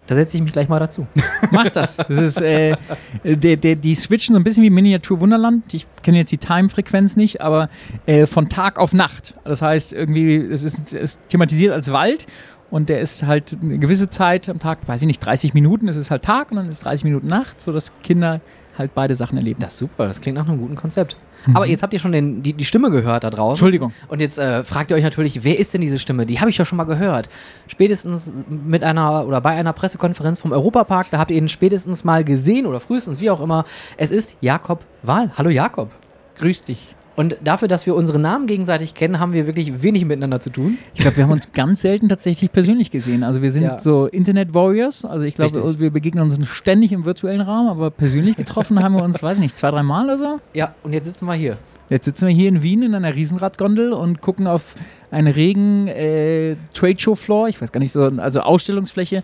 Da 0.07 0.15
setze 0.15 0.37
ich 0.37 0.43
mich 0.43 0.53
gleich 0.53 0.69
mal 0.69 0.79
dazu. 0.79 1.07
Mach 1.51 1.69
das. 1.69 1.97
das 1.97 2.09
ist, 2.09 2.41
äh, 2.41 2.77
der, 3.25 3.57
der, 3.57 3.77
die 3.77 3.95
switchen 3.95 4.35
so 4.35 4.41
ein 4.41 4.45
bisschen 4.45 4.63
wie 4.63 4.71
Miniatur 4.71 5.21
Wunderland. 5.21 5.75
Ich 5.75 5.87
kenne 6.03 6.19
jetzt 6.19 6.31
die 6.33 6.39
Time-Frequenz 6.39 7.17
nicht, 7.17 7.41
aber 7.41 7.69
äh, 8.07 8.27
von 8.27 8.49
Tag 8.49 8.79
auf 8.79 8.93
Nacht. 8.93 9.35
Das 9.45 9.63
heißt, 9.63 9.93
irgendwie, 9.93 10.37
es 10.37 10.63
ist, 10.63 10.93
ist 10.93 11.21
thematisiert 11.29 11.73
als 11.73 11.93
Wald 11.93 12.27
und 12.71 12.89
der 12.89 13.01
ist 13.01 13.25
halt 13.25 13.57
eine 13.61 13.79
gewisse 13.79 14.11
Zeit 14.11 14.49
am 14.49 14.59
Tag, 14.59 14.79
weiß 14.87 15.01
ich 15.03 15.07
nicht, 15.07 15.25
30 15.25 15.55
Minuten, 15.55 15.89
es 15.89 15.97
ist 15.97 16.11
halt 16.11 16.23
Tag 16.23 16.51
und 16.51 16.57
dann 16.57 16.69
ist 16.69 16.85
30 16.85 17.05
Minuten 17.05 17.27
Nacht, 17.27 17.61
sodass 17.61 17.93
Kinder 18.03 18.41
halt 18.79 18.95
beide 18.95 19.15
Sachen 19.15 19.37
erleben. 19.37 19.61
Das 19.61 19.75
ist 19.75 19.79
super, 19.79 20.07
das 20.07 20.21
klingt 20.21 20.37
nach 20.37 20.49
einem 20.49 20.59
guten 20.59 20.77
Konzept. 20.77 21.17
Aber 21.55 21.67
jetzt 21.67 21.83
habt 21.83 21.93
ihr 21.93 22.01
schon 22.01 22.13
den, 22.13 22.43
die, 22.43 22.53
die 22.53 22.65
Stimme 22.65 22.91
gehört 22.91 23.25
da 23.25 23.31
draußen. 23.31 23.53
Entschuldigung. 23.53 23.93
Und 24.09 24.21
jetzt 24.21 24.39
äh, 24.39 24.65
fragt 24.65 24.91
ihr 24.91 24.97
euch 24.97 25.05
natürlich, 25.05 25.45
wer 25.45 25.59
ist 25.59 25.73
denn 25.75 25.81
diese 25.81 25.99
Stimme? 25.99 26.27
Die 26.27 26.41
habe 26.41 26.51
ich 26.51 26.57
doch 26.57 26.67
schon 26.67 26.77
mal 26.77 26.85
gehört. 26.85 27.29
Spätestens 27.69 28.33
mit 28.49 28.83
einer 28.83 29.27
oder 29.27 29.41
bei 29.41 29.51
einer 29.51 29.73
Pressekonferenz 29.73 30.41
vom 30.41 30.53
Europapark, 30.53 31.09
da 31.11 31.19
habt 31.19 31.31
ihr 31.31 31.37
ihn 31.37 31.49
spätestens 31.49 32.05
mal 32.05 32.25
gesehen 32.25 32.67
oder 32.67 32.81
frühestens, 32.81 33.21
wie 33.21 33.31
auch 33.31 33.41
immer. 33.41 33.65
Es 33.97 34.11
ist 34.11 34.37
Jakob 34.41 34.85
Wahl. 35.03 35.31
Hallo 35.37 35.51
Jakob. 35.51 35.91
Grüß 36.39 36.63
dich. 36.63 36.97
Und 37.17 37.37
dafür, 37.43 37.67
dass 37.67 37.87
wir 37.87 37.95
unsere 37.95 38.19
Namen 38.19 38.47
gegenseitig 38.47 38.95
kennen, 38.95 39.19
haben 39.19 39.33
wir 39.33 39.47
wirklich 39.47 39.83
wenig 39.83 40.05
miteinander 40.05 40.39
zu 40.41 40.51
tun. 40.51 40.77
Ich 40.95 41.01
glaube, 41.01 41.17
wir 41.17 41.25
haben 41.25 41.33
uns 41.33 41.53
ganz 41.53 41.81
selten 41.81 42.09
tatsächlich 42.09 42.53
persönlich 42.53 42.91
gesehen. 42.91 43.25
Also 43.25 43.41
wir 43.43 43.51
sind 43.51 43.63
Ja. 43.63 43.79
so 43.79 44.07
Internet-Warriors. 44.07 45.05
Also 45.07 45.25
ich 45.25 45.35
glaube, 45.35 45.81
wir 45.81 45.91
begegnen 45.91 46.23
uns 46.31 46.47
ständig 46.49 46.93
im 46.93 47.05
virtuellen 47.07 47.41
Raum, 47.41 47.69
aber 47.69 47.91
persönlich 47.91 48.37
getroffen 48.37 48.83
haben 48.83 48.95
wir 48.95 49.03
uns, 49.03 49.21
weiß 49.23 49.37
ich 49.39 49.43
nicht, 49.43 49.57
zwei, 49.57 49.71
drei 49.71 49.83
Mal 49.83 50.05
oder 50.05 50.19
so. 50.19 50.41
Ja, 50.53 50.75
und 50.83 50.93
jetzt 50.93 51.07
sitzen 51.07 51.27
wir 51.27 51.35
hier. 51.35 51.57
Jetzt 51.89 52.05
sitzen 52.05 52.27
wir 52.27 52.35
hier 52.35 52.49
in 52.49 52.63
Wien 52.63 52.83
in 52.83 52.95
einer 52.95 53.15
Riesenradgondel 53.15 53.93
und 53.93 54.21
gucken 54.21 54.47
auf 54.47 54.75
einen 55.11 55.29
regen 55.29 55.87
äh, 55.87 56.57
Trade-Show-Floor, 56.75 57.49
ich 57.49 57.63
weiß 57.63 57.71
gar 57.73 57.79
nicht 57.81 57.93
so, 57.93 58.03
also 58.03 58.41
Ausstellungsfläche 58.41 59.23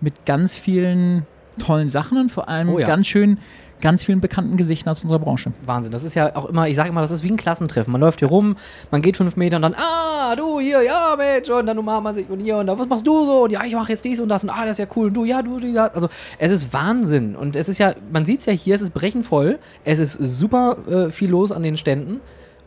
mit 0.00 0.24
ganz 0.24 0.54
vielen 0.54 1.26
tollen 1.58 1.88
Sachen 1.88 2.16
und 2.18 2.30
vor 2.30 2.48
allem 2.48 2.68
Oh 2.68 2.78
ja. 2.78 2.86
ganz 2.86 3.06
schön, 3.08 3.38
ganz 3.80 4.04
vielen 4.04 4.20
bekannten 4.20 4.56
Gesichtern 4.56 4.90
aus 4.90 5.02
unserer 5.02 5.18
Branche. 5.18 5.52
Wahnsinn. 5.64 5.92
Das 5.92 6.04
ist 6.04 6.14
ja 6.14 6.34
auch 6.36 6.46
immer, 6.46 6.68
ich 6.68 6.76
sage 6.76 6.88
immer, 6.88 7.00
das 7.00 7.10
ist 7.10 7.22
wie 7.22 7.30
ein 7.30 7.36
Klassentreffen. 7.36 7.92
Man 7.92 8.00
läuft 8.00 8.20
hier 8.20 8.28
rum, 8.28 8.56
man 8.90 9.02
geht 9.02 9.16
fünf 9.16 9.36
Meter 9.36 9.56
und 9.56 9.62
dann, 9.62 9.74
ah, 9.74 10.34
du 10.34 10.60
hier, 10.60 10.82
ja, 10.82 11.14
Mensch, 11.16 11.48
und 11.50 11.66
dann 11.66 11.78
umarmt 11.78 12.04
man 12.04 12.14
sich 12.14 12.28
und 12.28 12.40
hier 12.40 12.56
und 12.56 12.66
da, 12.66 12.78
was 12.78 12.88
machst 12.88 13.06
du 13.06 13.24
so? 13.24 13.44
Und 13.44 13.52
ja, 13.52 13.64
ich 13.64 13.74
mache 13.74 13.92
jetzt 13.92 14.04
dies 14.04 14.20
und 14.20 14.28
das 14.28 14.44
und 14.44 14.50
ah, 14.50 14.62
das 14.62 14.72
ist 14.72 14.78
ja 14.78 14.86
cool 14.96 15.08
und 15.08 15.14
du, 15.14 15.24
ja, 15.24 15.42
du, 15.42 15.58
ja. 15.58 15.86
Also, 15.88 16.08
es 16.38 16.50
ist 16.50 16.72
Wahnsinn. 16.72 17.36
Und 17.36 17.56
es 17.56 17.68
ist 17.68 17.78
ja, 17.78 17.94
man 18.12 18.24
sieht 18.26 18.40
es 18.40 18.46
ja 18.46 18.52
hier, 18.52 18.74
es 18.74 18.80
ist 18.80 18.94
brechenvoll. 18.94 19.58
Es 19.84 19.98
ist 19.98 20.14
super 20.14 20.76
äh, 20.88 21.10
viel 21.10 21.30
los 21.30 21.52
an 21.52 21.62
den 21.62 21.76
Ständen. 21.76 22.20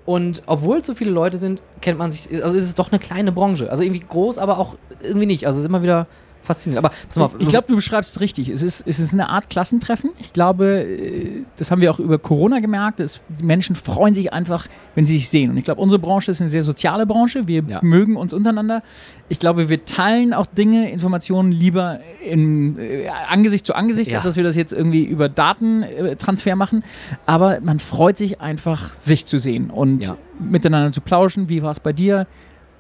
Und 0.06 0.42
obwohl 0.48 0.78
es 0.78 0.88
so 0.88 0.96
viele 0.96 1.12
Leute 1.12 1.38
sind, 1.38 1.62
kennt 1.82 2.00
man 2.00 2.12
sich, 2.12 2.44
also 2.44 2.58
es 2.58 2.64
ist 2.66 2.80
doch 2.80 2.92
eine 2.92 3.00
kleine 3.00 3.32
Branche. 3.32 3.70
Also 3.70 3.84
irgendwie 3.84 4.04
groß, 4.08 4.40
aber 4.40 4.58
auch 4.58 4.76
irgendwie 5.04 5.28
nicht. 5.28 5.46
Also 5.46 5.60
es 5.60 5.66
ist 5.66 5.70
immer 5.70 5.84
wieder 5.84 6.08
faszinierend. 6.42 6.86
Aber 6.86 6.96
pass 7.08 7.16
mal 7.18 7.26
auf, 7.26 7.36
Ich 7.40 7.48
glaube, 7.50 7.68
du 7.68 7.76
beschreibst 7.76 8.16
es 8.16 8.22
richtig. 8.22 8.50
Es 8.50 8.64
ist, 8.64 8.84
es 8.88 9.00
ist 9.00 9.14
eine 9.14 9.30
Art 9.30 9.50
Klassentreffen. 9.50 10.12
Ich 10.20 10.34
glaube, 10.34 10.66
äh, 10.84 11.44
das 11.58 11.72
haben 11.72 11.82
wir 11.82 11.92
auch 11.92 12.00
über 12.00 12.18
Corona 12.20 12.60
gemerkt. 12.60 13.00
dass 13.00 13.22
die 13.40 13.44
Menschen 13.44 13.76
freuen 13.76 14.14
sich 14.16 14.34
einfach, 14.34 14.68
wenn 14.96 15.06
sie 15.06 15.18
sich 15.18 15.30
sehen. 15.30 15.52
Und 15.52 15.58
ich 15.58 15.64
glaube, 15.64 15.82
unsere 15.82 16.00
Branche 16.00 16.32
ist 16.32 16.42
eine 16.42 16.50
sehr 16.50 16.64
soziale 16.64 17.06
Branche. 17.06 17.48
Wir 17.48 17.64
Ja. 17.64 17.80
mögen 17.82 18.16
uns 18.16 18.34
untereinander. 18.34 18.82
Ich 19.28 19.40
glaube, 19.40 19.70
wir 19.70 19.86
teilen 19.86 20.34
auch 20.34 20.46
Dinge, 20.48 20.90
Informationen 20.92 21.52
lieber 21.52 22.00
in, 22.26 22.78
äh, 22.80 23.08
Angesicht 23.30 23.66
zu 23.66 23.76
Angesicht, 23.76 24.12
Ja. 24.12 24.18
als 24.18 24.26
dass 24.26 24.36
wir 24.38 24.44
das 24.44 24.56
jetzt 24.56 24.74
irgendwie 24.74 25.04
über 25.04 25.30
Datentransfer 25.30 26.56
machen. 26.56 26.84
Aber 27.26 27.60
man 27.62 27.80
freut 27.80 28.18
sich 28.18 28.42
einfach, 28.42 28.94
sich 28.94 29.26
zu 29.26 29.38
sehen 29.40 29.70
und 29.70 30.06
Ja. 30.06 30.18
miteinander 30.40 30.92
zu 30.92 31.02
plauschen. 31.02 31.50
Wie 31.50 31.62
war 31.64 31.72
es 31.72 31.80
bei 31.80 31.94
dir? 31.94 32.28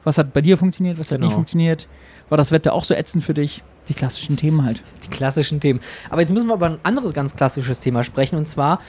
Was 0.03 0.17
hat 0.17 0.33
bei 0.33 0.41
dir 0.41 0.57
funktioniert? 0.57 0.97
Was 0.97 1.11
hat 1.11 1.17
Genau. 1.17 1.27
nicht 1.27 1.33
funktioniert? 1.35 1.87
War 2.29 2.37
das 2.37 2.51
Wetter 2.51 2.73
auch 2.73 2.83
so 2.83 2.93
ätzend 2.93 3.23
für 3.23 3.33
dich? 3.33 3.61
Die 3.89 3.93
klassischen 3.93 4.37
Themen 4.37 4.63
halt. 4.63 4.81
Die 5.03 5.09
klassischen 5.09 5.59
Themen. 5.59 5.79
Aber 6.09 6.21
jetzt 6.21 6.31
müssen 6.31 6.47
wir 6.47 6.53
über 6.55 6.67
ein 6.67 6.77
anderes 6.83 7.13
ganz 7.13 7.35
klassisches 7.35 7.79
Thema 7.79 8.03
sprechen. 8.03 8.37
Und 8.37 8.47
zwar, 8.47 8.79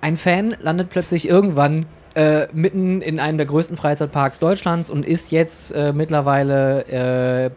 ein 0.00 0.16
Fan 0.16 0.56
landet 0.60 0.88
plötzlich 0.90 1.28
irgendwann 1.28 1.86
äh, 2.14 2.46
mitten 2.52 3.02
in 3.02 3.20
einem 3.20 3.36
der 3.38 3.46
größten 3.46 3.76
Freizeitparks 3.76 4.38
Deutschlands 4.38 4.90
und 4.90 5.04
ist 5.04 5.32
jetzt 5.32 5.72
äh, 5.72 5.92
mittlerweile 5.92 6.86
äh, 6.86 7.50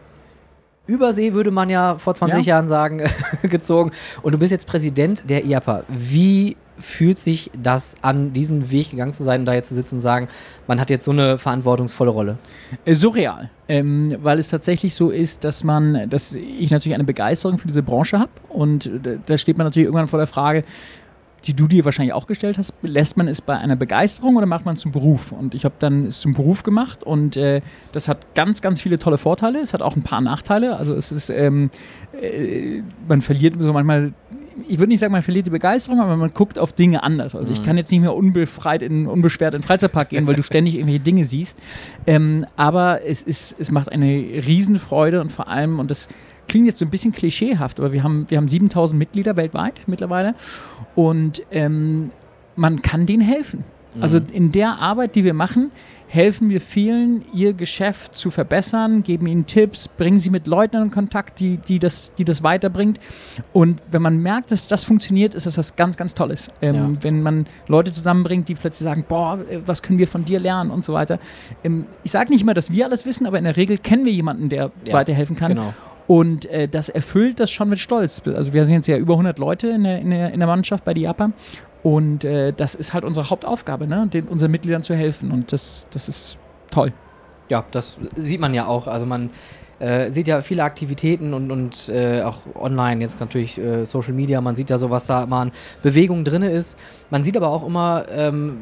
Übersee, 0.86 1.34
würde 1.34 1.50
man 1.50 1.68
ja 1.68 1.98
vor 1.98 2.14
20 2.14 2.46
Ja. 2.46 2.54
Jahren 2.56 2.68
sagen, 2.68 3.02
gezogen. 3.42 3.90
Und 4.22 4.32
du 4.32 4.38
bist 4.38 4.52
jetzt 4.52 4.66
Präsident 4.66 5.28
der 5.28 5.44
IAPA. 5.44 5.84
Wie 5.88 6.56
fühlt 6.78 7.18
sich 7.18 7.50
das 7.60 7.96
an, 8.02 8.32
diesen 8.32 8.70
Weg 8.70 8.90
gegangen 8.90 9.12
zu 9.12 9.24
sein 9.24 9.40
und 9.40 9.46
da 9.46 9.54
jetzt 9.54 9.68
zu 9.68 9.74
sitzen 9.74 9.96
und 9.96 10.00
sagen, 10.00 10.28
man 10.66 10.80
hat 10.80 10.90
jetzt 10.90 11.04
so 11.04 11.10
eine 11.10 11.38
verantwortungsvolle 11.38 12.10
Rolle? 12.10 12.38
Äh, 12.84 12.94
surreal, 12.94 13.50
ähm, 13.68 14.16
weil 14.22 14.38
es 14.38 14.48
tatsächlich 14.48 14.94
so 14.94 15.10
ist, 15.10 15.44
dass 15.44 15.64
man, 15.64 16.08
dass 16.08 16.34
ich 16.34 16.70
natürlich 16.70 16.94
eine 16.94 17.04
Begeisterung 17.04 17.58
für 17.58 17.66
diese 17.66 17.82
Branche 17.82 18.18
habe 18.18 18.30
und 18.48 18.86
äh, 18.86 19.18
da 19.24 19.38
steht 19.38 19.58
man 19.58 19.66
natürlich 19.66 19.86
irgendwann 19.86 20.08
vor 20.08 20.18
der 20.18 20.26
Frage, 20.26 20.64
die 21.44 21.54
du 21.54 21.66
dir 21.68 21.84
wahrscheinlich 21.84 22.12
auch 22.12 22.26
gestellt 22.26 22.58
hast, 22.58 22.74
lässt 22.82 23.16
man 23.16 23.28
es 23.28 23.40
bei 23.40 23.56
einer 23.56 23.76
Begeisterung 23.76 24.36
oder 24.36 24.46
macht 24.46 24.64
man 24.64 24.74
es 24.74 24.80
zum 24.80 24.92
Beruf? 24.92 25.32
Und 25.32 25.54
ich 25.54 25.64
habe 25.64 25.74
dann 25.78 26.06
es 26.06 26.20
zum 26.20 26.34
Beruf 26.34 26.62
gemacht 26.62 27.04
und 27.04 27.36
äh, 27.36 27.60
das 27.92 28.08
hat 28.08 28.34
ganz, 28.34 28.60
ganz 28.60 28.80
viele 28.80 28.98
tolle 28.98 29.18
Vorteile. 29.18 29.60
Es 29.60 29.72
hat 29.72 29.82
auch 29.82 29.96
ein 29.96 30.02
paar 30.02 30.20
Nachteile. 30.20 30.76
Also 30.76 30.94
es 30.94 31.12
ist, 31.12 31.30
ähm, 31.30 31.70
äh, 32.20 32.82
man 33.06 33.20
verliert 33.20 33.54
so 33.58 33.72
manchmal 33.72 34.12
ich 34.66 34.78
würde 34.78 34.88
nicht 34.88 35.00
sagen, 35.00 35.12
man 35.12 35.22
verliert 35.22 35.46
die 35.46 35.50
Begeisterung, 35.50 36.00
aber 36.00 36.16
man 36.16 36.32
guckt 36.32 36.58
auf 36.58 36.72
Dinge 36.72 37.02
anders. 37.02 37.34
Also 37.34 37.52
ich 37.52 37.62
kann 37.62 37.76
jetzt 37.76 37.90
nicht 37.90 38.00
mehr 38.00 38.14
unbefreit 38.14 38.82
in, 38.82 39.06
unbeschwert 39.06 39.54
in 39.54 39.60
den 39.60 39.66
Freizeitpark 39.66 40.10
gehen, 40.10 40.26
weil 40.26 40.34
du 40.34 40.42
ständig 40.44 40.74
irgendwelche 40.74 41.00
Dinge 41.00 41.24
siehst. 41.24 41.58
Ähm, 42.06 42.44
aber 42.56 43.04
es, 43.04 43.22
ist, 43.22 43.56
es 43.58 43.70
macht 43.70 43.92
eine 43.92 44.06
Riesenfreude 44.06 45.20
und 45.20 45.30
vor 45.30 45.48
allem, 45.48 45.78
und 45.78 45.90
das 45.90 46.08
klingt 46.48 46.66
jetzt 46.66 46.78
so 46.78 46.84
ein 46.84 46.90
bisschen 46.90 47.12
klischeehaft, 47.12 47.78
aber 47.78 47.92
wir 47.92 48.02
haben, 48.02 48.26
wir 48.28 48.38
haben 48.38 48.48
7000 48.48 48.98
Mitglieder 48.98 49.36
weltweit 49.36 49.80
mittlerweile 49.86 50.34
und 50.94 51.42
ähm, 51.50 52.10
man 52.56 52.82
kann 52.82 53.06
denen 53.06 53.22
helfen. 53.22 53.64
Also 54.00 54.20
in 54.32 54.52
der 54.52 54.78
Arbeit, 54.78 55.14
die 55.14 55.24
wir 55.24 55.34
machen, 55.34 55.70
helfen 56.08 56.48
wir 56.48 56.60
vielen, 56.60 57.24
ihr 57.34 57.52
Geschäft 57.52 58.16
zu 58.16 58.30
verbessern, 58.30 59.02
geben 59.02 59.26
ihnen 59.26 59.46
Tipps, 59.46 59.88
bringen 59.88 60.18
sie 60.18 60.30
mit 60.30 60.46
Leuten 60.46 60.76
in 60.82 60.90
Kontakt, 60.90 61.38
die, 61.38 61.58
die, 61.58 61.78
das, 61.78 62.14
die 62.14 62.24
das 62.24 62.42
weiterbringt. 62.42 62.98
Und 63.52 63.82
wenn 63.90 64.02
man 64.02 64.18
merkt, 64.18 64.50
dass 64.50 64.68
das 64.68 64.84
funktioniert, 64.84 65.34
ist 65.34 65.46
das 65.46 65.58
was 65.58 65.76
ganz, 65.76 65.96
ganz 65.96 66.14
Tolles. 66.14 66.50
Ähm, 66.62 66.74
Ja. 66.74 66.88
Wenn 67.02 67.22
man 67.22 67.46
Leute 67.66 67.92
zusammenbringt, 67.92 68.48
die 68.48 68.54
plötzlich 68.54 68.84
sagen, 68.84 69.04
boah, 69.06 69.38
äh, 69.50 69.60
was 69.66 69.82
können 69.82 69.98
wir 69.98 70.08
von 70.08 70.24
dir 70.24 70.40
lernen 70.40 70.70
und 70.70 70.84
so 70.84 70.92
weiter. 70.94 71.18
Ähm, 71.62 71.84
ich 72.04 72.10
sage 72.10 72.30
nicht 72.32 72.42
immer, 72.42 72.54
dass 72.54 72.72
wir 72.72 72.86
alles 72.86 73.04
wissen, 73.04 73.26
aber 73.26 73.38
in 73.38 73.44
der 73.44 73.56
Regel 73.56 73.76
kennen 73.78 74.04
wir 74.04 74.12
jemanden, 74.12 74.48
der 74.48 74.70
Ja, 74.84 74.94
weiterhelfen 74.94 75.36
kann. 75.36 75.54
Genau. 75.54 75.74
Und 76.06 76.46
äh, 76.46 76.68
das 76.68 76.88
erfüllt 76.88 77.38
das 77.38 77.50
schon 77.50 77.68
mit 77.68 77.80
Stolz. 77.80 78.22
Also 78.24 78.54
wir 78.54 78.64
sind 78.64 78.76
jetzt 78.76 78.86
ja 78.86 78.96
über 78.96 79.12
100 79.12 79.38
Leute 79.38 79.68
in 79.68 79.84
der, 79.84 79.98
in 79.98 80.08
der, 80.08 80.32
in 80.32 80.40
der 80.40 80.46
Mannschaft 80.46 80.82
bei 80.86 80.94
Diapa. 80.94 81.32
Und 81.82 82.24
äh, 82.24 82.52
das 82.52 82.74
ist 82.74 82.92
halt 82.92 83.04
unsere 83.04 83.30
Hauptaufgabe, 83.30 83.86
ne? 83.86 84.08
den, 84.12 84.26
unseren 84.26 84.50
Mitgliedern 84.50 84.82
zu 84.82 84.94
helfen. 84.94 85.30
Und 85.30 85.52
das, 85.52 85.86
das 85.92 86.08
ist 86.08 86.38
toll. 86.70 86.92
Ja, 87.48 87.64
das 87.70 87.98
sieht 88.16 88.40
man 88.40 88.52
ja 88.52 88.66
auch. 88.66 88.86
Also 88.86 89.06
man 89.06 89.30
äh, 89.78 90.10
sieht 90.10 90.28
ja 90.28 90.42
viele 90.42 90.64
Aktivitäten 90.64 91.34
und, 91.34 91.50
und 91.50 91.88
äh, 91.88 92.22
auch 92.22 92.40
online, 92.54 93.00
jetzt 93.00 93.20
natürlich 93.20 93.58
äh, 93.58 93.84
Social 93.84 94.12
Media, 94.12 94.40
man 94.40 94.56
sieht 94.56 94.70
ja 94.70 94.78
so, 94.78 94.90
was 94.90 95.06
da 95.06 95.24
immer 95.24 95.36
an 95.36 95.52
Bewegung 95.82 96.24
drin 96.24 96.42
ist. 96.42 96.78
Man 97.10 97.22
sieht 97.22 97.36
aber 97.36 97.48
auch 97.48 97.64
immer, 97.64 98.06
ähm, 98.10 98.58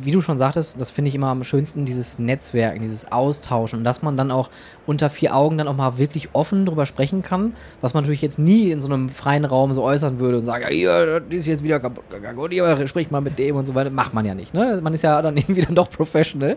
wie 0.00 0.10
du 0.10 0.20
schon 0.20 0.38
sagtest, 0.38 0.80
das 0.80 0.90
finde 0.90 1.08
ich 1.08 1.14
immer 1.14 1.28
am 1.28 1.44
schönsten, 1.44 1.84
dieses 1.84 2.18
Netzwerken, 2.18 2.80
dieses 2.80 3.10
Austauschen 3.12 3.80
und 3.80 3.84
dass 3.84 4.02
man 4.02 4.16
dann 4.16 4.30
auch 4.30 4.50
unter 4.86 5.10
vier 5.10 5.34
Augen 5.34 5.58
dann 5.58 5.68
auch 5.68 5.76
mal 5.76 5.98
wirklich 5.98 6.30
offen 6.32 6.64
drüber 6.66 6.86
sprechen 6.86 7.22
kann, 7.22 7.52
was 7.80 7.94
man 7.94 8.02
natürlich 8.02 8.22
jetzt 8.22 8.38
nie 8.38 8.70
in 8.70 8.80
so 8.80 8.86
einem 8.88 9.08
freien 9.10 9.44
Raum 9.44 9.72
so 9.72 9.82
äußern 9.82 10.20
würde 10.20 10.38
und 10.38 10.44
sagen, 10.44 10.64
ja, 10.64 10.70
hier, 10.70 11.20
das 11.20 11.40
ist 11.40 11.46
jetzt 11.46 11.62
wieder 11.64 11.78
kaputt 11.80 12.08
gegangen 12.10 12.38
und 12.38 12.52
hier, 12.52 12.86
sprich 12.86 13.10
mal 13.10 13.20
mit 13.20 13.38
dem 13.38 13.56
und 13.56 13.66
so 13.66 13.74
weiter. 13.74 13.90
Macht 13.90 14.14
man 14.14 14.24
ja 14.24 14.34
nicht, 14.34 14.54
ne? 14.54 14.80
Man 14.82 14.94
ist 14.94 15.02
ja 15.02 15.20
dann 15.20 15.36
irgendwie 15.36 15.62
dann 15.62 15.74
doch 15.74 15.90
professional. 15.90 16.56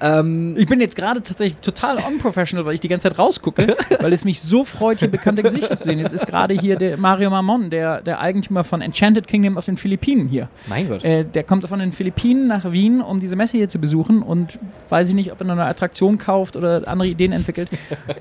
Ähm, 0.00 0.54
Ich 0.58 0.66
bin 0.66 0.80
jetzt 0.80 0.96
gerade 0.96 1.22
tatsächlich 1.22 1.60
total 1.60 1.98
unprofessional, 1.98 2.64
weil 2.64 2.74
ich 2.74 2.80
die 2.80 2.88
ganze 2.88 3.08
Zeit 3.08 3.18
rausgucke, 3.18 3.76
weil 4.00 4.12
es 4.12 4.24
mich 4.24 4.40
so 4.40 4.64
freut, 4.64 5.00
hier 5.00 5.10
bekannte 5.10 5.42
Gesichter 5.42 5.76
zu 5.76 5.84
sehen. 5.84 5.98
Jetzt 5.98 6.14
ist 6.14 6.26
gerade 6.26 6.54
hier 6.54 6.76
der 6.76 6.96
Mario 6.96 7.30
Mamon, 7.30 7.70
der, 7.70 8.00
der 8.00 8.20
Eigentümer 8.20 8.64
von 8.64 8.80
Enchanted 8.80 9.26
Kingdom 9.26 9.58
auf 9.58 9.66
den 9.66 9.76
Philippinen 9.76 10.28
hier. 10.28 10.48
mein 10.66 10.88
Gott. 10.88 11.04
Äh, 11.04 11.24
der 11.24 11.44
kommt 11.44 11.66
von 11.68 11.78
den 11.78 11.92
Philippinen 11.92 12.45
nach 12.46 12.72
Wien, 12.72 13.00
um 13.00 13.20
diese 13.20 13.36
Messe 13.36 13.56
hier 13.56 13.68
zu 13.68 13.78
besuchen 13.78 14.22
und 14.22 14.58
weiß 14.88 15.08
ich 15.08 15.14
nicht, 15.14 15.32
ob 15.32 15.40
er 15.40 15.46
noch 15.46 15.52
eine 15.54 15.64
Attraktion 15.64 16.18
kauft 16.18 16.56
oder 16.56 16.86
andere 16.86 17.08
Ideen 17.08 17.32
entwickelt. 17.32 17.70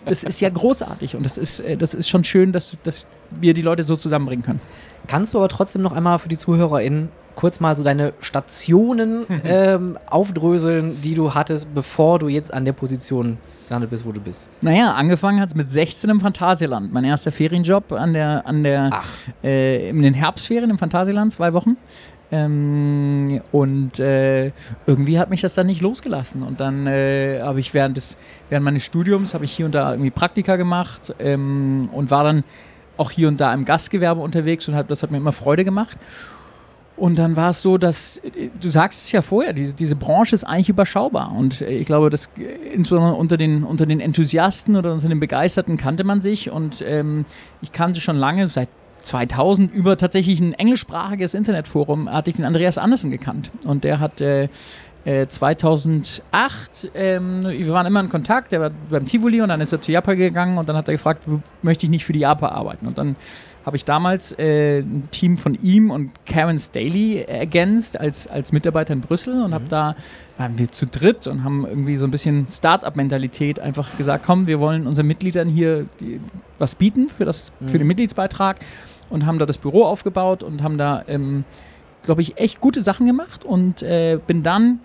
Das 0.05 0.23
ist 0.23 0.39
ja 0.41 0.49
großartig 0.49 1.15
und 1.15 1.23
das 1.23 1.37
ist, 1.37 1.59
äh, 1.59 1.77
das 1.77 1.93
ist 1.93 2.09
schon 2.09 2.23
schön, 2.23 2.51
dass, 2.51 2.77
dass 2.83 3.07
wir 3.31 3.53
die 3.53 3.61
Leute 3.61 3.83
so 3.83 3.95
zusammenbringen 3.95 4.43
können. 4.43 4.61
Kannst 5.07 5.33
du 5.33 5.37
aber 5.37 5.49
trotzdem 5.49 5.81
noch 5.81 5.93
einmal 5.93 6.19
für 6.19 6.29
die 6.29 6.37
ZuhörerInnen 6.37 7.09
kurz 7.35 7.59
mal 7.59 7.75
so 7.75 7.83
deine 7.83 8.13
Stationen 8.19 9.25
ähm, 9.45 9.97
aufdröseln, 10.07 11.01
die 11.01 11.13
du 11.13 11.33
hattest, 11.33 11.73
bevor 11.75 12.19
du 12.19 12.27
jetzt 12.27 12.53
an 12.53 12.65
der 12.65 12.73
Position 12.73 13.37
gelandet 13.67 13.89
bist, 13.89 14.05
wo 14.05 14.11
du 14.11 14.21
bist? 14.21 14.47
Naja, 14.61 14.93
angefangen 14.93 15.39
hat 15.39 15.49
es 15.49 15.55
mit 15.55 15.69
16 15.69 16.09
im 16.09 16.19
Phantasialand. 16.21 16.93
Mein 16.93 17.03
erster 17.03 17.31
Ferienjob 17.31 17.91
an 17.91 18.13
der, 18.13 18.45
an 18.45 18.63
der, 18.63 18.89
äh, 19.43 19.89
in 19.89 20.01
den 20.01 20.13
Herbstferien 20.13 20.69
im 20.69 20.77
Phantasialand, 20.77 21.33
zwei 21.33 21.53
Wochen. 21.53 21.77
Ähm, 22.31 23.41
und 23.51 23.99
äh, 23.99 24.51
irgendwie 24.87 25.19
hat 25.19 25.29
mich 25.29 25.41
das 25.41 25.53
dann 25.53 25.67
nicht 25.67 25.81
losgelassen. 25.81 26.43
Und 26.43 26.59
dann 26.59 26.87
äh, 26.87 27.39
habe 27.41 27.59
ich 27.59 27.73
während, 27.73 27.97
des, 27.97 28.17
während 28.49 28.65
meines 28.65 28.83
Studiums 28.83 29.35
ich 29.41 29.51
hier 29.51 29.65
und 29.65 29.75
da 29.75 29.91
irgendwie 29.91 30.11
Praktika 30.11 30.55
gemacht 30.55 31.13
ähm, 31.19 31.89
und 31.91 32.11
war 32.11 32.23
dann 32.23 32.43
auch 32.97 33.11
hier 33.11 33.27
und 33.27 33.39
da 33.41 33.53
im 33.53 33.65
Gastgewerbe 33.65 34.21
unterwegs 34.21 34.67
und 34.67 34.75
hat, 34.75 34.89
das 34.89 35.03
hat 35.03 35.11
mir 35.11 35.17
immer 35.17 35.33
Freude 35.33 35.65
gemacht. 35.65 35.97
Und 36.97 37.19
dann 37.19 37.35
war 37.35 37.49
es 37.49 37.61
so, 37.61 37.77
dass, 37.77 38.17
äh, 38.17 38.49
du 38.59 38.69
sagst 38.69 39.03
es 39.03 39.11
ja 39.11 39.21
vorher, 39.21 39.53
diese, 39.53 39.73
diese 39.73 39.95
Branche 39.95 40.33
ist 40.33 40.45
eigentlich 40.45 40.69
überschaubar. 40.69 41.33
Und 41.35 41.61
äh, 41.61 41.69
ich 41.69 41.85
glaube, 41.85 42.09
dass 42.09 42.29
äh, 42.37 42.73
insbesondere 42.73 43.15
unter 43.15 43.37
den, 43.37 43.63
unter 43.63 43.85
den 43.85 43.99
Enthusiasten 43.99 44.75
oder 44.75 44.93
unter 44.93 45.09
den 45.09 45.19
Begeisterten 45.19 45.77
kannte 45.77 46.03
man 46.05 46.21
sich. 46.21 46.51
Und 46.51 46.81
ähm, 46.81 47.25
ich 47.61 47.71
kannte 47.73 47.99
schon 47.99 48.15
lange, 48.15 48.47
seit 48.47 48.69
2000, 49.05 49.73
über 49.73 49.97
tatsächlich 49.97 50.39
ein 50.39 50.53
englischsprachiges 50.53 51.33
Internetforum, 51.33 52.11
hatte 52.11 52.29
ich 52.29 52.35
den 52.35 52.45
Andreas 52.45 52.77
Andersen 52.77 53.11
gekannt. 53.11 53.51
Und 53.65 53.83
der 53.83 53.99
hat 53.99 54.21
äh, 54.21 54.49
äh, 55.05 55.27
2008, 55.27 56.91
ähm, 56.95 57.43
wir 57.43 57.69
waren 57.69 57.85
immer 57.85 57.99
in 57.99 58.09
Kontakt, 58.09 58.51
der 58.51 58.59
war 58.59 58.71
beim 58.89 59.05
Tivoli 59.05 59.39
und 59.41 59.49
dann 59.49 59.61
ist 59.61 59.71
er 59.71 59.79
zu 59.79 59.91
Japan 59.91 60.17
gegangen 60.17 60.57
und 60.57 60.67
dann 60.67 60.75
hat 60.75 60.87
er 60.87 60.95
gefragt, 60.95 61.23
möchte 61.61 61.85
ich 61.85 61.89
nicht 61.91 62.05
für 62.05 62.13
die 62.13 62.19
Japan 62.19 62.49
arbeiten? 62.49 62.87
Und 62.87 62.97
dann 62.97 63.15
habe 63.65 63.77
ich 63.77 63.85
damals 63.85 64.31
äh, 64.37 64.79
ein 64.79 65.07
Team 65.11 65.37
von 65.37 65.55
ihm 65.55 65.89
und 65.89 66.11
Karen 66.25 66.59
Staley 66.59 67.23
ergänzt 67.23 67.99
als, 67.99 68.27
als 68.27 68.51
Mitarbeiter 68.51 68.93
in 68.93 69.01
Brüssel 69.01 69.41
und 69.41 69.53
habe 69.53 69.65
da, 69.69 69.95
waren 70.37 70.57
wir 70.59 70.71
zu 70.71 70.85
dritt 70.85 71.25
und 71.27 71.43
haben 71.43 71.65
irgendwie 71.65 71.97
so 71.97 72.05
ein 72.05 72.11
bisschen 72.11 72.47
Start-up-Mentalität 72.47 73.59
einfach 73.59 73.97
gesagt, 73.97 74.25
komm, 74.25 74.45
wir 74.45 74.59
wollen 74.59 74.85
unseren 74.85 75.07
Mitgliedern 75.07 75.49
hier 75.49 75.85
die, 75.99 76.19
was 76.59 76.75
bieten 76.75 77.09
für, 77.09 77.25
das, 77.25 77.53
für 77.65 77.79
den 77.79 77.87
Mitgliedsbeitrag 77.87 78.57
und 79.09 79.25
haben 79.25 79.39
da 79.39 79.45
das 79.45 79.57
Büro 79.57 79.83
aufgebaut 79.83 80.43
und 80.43 80.63
haben 80.63 80.77
da, 80.77 81.03
ähm, 81.07 81.43
glaube 82.03 82.21
ich, 82.21 82.37
echt 82.37 82.61
gute 82.61 82.81
Sachen 82.81 83.05
gemacht 83.05 83.43
und 83.45 83.81
äh, 83.81 84.19
bin 84.25 84.43
dann 84.43 84.79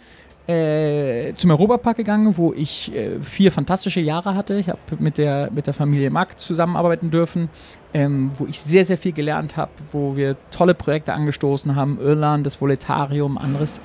äh, 0.47 1.35
zum 1.35 1.51
Europapark 1.51 1.97
gegangen, 1.97 2.37
wo 2.37 2.53
ich 2.53 2.93
äh, 2.95 3.21
vier 3.23 3.53
fantastische 3.53 4.01
Jahre 4.01 4.35
hatte. 4.35 4.55
Ich 4.55 4.69
habe 4.69 4.81
mit 4.99 5.19
der, 5.19 5.51
mit 5.53 5.67
der 5.67 5.75
Familie 5.75 6.11
Mack 6.11 6.41
zusammenarbeiten 6.41 7.11
dürfen, 7.11 7.49
ähm, 7.95 8.33
wo 8.37 8.47
ich 8.47 8.61
sehr, 8.61 8.85
sehr 8.85 8.97
viel 8.97 9.13
gelernt 9.13 9.57
habe, 9.57 9.71
wo 9.93 10.17
wir 10.17 10.37
tolle 10.51 10.75
Projekte 10.75 11.13
angestoßen 11.13 11.77
haben. 11.77 12.01
Irland, 12.01 12.47
das 12.47 12.61
Voletarium, 12.61 13.39
anderes. 13.39 13.81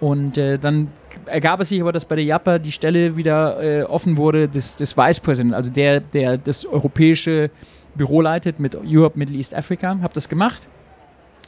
Und 0.00 0.38
äh, 0.38 0.58
dann 0.58 0.88
ergab 1.26 1.60
es 1.60 1.70
sich 1.70 1.80
aber, 1.80 1.92
dass 1.92 2.04
bei 2.04 2.16
der 2.16 2.24
JAPA 2.24 2.58
die 2.58 2.72
Stelle 2.72 3.16
wieder 3.16 3.62
äh, 3.62 3.82
offen 3.84 4.16
wurde 4.16 4.48
des, 4.48 4.76
des 4.76 4.96
Vice 4.96 5.20
President, 5.20 5.54
also 5.54 5.70
der, 5.70 6.00
der 6.00 6.38
das 6.38 6.66
europäische 6.66 7.50
Büro 7.94 8.20
leitet 8.20 8.60
mit 8.60 8.76
Europe, 8.76 9.18
Middle 9.18 9.36
East, 9.36 9.54
Africa. 9.54 9.98
Habe 10.02 10.14
das 10.14 10.28
gemacht. 10.28 10.68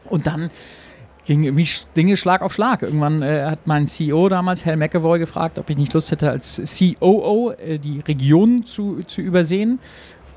Und 0.09 0.27
dann 0.27 0.51
ging 1.25 1.43
irgendwie 1.43 1.69
Dinge 1.97 2.17
Schlag 2.17 2.43
auf 2.43 2.53
Schlag. 2.53 2.83
Irgendwann 2.83 3.23
äh, 3.23 3.43
hat 3.43 3.67
mein 3.67 3.87
CEO 3.87 4.29
damals, 4.29 4.65
Hal 4.65 4.77
McAvoy, 4.77 5.19
gefragt, 5.19 5.59
ob 5.59 5.69
ich 5.69 5.77
nicht 5.77 5.93
Lust 5.93 6.11
hätte, 6.11 6.31
als 6.31 6.63
COO 6.79 7.53
äh, 7.53 7.79
die 7.79 8.01
Region 8.01 8.65
zu, 8.65 9.03
zu 9.07 9.21
übersehen. 9.21 9.81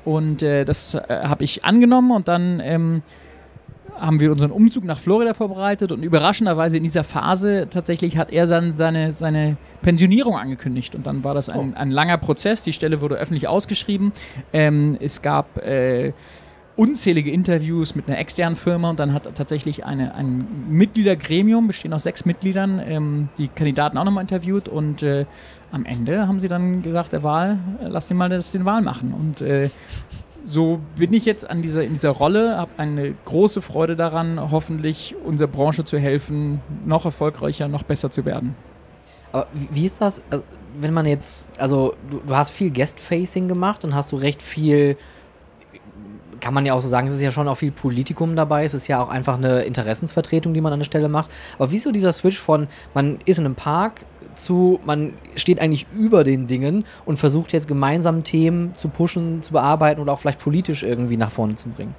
Und 0.04 0.42
äh, 0.42 0.64
das 0.64 0.94
äh, 0.94 1.00
habe 1.08 1.44
ich 1.44 1.64
angenommen 1.64 2.10
und 2.10 2.28
dann 2.28 2.60
ähm, 2.60 3.02
haben 4.00 4.20
wir 4.20 4.32
unseren 4.32 4.50
Umzug 4.50 4.84
nach 4.84 4.98
Florida 4.98 5.34
vorbereitet 5.34 5.92
und 5.92 6.02
überraschenderweise 6.02 6.78
in 6.78 6.82
dieser 6.82 7.04
Phase 7.04 7.68
tatsächlich 7.70 8.16
hat 8.16 8.32
er 8.32 8.46
dann 8.46 8.76
seine, 8.76 9.12
seine 9.12 9.56
Pensionierung 9.82 10.36
angekündigt 10.36 10.94
und 10.94 11.06
dann 11.06 11.22
war 11.22 11.34
das 11.34 11.48
ein, 11.48 11.74
ein 11.74 11.90
langer 11.90 12.18
Prozess. 12.18 12.62
Die 12.62 12.72
Stelle 12.72 13.00
wurde 13.00 13.16
öffentlich 13.16 13.46
ausgeschrieben. 13.46 14.12
Ähm, 14.52 14.96
es 15.00 15.22
gab 15.22 15.58
äh, 15.58 16.12
unzählige 16.76 17.30
Interviews 17.30 17.94
mit 17.94 18.08
einer 18.08 18.18
externen 18.18 18.56
Firma 18.56 18.88
und 18.88 18.98
dann 18.98 19.12
hat 19.12 19.28
tatsächlich 19.34 19.84
eine, 19.84 20.14
ein 20.14 20.46
Mitgliedergremium, 20.70 21.66
bestehend 21.66 21.94
aus 21.94 22.04
sechs 22.04 22.24
Mitgliedern, 22.24 22.80
ähm, 22.82 23.28
die 23.36 23.48
Kandidaten 23.48 23.98
auch 23.98 24.04
nochmal 24.04 24.22
interviewt 24.22 24.66
und 24.68 25.02
äh, 25.02 25.26
am 25.72 25.84
Ende 25.84 26.26
haben 26.26 26.40
sie 26.40 26.48
dann 26.48 26.80
gesagt, 26.80 27.12
der 27.12 27.22
Wahl, 27.22 27.58
äh, 27.82 27.88
lass 27.88 28.10
ihn 28.10 28.16
mal 28.16 28.30
das 28.30 28.52
den 28.52 28.64
Wahl 28.64 28.80
machen. 28.80 29.12
Und 29.12 29.42
äh, 29.42 29.68
so 30.44 30.80
bin 30.96 31.12
ich 31.12 31.24
jetzt 31.24 31.48
an 31.48 31.62
dieser, 31.62 31.84
in 31.84 31.92
dieser 31.92 32.10
Rolle, 32.10 32.56
habe 32.56 32.70
eine 32.76 33.14
große 33.24 33.62
Freude 33.62 33.96
daran, 33.96 34.50
hoffentlich 34.50 35.14
unserer 35.24 35.48
Branche 35.48 35.84
zu 35.84 35.98
helfen, 35.98 36.60
noch 36.84 37.04
erfolgreicher, 37.04 37.68
noch 37.68 37.82
besser 37.82 38.10
zu 38.10 38.24
werden. 38.24 38.54
Aber 39.32 39.46
wie, 39.52 39.86
ist 39.86 40.00
das, 40.00 40.22
also, 40.30 40.44
wenn 40.78 40.92
man 40.92 41.06
jetzt, 41.06 41.50
also 41.58 41.94
du, 42.10 42.20
du 42.26 42.36
hast 42.36 42.50
viel 42.50 42.70
Guest-Facing 42.70 43.48
gemacht 43.48 43.84
und 43.84 43.94
hast 43.94 44.12
du 44.12 44.16
recht 44.16 44.42
viel, 44.42 44.96
kann 46.40 46.54
man 46.54 46.66
ja 46.66 46.74
auch 46.74 46.80
so 46.80 46.88
sagen, 46.88 47.08
es 47.08 47.14
ist 47.14 47.22
ja 47.22 47.30
schon 47.30 47.48
auch 47.48 47.56
viel 47.56 47.72
Politikum 47.72 48.36
dabei, 48.36 48.64
es 48.64 48.74
ist 48.74 48.88
ja 48.88 49.02
auch 49.02 49.08
einfach 49.08 49.36
eine 49.36 49.62
Interessensvertretung, 49.62 50.54
die 50.54 50.60
man 50.60 50.72
an 50.72 50.80
der 50.80 50.84
Stelle 50.84 51.08
macht. 51.08 51.30
Aber 51.58 51.70
wieso 51.70 51.92
dieser 51.92 52.12
Switch 52.12 52.38
von, 52.38 52.66
man 52.94 53.18
ist 53.24 53.38
in 53.38 53.44
einem 53.44 53.54
Park 53.54 54.04
zu, 54.34 54.80
man 54.84 55.14
steht 55.36 55.60
eigentlich 55.60 55.86
über 55.96 56.24
den 56.24 56.46
Dingen 56.46 56.84
und 57.04 57.18
versucht 57.18 57.52
jetzt 57.52 57.68
gemeinsam 57.68 58.24
Themen 58.24 58.74
zu 58.76 58.88
pushen, 58.88 59.42
zu 59.42 59.52
bearbeiten 59.52 60.00
oder 60.00 60.12
auch 60.12 60.18
vielleicht 60.18 60.38
politisch 60.38 60.82
irgendwie 60.82 61.16
nach 61.16 61.30
vorne 61.30 61.54
zu 61.56 61.68
bringen? 61.68 61.94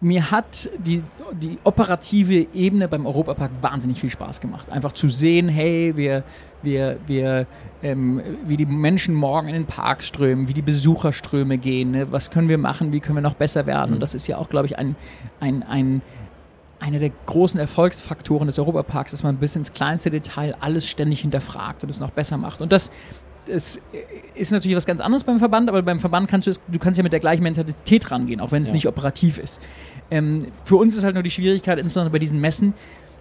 Mir 0.00 0.30
hat 0.30 0.68
die, 0.78 1.02
die 1.32 1.58
operative 1.64 2.46
Ebene 2.52 2.86
beim 2.86 3.06
Europapark 3.06 3.50
wahnsinnig 3.62 3.98
viel 4.00 4.10
Spaß 4.10 4.40
gemacht. 4.40 4.70
Einfach 4.70 4.92
zu 4.92 5.08
sehen, 5.08 5.48
hey, 5.48 5.96
wir, 5.96 6.22
wir, 6.62 6.98
wir, 7.06 7.46
ähm, 7.82 8.20
wie 8.46 8.58
die 8.58 8.66
Menschen 8.66 9.14
morgen 9.14 9.48
in 9.48 9.54
den 9.54 9.66
Park 9.66 10.02
strömen, 10.02 10.48
wie 10.48 10.54
die 10.54 10.62
Besucherströme 10.62 11.56
gehen, 11.56 11.92
ne? 11.92 12.12
was 12.12 12.30
können 12.30 12.48
wir 12.48 12.58
machen, 12.58 12.92
wie 12.92 13.00
können 13.00 13.16
wir 13.16 13.22
noch 13.22 13.34
besser 13.34 13.64
werden. 13.66 13.94
Und 13.94 14.00
das 14.00 14.14
ist 14.14 14.26
ja 14.26 14.36
auch, 14.36 14.50
glaube 14.50 14.66
ich, 14.66 14.78
ein, 14.78 14.96
ein, 15.40 15.62
ein, 15.62 16.02
einer 16.78 16.98
der 16.98 17.12
großen 17.24 17.58
Erfolgsfaktoren 17.58 18.48
des 18.48 18.58
Europaparks, 18.58 19.12
dass 19.12 19.22
man 19.22 19.36
bis 19.36 19.56
ins 19.56 19.72
kleinste 19.72 20.10
Detail 20.10 20.56
alles 20.60 20.86
ständig 20.86 21.20
hinterfragt 21.22 21.84
und 21.84 21.88
es 21.90 22.00
noch 22.00 22.10
besser 22.10 22.36
macht. 22.36 22.60
Und 22.60 22.70
das, 22.70 22.90
das 23.46 23.80
ist 24.34 24.52
natürlich 24.52 24.76
was 24.76 24.86
ganz 24.86 25.00
anderes 25.00 25.24
beim 25.24 25.38
Verband, 25.38 25.68
aber 25.68 25.82
beim 25.82 26.00
Verband 26.00 26.28
kannst 26.28 26.46
du 26.46 26.50
es, 26.50 26.60
du 26.68 26.78
kannst 26.78 26.98
ja 26.98 27.02
mit 27.02 27.12
der 27.12 27.20
gleichen 27.20 27.42
Mentalität 27.42 28.10
rangehen, 28.10 28.40
auch 28.40 28.52
wenn 28.52 28.62
es 28.62 28.68
Ja. 28.68 28.74
nicht 28.74 28.88
operativ 28.88 29.38
ist. 29.38 29.60
Ähm, 30.10 30.48
für 30.64 30.76
uns 30.76 30.96
ist 30.96 31.04
halt 31.04 31.14
nur 31.14 31.22
die 31.22 31.30
Schwierigkeit, 31.30 31.78
insbesondere 31.78 32.12
bei 32.12 32.18
diesen 32.18 32.40
Messen, 32.40 32.74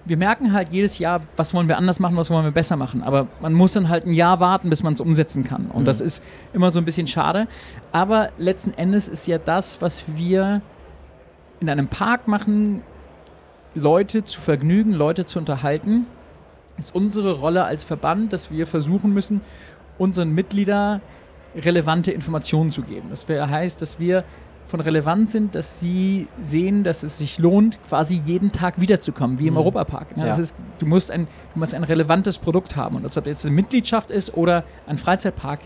wir 0.08 0.18
merken 0.18 0.54
halt 0.54 0.70
jedes 0.72 1.00
Jahr, 1.00 1.22
was 1.36 1.54
wollen 1.54 1.68
wir 1.68 1.78
anders 1.78 2.00
machen, 2.00 2.16
was 2.16 2.30
wollen 2.30 2.46
wir 2.46 2.52
besser 2.52 2.76
machen. 2.76 3.02
Aber 3.02 3.28
man 3.42 3.54
muss 3.54 3.74
dann 3.74 3.90
halt 3.90 4.06
ein 4.06 4.14
Jahr 4.14 4.40
warten, 4.40 4.70
bis 4.70 4.84
man 4.84 4.94
es 4.94 5.00
umsetzen 5.02 5.44
kann. 5.44 5.66
Und 5.68 5.82
mhm. 5.82 5.86
das 5.86 6.00
ist 6.00 6.24
immer 6.54 6.70
so 6.70 6.78
ein 6.78 6.86
bisschen 6.86 7.08
schade. 7.08 7.48
Aber 7.92 8.30
letzten 8.38 8.72
Endes 8.74 9.08
ist 9.08 9.26
ja 9.26 9.40
das, 9.40 9.82
was 9.82 10.04
wir 10.16 10.62
in 11.60 11.70
einem 11.70 11.88
Park 11.88 12.28
machen, 12.28 12.84
Leute 13.74 14.24
zu 14.24 14.40
vergnügen, 14.40 14.94
Leute 14.94 15.26
zu 15.26 15.40
unterhalten, 15.40 16.06
ist 16.78 16.94
unsere 16.94 17.34
Rolle 17.40 17.64
als 17.64 17.84
Verband, 17.84 18.32
dass 18.34 18.52
wir 18.52 18.68
versuchen 18.68 19.14
müssen, 19.14 19.42
unseren 19.98 20.34
Mitgliedern 20.34 21.02
relevante 21.56 22.12
Informationen 22.12 22.72
zu 22.72 22.82
geben. 22.82 23.10
Das 23.10 23.28
heißt, 23.28 23.82
dass 23.82 24.00
wir 24.00 24.24
von 24.68 24.80
Relevanz 24.80 25.32
sind, 25.32 25.56
dass 25.56 25.80
sie 25.80 26.28
sehen, 26.42 26.84
dass 26.84 27.04
es 27.04 27.20
sich 27.20 27.38
lohnt, 27.38 27.80
quasi 27.88 28.22
jeden 28.26 28.52
Tag 28.52 28.82
wiederzukommen, 28.82 29.40
wie 29.40 29.48
im 29.48 29.54
mhm. 29.54 29.60
Europapark. 29.60 30.18
Ne? 30.18 30.28
Ja. 30.28 30.36
Ist, 30.36 30.56
du, 30.80 30.86
musst 30.86 31.12
ein, 31.12 31.28
du 31.54 31.60
musst 31.60 31.74
ein 31.74 31.84
relevantes 31.84 32.40
Produkt 32.40 32.76
haben. 32.76 32.96
Und 32.96 33.06
ob 33.06 33.12
das 33.12 33.26
jetzt 33.26 33.46
eine 33.46 33.54
Mitgliedschaft 33.54 34.12
ist 34.12 34.36
oder 34.36 34.64
ein 34.88 34.98
Freizeitpark, 34.98 35.60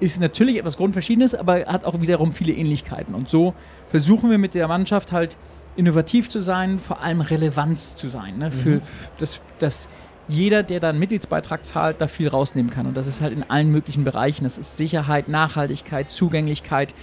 ist 0.00 0.20
natürlich 0.20 0.56
etwas 0.56 0.76
Grundverschiedenes, 0.76 1.34
aber 1.34 1.66
hat 1.66 1.84
auch 1.84 2.00
wiederum 2.00 2.32
viele 2.32 2.52
Ähnlichkeiten. 2.52 3.14
Und 3.14 3.28
so 3.28 3.54
versuchen 3.88 4.30
wir 4.30 4.38
mit 4.38 4.54
der 4.54 4.66
Mannschaft 4.66 5.12
halt 5.12 5.36
innovativ 5.76 6.28
zu 6.28 6.40
sein, 6.40 6.78
vor 6.78 7.00
allem 7.00 7.20
Relevanz 7.20 7.96
zu 7.96 8.08
sein. 8.08 8.38
Ne? 8.38 8.50
Für, 8.50 8.76
mhm. 8.76 8.82
das, 9.18 9.40
das 9.58 9.88
jeder, 10.30 10.62
der 10.62 10.80
da 10.80 10.90
einen 10.90 10.98
Mitgliedsbeitrag 10.98 11.64
zahlt, 11.64 12.00
da 12.00 12.06
viel 12.06 12.28
rausnehmen 12.28 12.70
kann. 12.70 12.86
Und 12.86 12.96
das 12.96 13.06
ist 13.06 13.20
halt 13.20 13.32
in 13.32 13.48
allen 13.48 13.70
möglichen 13.70 14.04
Bereichen. 14.04 14.44
Das 14.44 14.58
ist 14.58 14.76
Sicherheit, 14.76 15.28
Nachhaltigkeit, 15.28 16.10
Zugänglichkeit, 16.10 16.94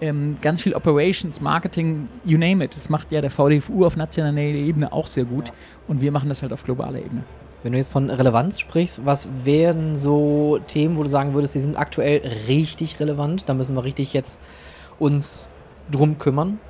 ähm, 0.00 0.38
ganz 0.40 0.62
viel 0.62 0.74
Operations, 0.74 1.40
Marketing, 1.40 2.08
you 2.24 2.38
name 2.38 2.64
it. 2.64 2.76
Das 2.76 2.88
macht 2.88 3.12
ja 3.12 3.20
der 3.20 3.30
VDFU 3.30 3.84
auf 3.84 3.96
nationaler 3.96 4.38
Ebene 4.38 4.92
auch 4.92 5.06
sehr 5.06 5.24
gut. 5.24 5.52
Und 5.88 6.00
wir 6.00 6.12
machen 6.12 6.28
das 6.28 6.42
halt 6.42 6.52
auf 6.52 6.64
globaler 6.64 6.98
Ebene. 6.98 7.24
Wenn 7.62 7.72
du 7.72 7.78
jetzt 7.78 7.90
von 7.90 8.10
Relevanz 8.10 8.60
sprichst, 8.60 9.04
was 9.04 9.28
wären 9.42 9.96
so 9.96 10.60
Themen, 10.66 10.96
wo 10.96 11.02
du 11.02 11.10
sagen 11.10 11.34
würdest, 11.34 11.54
die 11.54 11.60
sind 11.60 11.76
aktuell 11.76 12.22
richtig 12.48 13.00
relevant? 13.00 13.48
Da 13.48 13.54
müssen 13.54 13.74
wir 13.74 13.84
richtig 13.84 14.12
jetzt 14.12 14.38
uns 14.98 15.48
drum 15.90 16.18
kümmern? 16.18 16.60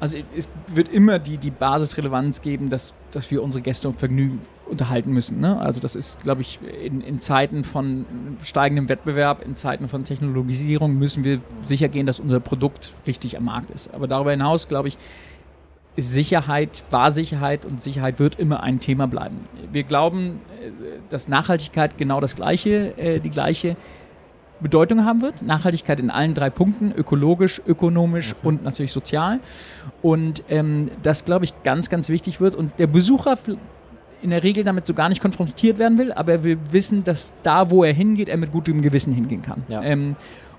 Also 0.00 0.18
es 0.36 0.48
wird 0.68 0.88
immer 0.88 1.18
die, 1.18 1.38
die 1.38 1.50
Basisrelevanz 1.50 2.40
geben, 2.40 2.70
dass, 2.70 2.94
dass 3.10 3.30
wir 3.30 3.42
unsere 3.42 3.62
Gäste 3.62 3.88
und 3.88 3.98
Vergnügen 3.98 4.40
unterhalten 4.66 5.12
müssen. 5.12 5.40
Ne? 5.40 5.58
Also 5.58 5.80
das 5.80 5.96
ist, 5.96 6.22
glaube 6.22 6.42
ich, 6.42 6.60
in, 6.84 7.00
in 7.00 7.20
Zeiten 7.20 7.64
von 7.64 8.06
steigendem 8.44 8.88
Wettbewerb, 8.88 9.44
in 9.44 9.56
Zeiten 9.56 9.88
von 9.88 10.04
Technologisierung 10.04 10.96
müssen 10.96 11.24
wir 11.24 11.40
sicher 11.64 11.88
gehen, 11.88 12.06
dass 12.06 12.20
unser 12.20 12.38
Produkt 12.38 12.92
richtig 13.06 13.36
am 13.36 13.44
Markt 13.44 13.72
ist. 13.72 13.92
Aber 13.92 14.06
darüber 14.06 14.30
hinaus, 14.30 14.68
glaube 14.68 14.88
ich, 14.88 14.98
ist 15.96 16.12
Sicherheit, 16.12 16.84
Wahrsicherheit 16.90 17.64
und 17.64 17.82
Sicherheit 17.82 18.20
wird 18.20 18.38
immer 18.38 18.62
ein 18.62 18.78
Thema 18.78 19.08
bleiben. 19.08 19.48
Wir 19.72 19.82
glauben, 19.82 20.40
äh, 20.62 20.70
dass 21.08 21.26
Nachhaltigkeit 21.26 21.98
genau 21.98 22.20
das 22.20 22.36
gleiche, 22.36 22.96
äh, 22.96 23.18
die 23.18 23.30
gleiche 23.30 23.76
Bedeutung 24.60 25.04
haben 25.04 25.22
wird. 25.22 25.42
Nachhaltigkeit 25.42 26.00
in 26.00 26.10
allen 26.10 26.34
drei 26.34 26.50
Punkten, 26.50 26.92
ökologisch, 26.92 27.60
ökonomisch 27.66 28.34
mhm. 28.34 28.48
und 28.48 28.64
natürlich 28.64 28.92
sozial. 28.92 29.40
Und 30.02 30.42
ähm, 30.48 30.90
das, 31.02 31.24
glaube 31.24 31.44
ich, 31.44 31.62
ganz, 31.62 31.88
ganz 31.88 32.08
wichtig 32.08 32.40
wird. 32.40 32.54
Und 32.54 32.72
der 32.78 32.86
Besucher 32.86 33.36
in 34.20 34.30
der 34.30 34.42
Regel 34.42 34.64
damit 34.64 34.86
so 34.86 34.94
gar 34.94 35.08
nicht 35.08 35.20
konfrontiert 35.20 35.78
werden 35.78 35.98
will, 35.98 36.12
aber 36.12 36.32
er 36.32 36.44
will 36.44 36.58
wissen, 36.70 37.04
dass 37.04 37.32
da, 37.42 37.70
wo 37.70 37.84
er 37.84 37.92
hingeht, 37.92 38.28
er 38.28 38.36
mit 38.36 38.50
gutem 38.50 38.82
Gewissen 38.82 39.12
hingehen 39.12 39.42
kann. 39.42 39.62
Ja. 39.68 39.82
Ähm, 39.82 40.16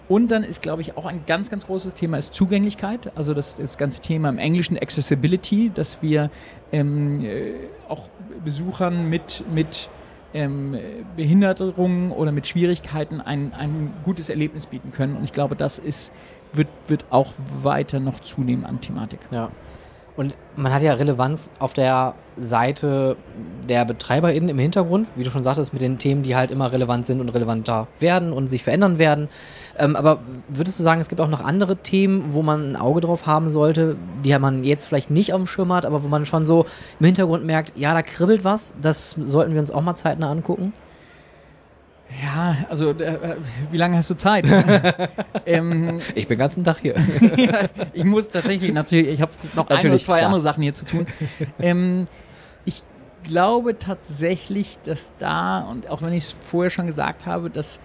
und 0.07 0.29
dann 0.29 0.43
ist, 0.43 0.63
glaube 0.63 0.81
ich, 0.81 0.97
auch 0.97 1.05
ein 1.05 1.21
ganz, 1.27 1.51
ganz 1.51 1.67
großes 1.67 1.93
Thema 1.93 2.17
ist 2.17 2.33
Zugänglichkeit. 2.33 3.11
Also 3.15 3.35
das, 3.35 3.57
das 3.57 3.77
ganze 3.77 4.01
Thema 4.01 4.29
im 4.29 4.39
Englischen 4.39 4.75
Accessibility, 4.75 5.71
dass 5.73 6.01
wir 6.01 6.31
ähm, 6.71 7.23
äh, 7.23 7.53
auch 7.87 8.09
Besuchern 8.43 9.07
mit, 9.07 9.43
mit 9.53 9.87
ähm, 10.33 10.77
Behinderungen 11.15 12.11
oder 12.11 12.31
mit 12.31 12.47
Schwierigkeiten 12.47 13.21
ein, 13.21 13.53
ein 13.53 13.93
gutes 14.03 14.29
Erlebnis 14.29 14.65
bieten 14.65 14.91
können. 14.91 15.15
Und 15.15 15.23
ich 15.23 15.33
glaube, 15.33 15.55
das 15.55 15.79
ist, 15.79 16.11
wird, 16.53 16.67
wird 16.87 17.05
auch 17.09 17.33
weiter 17.61 17.99
noch 17.99 18.19
zunehmen 18.19 18.65
an 18.65 18.81
Thematik. 18.81 19.19
Ja. 19.31 19.51
Und 20.19 20.37
man 20.57 20.73
hat 20.73 20.81
ja 20.81 20.93
Relevanz 20.95 21.49
auf 21.59 21.71
der 21.71 22.13
Seite 22.35 23.15
der 23.69 23.85
BetreiberInnen 23.85 24.49
im 24.49 24.59
Hintergrund, 24.59 25.07
wie 25.15 25.23
du 25.23 25.29
schon 25.29 25.43
sagtest, 25.43 25.71
mit 25.71 25.81
den 25.81 25.97
Themen, 25.97 26.23
die 26.23 26.35
halt 26.35 26.51
immer 26.51 26.73
relevant 26.73 27.05
sind 27.05 27.21
und 27.21 27.29
relevanter 27.29 27.87
werden 27.99 28.33
und 28.33 28.49
sich 28.49 28.63
verändern 28.63 28.97
werden. 28.97 29.29
Ähm, 29.79 29.95
aber 29.95 30.19
würdest 30.49 30.77
du 30.77 30.83
sagen, 30.83 30.99
es 30.99 31.09
gibt 31.09 31.21
auch 31.21 31.29
noch 31.29 31.43
andere 31.43 31.77
Themen, 31.77 32.33
wo 32.33 32.41
man 32.41 32.71
ein 32.71 32.75
Auge 32.75 33.01
drauf 33.01 33.25
haben 33.25 33.49
sollte, 33.49 33.95
die 34.25 34.37
man 34.37 34.63
jetzt 34.63 34.85
vielleicht 34.85 35.09
nicht 35.09 35.33
auf 35.33 35.39
dem 35.39 35.47
Schirm 35.47 35.71
hat, 35.73 35.85
aber 35.85 36.03
wo 36.03 36.07
man 36.07 36.25
schon 36.25 36.45
so 36.45 36.65
im 36.99 37.05
Hintergrund 37.05 37.45
merkt, 37.45 37.73
ja, 37.77 37.93
da 37.93 38.01
kribbelt 38.01 38.43
was, 38.43 38.75
das 38.81 39.11
sollten 39.11 39.53
wir 39.53 39.61
uns 39.61 39.71
auch 39.71 39.81
mal 39.81 39.95
zeitnah 39.95 40.29
angucken? 40.29 40.73
Ja, 42.23 42.57
also 42.69 42.89
äh, 42.89 43.37
wie 43.71 43.77
lange 43.77 43.95
hast 43.95 44.09
du 44.09 44.15
Zeit? 44.15 44.47
ähm, 45.45 46.01
ich 46.15 46.27
bin 46.27 46.35
den 46.35 46.39
ganzen 46.39 46.63
Tag 46.63 46.79
hier. 46.79 46.95
ja, 47.37 47.61
ich 47.93 48.03
muss 48.03 48.29
tatsächlich 48.29 48.73
natürlich, 48.73 49.13
ich 49.13 49.21
habe 49.21 49.31
noch 49.55 49.69
natürlich, 49.69 49.85
ein 49.85 49.91
oder 49.91 49.99
zwei 49.99 50.17
klar. 50.17 50.25
andere 50.25 50.41
Sachen 50.41 50.63
hier 50.63 50.73
zu 50.73 50.85
tun. 50.85 51.05
Ähm, 51.59 52.07
ich 52.65 52.83
glaube 53.23 53.77
tatsächlich, 53.77 54.79
dass 54.85 55.13
da, 55.19 55.59
und 55.61 55.87
auch 55.89 56.01
wenn 56.01 56.13
ich 56.13 56.23
es 56.23 56.31
vorher 56.31 56.71
schon 56.71 56.87
gesagt 56.87 57.27
habe, 57.27 57.51
dass 57.51 57.79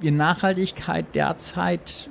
wir 0.00 0.12
Nachhaltigkeit 0.12 1.06
derzeit 1.14 2.08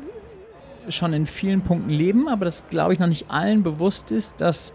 schon 0.89 1.13
in 1.13 1.25
vielen 1.25 1.62
Punkten 1.62 1.89
leben, 1.89 2.27
aber 2.27 2.46
das 2.46 2.65
glaube 2.70 2.94
ich 2.94 3.00
noch 3.00 3.08
nicht 3.08 3.29
allen 3.29 3.63
bewusst 3.63 4.12
ist, 4.12 4.39
dass 4.39 4.74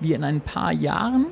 wir 0.00 0.16
in 0.16 0.24
ein 0.24 0.40
paar 0.40 0.72
Jahren 0.72 1.26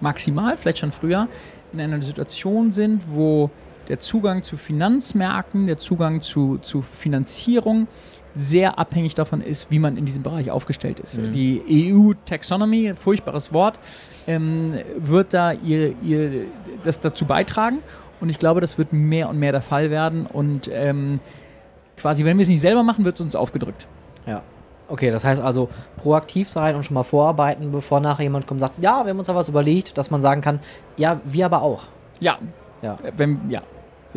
maximal, 0.00 0.56
vielleicht 0.56 0.78
schon 0.78 0.92
früher, 0.92 1.28
in 1.72 1.80
einer 1.80 2.02
Situation 2.02 2.70
sind, 2.70 3.04
wo 3.08 3.50
der 3.88 4.00
Zugang 4.00 4.42
zu 4.42 4.56
Finanzmärkten, 4.56 5.66
der 5.66 5.78
Zugang 5.78 6.20
zu, 6.20 6.58
zu 6.58 6.82
Finanzierung 6.82 7.88
sehr 8.34 8.78
abhängig 8.78 9.14
davon 9.14 9.42
ist, 9.42 9.70
wie 9.70 9.78
man 9.78 9.96
in 9.96 10.06
diesem 10.06 10.22
Bereich 10.22 10.50
aufgestellt 10.50 11.00
ist. 11.00 11.18
Mhm. 11.18 11.32
Die 11.32 11.92
EU-Taxonomy, 11.92 12.94
furchtbares 12.96 13.52
Wort, 13.52 13.78
ähm, 14.26 14.74
wird 14.96 15.34
da 15.34 15.52
ihr, 15.52 15.94
ihr, 16.02 16.46
das 16.82 17.00
dazu 17.00 17.26
beitragen. 17.26 17.80
Und 18.22 18.28
ich 18.28 18.38
glaube, 18.38 18.60
das 18.60 18.78
wird 18.78 18.92
mehr 18.92 19.28
und 19.28 19.40
mehr 19.40 19.50
der 19.50 19.62
Fall 19.62 19.90
werden. 19.90 20.26
Und 20.26 20.70
ähm, 20.72 21.18
quasi, 21.96 22.24
wenn 22.24 22.38
wir 22.38 22.44
es 22.44 22.48
nicht 22.48 22.60
selber 22.60 22.84
machen, 22.84 23.04
wird 23.04 23.16
es 23.16 23.20
uns 23.20 23.34
aufgedrückt. 23.34 23.88
Ja. 24.28 24.42
Okay, 24.88 25.10
das 25.10 25.24
heißt 25.24 25.42
also 25.42 25.68
proaktiv 25.96 26.48
sein 26.48 26.76
und 26.76 26.84
schon 26.84 26.94
mal 26.94 27.02
vorarbeiten, 27.02 27.72
bevor 27.72 27.98
nachher 27.98 28.22
jemand 28.22 28.46
kommt 28.46 28.62
und 28.62 28.68
sagt, 28.68 28.80
ja, 28.80 29.04
wir 29.04 29.10
haben 29.10 29.18
uns 29.18 29.26
da 29.26 29.34
was 29.34 29.48
überlegt, 29.48 29.98
dass 29.98 30.12
man 30.12 30.22
sagen 30.22 30.40
kann, 30.40 30.60
ja, 30.96 31.20
wir 31.24 31.46
aber 31.46 31.62
auch. 31.62 31.82
Ja. 32.20 32.38
Ja. 32.80 32.96
Wenn, 33.16 33.40
ja. 33.50 33.62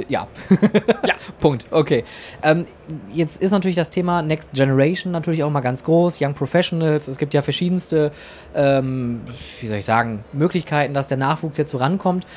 Ja. 0.08 0.28
ja. 1.08 1.16
Punkt. 1.40 1.66
Okay. 1.72 2.04
Ähm, 2.44 2.66
jetzt 3.12 3.42
ist 3.42 3.52
natürlich 3.52 3.76
das 3.76 3.90
Thema 3.90 4.22
Next 4.22 4.52
Generation 4.54 5.12
natürlich 5.12 5.44
auch 5.44 5.50
mal 5.50 5.62
ganz 5.62 5.84
groß. 5.84 6.20
Young 6.22 6.36
Professionals. 6.36 7.08
Es 7.08 7.18
gibt 7.18 7.34
ja 7.34 7.42
verschiedenste, 7.42 8.12
ähm, 8.54 9.22
wie 9.62 9.68
soll 9.68 9.78
ich 9.78 9.86
sagen, 9.86 10.24
Möglichkeiten, 10.32 10.94
dass 10.94 11.08
der 11.08 11.18
Nachwuchs 11.18 11.58
jetzt 11.58 11.72
so 11.72 11.78
rankommt. 11.78 12.28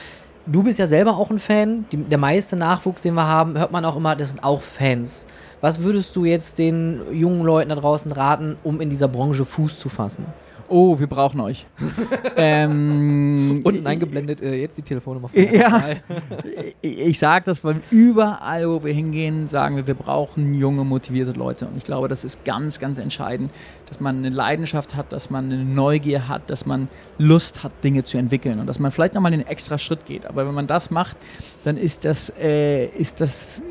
Du 0.50 0.62
bist 0.62 0.78
ja 0.78 0.86
selber 0.86 1.18
auch 1.18 1.30
ein 1.30 1.38
Fan. 1.38 1.84
Die, 1.92 1.98
der 1.98 2.16
meiste 2.16 2.56
Nachwuchs, 2.56 3.02
den 3.02 3.12
wir 3.12 3.26
haben, 3.26 3.58
hört 3.58 3.70
man 3.70 3.84
auch 3.84 3.96
immer, 3.96 4.16
das 4.16 4.30
sind 4.30 4.42
auch 4.42 4.62
Fans. 4.62 5.26
Was 5.60 5.82
würdest 5.82 6.16
du 6.16 6.24
jetzt 6.24 6.58
den 6.58 7.02
jungen 7.12 7.42
Leuten 7.42 7.68
da 7.68 7.74
draußen 7.74 8.10
raten, 8.12 8.56
um 8.64 8.80
in 8.80 8.88
dieser 8.88 9.08
Branche 9.08 9.44
Fuß 9.44 9.78
zu 9.78 9.90
fassen? 9.90 10.24
Oh, 10.68 10.98
wir 10.98 11.06
brauchen 11.06 11.40
euch. 11.40 11.66
ähm, 12.36 13.60
Unten 13.64 13.86
eingeblendet 13.86 14.42
äh, 14.42 14.54
jetzt 14.54 14.76
die 14.76 14.82
Telefonnummer 14.82 15.28
von 15.28 15.54
Ja, 15.54 15.90
ich 16.82 17.18
sage 17.18 17.46
das, 17.46 17.64
weil 17.64 17.80
überall, 17.90 18.68
wo 18.68 18.84
wir 18.84 18.92
hingehen, 18.92 19.48
sagen 19.48 19.76
wir, 19.76 19.86
wir 19.86 19.94
brauchen 19.94 20.54
junge, 20.54 20.84
motivierte 20.84 21.32
Leute. 21.32 21.66
Und 21.66 21.76
ich 21.76 21.84
glaube, 21.84 22.08
das 22.08 22.24
ist 22.24 22.44
ganz, 22.44 22.78
ganz 22.78 22.98
entscheidend, 22.98 23.50
dass 23.86 24.00
man 24.00 24.18
eine 24.18 24.28
Leidenschaft 24.28 24.94
hat, 24.94 25.12
dass 25.12 25.30
man 25.30 25.46
eine 25.46 25.64
Neugier 25.64 26.28
hat, 26.28 26.50
dass 26.50 26.66
man 26.66 26.88
Lust 27.16 27.62
hat, 27.62 27.72
Dinge 27.82 28.04
zu 28.04 28.18
entwickeln 28.18 28.60
und 28.60 28.66
dass 28.66 28.78
man 28.78 28.90
vielleicht 28.90 29.14
nochmal 29.14 29.30
den 29.30 29.46
extra 29.46 29.78
Schritt 29.78 30.04
geht. 30.04 30.26
Aber 30.26 30.46
wenn 30.46 30.54
man 30.54 30.66
das 30.66 30.90
macht, 30.90 31.16
dann 31.64 31.76
ist 31.76 32.04
das, 32.04 32.32
äh, 32.38 32.86
ist 32.86 33.20
das 33.20 33.62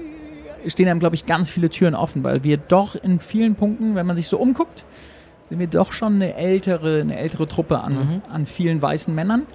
stehen 0.66 0.90
einem, 0.90 1.00
glaube 1.00 1.16
ich, 1.16 1.26
ganz 1.26 1.50
viele 1.50 1.70
Türen 1.70 1.96
offen, 1.96 2.24
weil 2.24 2.44
wir 2.44 2.58
doch 2.58 2.96
in 2.96 3.20
vielen 3.20 3.56
Punkten, 3.56 3.96
wenn 3.96 4.06
man 4.06 4.16
sich 4.16 4.28
so 4.28 4.38
umguckt, 4.38 4.86
sind 5.50 5.60
wir 5.60 5.68
doch 5.68 5.94
schon 5.94 6.16
eine 6.16 6.36
ältere, 6.36 7.02
eine 7.02 7.18
ältere 7.18 7.48
Truppe 7.48 7.80
an, 7.80 7.94
mhm. 7.94 8.22
an 8.30 8.46
vielen 8.46 8.82
weißen 8.82 9.14
Männern. 9.14 9.48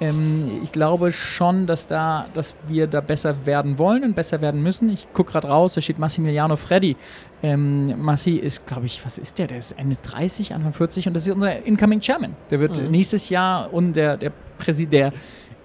Ähm, 0.00 0.60
ich 0.62 0.72
glaube 0.72 1.12
schon, 1.12 1.66
dass, 1.66 1.86
da, 1.86 2.26
dass 2.34 2.54
wir 2.66 2.86
da 2.86 3.00
besser 3.00 3.44
werden 3.44 3.78
wollen 3.78 4.02
und 4.02 4.14
besser 4.14 4.40
werden 4.40 4.62
müssen. 4.62 4.88
Ich 4.88 5.12
gucke 5.12 5.32
gerade 5.32 5.48
raus, 5.48 5.74
da 5.74 5.80
steht 5.80 5.98
Massimiliano 5.98 6.56
Freddi. 6.56 6.96
Ähm, 7.42 8.00
Massi 8.00 8.36
ist, 8.36 8.66
glaube 8.66 8.86
ich, 8.86 9.04
was 9.04 9.18
ist 9.18 9.38
der? 9.38 9.48
Der 9.48 9.58
ist 9.58 9.72
Ende 9.72 9.96
30, 10.02 10.54
Anfang 10.54 10.72
40 10.72 11.08
und 11.08 11.14
das 11.14 11.26
ist 11.26 11.34
unser 11.34 11.64
Incoming 11.64 12.00
Chairman. 12.00 12.34
Der 12.50 12.60
wird 12.60 12.80
mhm. 12.80 12.90
nächstes 12.90 13.28
Jahr 13.28 13.72
und 13.72 13.94
der, 13.94 14.16
der 14.16 14.32
Präsident, 14.58 15.14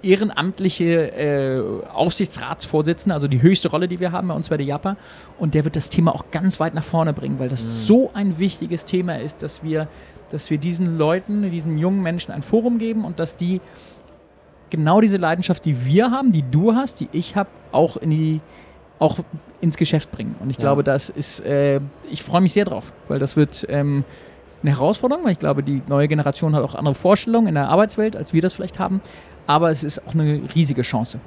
ehrenamtliche 0.06 1.12
äh, 1.12 1.88
Aufsichtsratsvorsitzende, 1.90 3.14
also 3.14 3.28
die 3.28 3.42
höchste 3.42 3.70
Rolle, 3.70 3.88
die 3.88 4.00
wir 4.00 4.12
haben 4.12 4.28
bei 4.28 4.34
uns 4.34 4.50
bei 4.50 4.58
der 4.58 4.66
JAPA. 4.66 4.98
Und 5.40 5.54
der 5.54 5.64
wird 5.66 5.76
das 5.76 5.90
Thema 5.90 6.14
auch 6.14 6.26
ganz 6.32 6.60
weit 6.60 6.74
nach 6.74 6.84
vorne 6.84 7.14
bringen, 7.14 7.40
weil 7.40 7.50
das 7.50 7.64
mhm. 7.64 7.80
so 7.84 8.12
ein 8.14 8.40
wichtiges 8.40 8.86
Thema 8.86 9.20
ist, 9.20 9.42
dass 9.42 9.64
wir, 9.64 9.88
dass 10.30 10.50
wir 10.50 10.58
diesen 10.58 10.98
Leuten, 10.98 11.50
diesen 11.50 11.78
jungen 11.78 12.02
Menschen 12.02 12.32
ein 12.32 12.44
Forum 12.44 12.78
geben 12.78 13.04
und 13.04 13.20
dass 13.20 13.36
die 13.38 13.62
genau 14.70 15.02
diese 15.02 15.18
Leidenschaft, 15.18 15.66
die 15.66 15.86
wir 15.86 16.12
haben, 16.12 16.32
die 16.32 16.44
du 16.50 16.74
hast, 16.74 17.00
die 17.00 17.10
ich 17.12 17.36
habe, 17.36 17.50
auch 17.72 17.98
in 17.98 18.10
die 18.12 18.42
auch 18.98 19.20
ins 19.60 19.76
Geschäft 19.76 20.12
bringen. 20.12 20.36
Und 20.40 20.50
ich 20.50 20.58
ja. 20.58 20.62
glaube, 20.62 20.84
das 20.84 21.10
ist, 21.10 21.42
äh, 21.42 21.82
ich 22.10 22.24
freue 22.24 22.42
mich 22.42 22.54
sehr 22.54 22.66
drauf, 22.66 22.94
weil 23.08 23.20
das 23.20 23.36
wird 23.36 23.66
ähm, 23.68 24.06
eine 24.62 24.72
Herausforderung, 24.72 25.26
weil 25.26 25.34
ich 25.34 25.40
glaube, 25.40 25.64
die 25.64 25.82
neue 25.88 26.08
Generation 26.08 26.56
hat 26.56 26.64
auch 26.64 26.76
andere 26.76 26.96
Vorstellungen 26.96 27.48
in 27.48 27.56
der 27.56 27.68
Arbeitswelt, 27.68 28.16
als 28.16 28.34
wir 28.34 28.42
das 28.42 28.54
vielleicht 28.54 28.80
haben 28.80 29.02
aber 29.48 29.70
es 29.70 29.84
ist 29.84 30.06
auch 30.08 30.14
eine 30.14 30.42
riesige 30.56 30.82
Chance. 30.82 31.20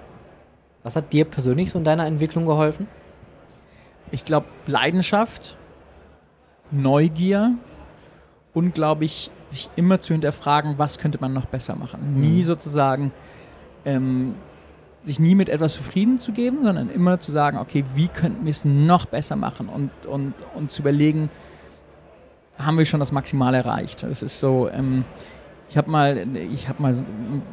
Was 0.83 0.97
hat 0.97 1.13
dir 1.13 1.25
persönlich 1.25 1.71
so 1.71 1.79
in 1.79 1.85
deiner 1.85 2.07
Entwicklung 2.07 2.47
geholfen? 2.47 2.89
Ich 4.11 4.25
glaube, 4.25 4.47
Leidenschaft, 4.67 5.57
Neugier 6.71 7.53
und, 8.55 8.75
glaube 8.75 9.05
ich, 9.05 9.31
sich 9.47 9.71
immer 9.77 10.01
zu 10.01 10.15
hinterfragen, 10.15 10.79
was 10.79 10.99
könnte 10.99 11.19
man 11.21 11.33
noch 11.33 11.47
besser 11.47 11.77
machen. 11.77 12.15
Mhm. 12.15 12.21
Nie 12.21 12.43
sozusagen, 12.43 13.13
ähm, 13.85 14.35
sich 15.03 15.19
nie 15.21 15.35
mit 15.35 15.49
etwas 15.49 15.75
zufrieden 15.75 16.19
zu 16.19 16.33
geben, 16.33 16.65
sondern 16.65 16.91
immer 16.91 17.21
zu 17.21 17.33
sagen, 17.33 17.59
okay, 17.59 17.85
wie 17.95 18.09
könnten 18.09 18.45
wir 18.45 18.51
es 18.51 18.65
noch 18.65 19.07
besser 19.07 19.37
machen 19.37 19.69
und, 19.69 19.91
und, 20.07 20.35
und 20.55 20.71
zu 20.71 20.83
überlegen, 20.83 21.31
haben 22.59 22.77
wir 22.77 22.85
schon 22.85 23.01
das 23.01 23.13
Maximal 23.13 23.55
erreicht. 23.55 24.03
Das 24.03 24.23
ist 24.23 24.41
so, 24.41 24.69
ähm, 24.69 25.05
ich 25.71 25.77
habe 25.77 25.91
mal, 25.91 26.27
ich 26.53 26.69
habe 26.69 26.81
mal 26.81 26.95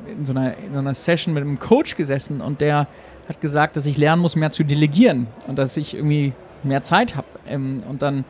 in 0.08 0.26
so, 0.26 0.32
einer, 0.34 0.58
in 0.58 0.74
so 0.74 0.80
einer 0.80 0.94
Session 0.94 1.34
mit 1.34 1.44
einem 1.44 1.60
Coach 1.60 1.96
gesessen 1.96 2.42
und 2.42 2.62
der 2.62 2.88
hat 3.28 3.42
gesagt, 3.42 3.76
dass 3.76 3.86
ich 3.86 3.98
lernen 3.98 4.22
muss, 4.22 4.36
mehr 4.36 4.52
zu 4.52 4.64
delegieren 4.64 5.28
und 5.48 5.58
dass 5.58 5.76
ich 5.78 5.96
irgendwie 5.96 6.34
mehr 6.64 6.84
Zeit 6.84 7.16
habe. 7.16 7.28
Ähm, 7.48 7.84
und 7.90 8.02
dann 8.02 8.24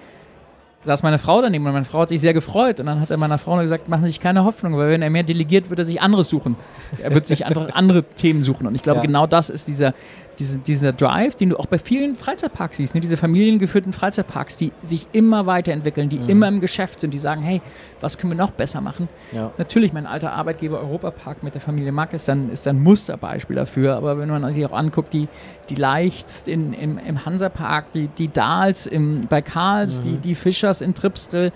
saß 0.85 1.03
meine 1.03 1.17
Frau 1.17 1.41
daneben 1.41 1.65
und 1.65 1.73
meine 1.73 1.85
Frau 1.85 2.01
hat 2.01 2.09
sich 2.09 2.21
sehr 2.21 2.33
gefreut 2.33 2.79
und 2.79 2.85
dann 2.85 3.01
hat 3.01 3.09
er 3.09 3.17
meiner 3.17 3.37
Frau 3.37 3.57
gesagt, 3.57 3.89
machen 3.89 4.03
Sie 4.03 4.09
sich 4.09 4.19
keine 4.19 4.45
Hoffnung, 4.45 4.77
weil 4.77 4.91
wenn 4.91 5.01
er 5.01 5.09
mehr 5.09 5.23
delegiert, 5.23 5.69
wird 5.69 5.79
er 5.79 5.85
sich 5.85 6.01
anderes 6.01 6.29
suchen. 6.29 6.55
Er 7.01 7.13
wird 7.13 7.27
sich 7.27 7.45
einfach 7.45 7.73
andere 7.73 8.03
Themen 8.15 8.43
suchen 8.43 8.67
und 8.67 8.75
ich 8.75 8.83
glaube, 8.83 8.99
ja. 8.99 9.05
genau 9.05 9.27
das 9.27 9.49
ist 9.49 9.67
dieser, 9.67 9.93
diese, 10.39 10.59
dieser 10.59 10.93
Drive, 10.93 11.35
den 11.35 11.49
du 11.49 11.57
auch 11.57 11.65
bei 11.65 11.77
vielen 11.77 12.15
Freizeitparks 12.15 12.77
siehst, 12.77 12.95
ne? 12.95 13.01
diese 13.01 13.17
familiengeführten 13.17 13.93
Freizeitparks, 13.93 14.57
die 14.57 14.71
sich 14.83 15.07
immer 15.11 15.45
weiterentwickeln, 15.45 16.09
die 16.09 16.19
mhm. 16.19 16.29
immer 16.29 16.47
im 16.47 16.61
Geschäft 16.61 16.99
sind, 16.99 17.13
die 17.13 17.19
sagen, 17.19 17.41
hey, 17.41 17.61
was 18.01 18.17
können 18.17 18.31
wir 18.31 18.37
noch 18.37 18.51
besser 18.51 18.81
machen? 18.81 19.07
Ja. 19.31 19.51
Natürlich, 19.57 19.93
mein 19.93 20.05
alter 20.05 20.33
Arbeitgeber 20.33 20.79
Europapark 20.79 21.43
mit 21.43 21.53
der 21.53 21.61
Familie 21.61 21.91
Mack 21.91 22.13
ist 22.13 22.27
dann, 22.27 22.49
ist 22.51 22.65
dann 22.65 22.77
ein 22.77 22.83
Musterbeispiel 22.83 23.55
dafür, 23.55 23.95
aber 23.95 24.17
wenn 24.17 24.29
man 24.29 24.51
sich 24.53 24.65
auch 24.65 24.73
anguckt, 24.73 25.13
die, 25.13 25.27
die 25.69 25.75
Leichts 25.75 26.43
in, 26.47 26.73
im, 26.73 26.97
im 26.97 27.25
Hansapark, 27.25 27.91
die, 27.93 28.07
die 28.07 28.31
Dahls 28.31 28.87
im, 28.87 29.21
bei 29.29 29.41
Karls, 29.41 29.99
mhm. 29.99 30.03
die, 30.03 30.17
die 30.17 30.35
Fischers 30.35 30.81
in 30.81 30.93
Tripsdrill, 30.93 31.51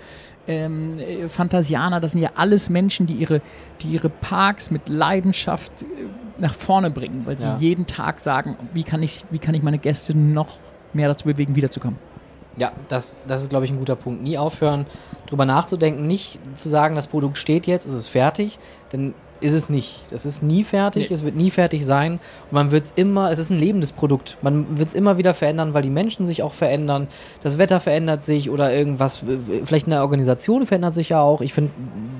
ähm, 0.48 0.98
Fantasianer, 1.28 2.00
das 2.00 2.12
sind 2.12 2.22
ja 2.22 2.30
alles 2.34 2.70
Menschen, 2.70 3.06
die 3.06 3.14
ihre, 3.14 3.40
die 3.82 3.88
ihre 3.88 4.08
Parks 4.08 4.70
mit 4.70 4.88
Leidenschaft 4.88 5.82
äh, 5.82 5.86
nach 6.40 6.54
vorne 6.54 6.90
bringen, 6.90 7.22
weil 7.26 7.38
sie 7.38 7.46
ja. 7.46 7.56
jeden 7.58 7.86
Tag 7.86 8.20
sagen, 8.20 8.56
wie 8.72 8.82
kann, 8.82 9.02
ich, 9.02 9.24
wie 9.30 9.38
kann 9.38 9.54
ich 9.54 9.62
meine 9.62 9.78
Gäste 9.78 10.16
noch 10.16 10.58
mehr 10.92 11.08
dazu 11.08 11.26
bewegen, 11.26 11.54
wiederzukommen. 11.54 11.98
Ja, 12.60 12.72
das, 12.88 13.16
das 13.26 13.40
ist, 13.40 13.48
glaube 13.48 13.64
ich, 13.64 13.70
ein 13.70 13.78
guter 13.78 13.96
Punkt. 13.96 14.22
Nie 14.22 14.36
aufhören, 14.36 14.84
drüber 15.26 15.46
nachzudenken, 15.46 16.06
nicht 16.06 16.38
zu 16.56 16.68
sagen, 16.68 16.94
das 16.94 17.06
Produkt 17.06 17.38
steht 17.38 17.66
jetzt, 17.66 17.86
es 17.86 17.94
ist 17.94 18.08
fertig, 18.08 18.58
denn 18.92 19.14
ist 19.40 19.54
es 19.54 19.70
nicht. 19.70 20.00
Es 20.10 20.26
ist 20.26 20.42
nie 20.42 20.64
fertig, 20.64 21.08
nee. 21.08 21.14
es 21.14 21.24
wird 21.24 21.34
nie 21.34 21.50
fertig 21.50 21.86
sein. 21.86 22.14
Und 22.14 22.52
man 22.52 22.70
wird 22.72 22.84
es 22.84 22.92
immer, 22.94 23.30
es 23.30 23.38
ist 23.38 23.48
ein 23.48 23.58
lebendes 23.58 23.92
Produkt. 23.92 24.36
Man 24.42 24.78
wird 24.78 24.90
es 24.90 24.94
immer 24.94 25.16
wieder 25.16 25.32
verändern, 25.32 25.72
weil 25.72 25.82
die 25.82 25.88
Menschen 25.90 26.26
sich 26.26 26.42
auch 26.42 26.52
verändern. 26.52 27.08
Das 27.42 27.56
Wetter 27.56 27.80
verändert 27.80 28.22
sich 28.22 28.50
oder 28.50 28.72
irgendwas, 28.72 29.22
vielleicht 29.64 29.86
eine 29.86 30.02
Organisation 30.02 30.66
verändert 30.66 30.92
sich 30.92 31.10
ja 31.10 31.22
auch. 31.22 31.40
Ich 31.40 31.54
finde, 31.54 31.72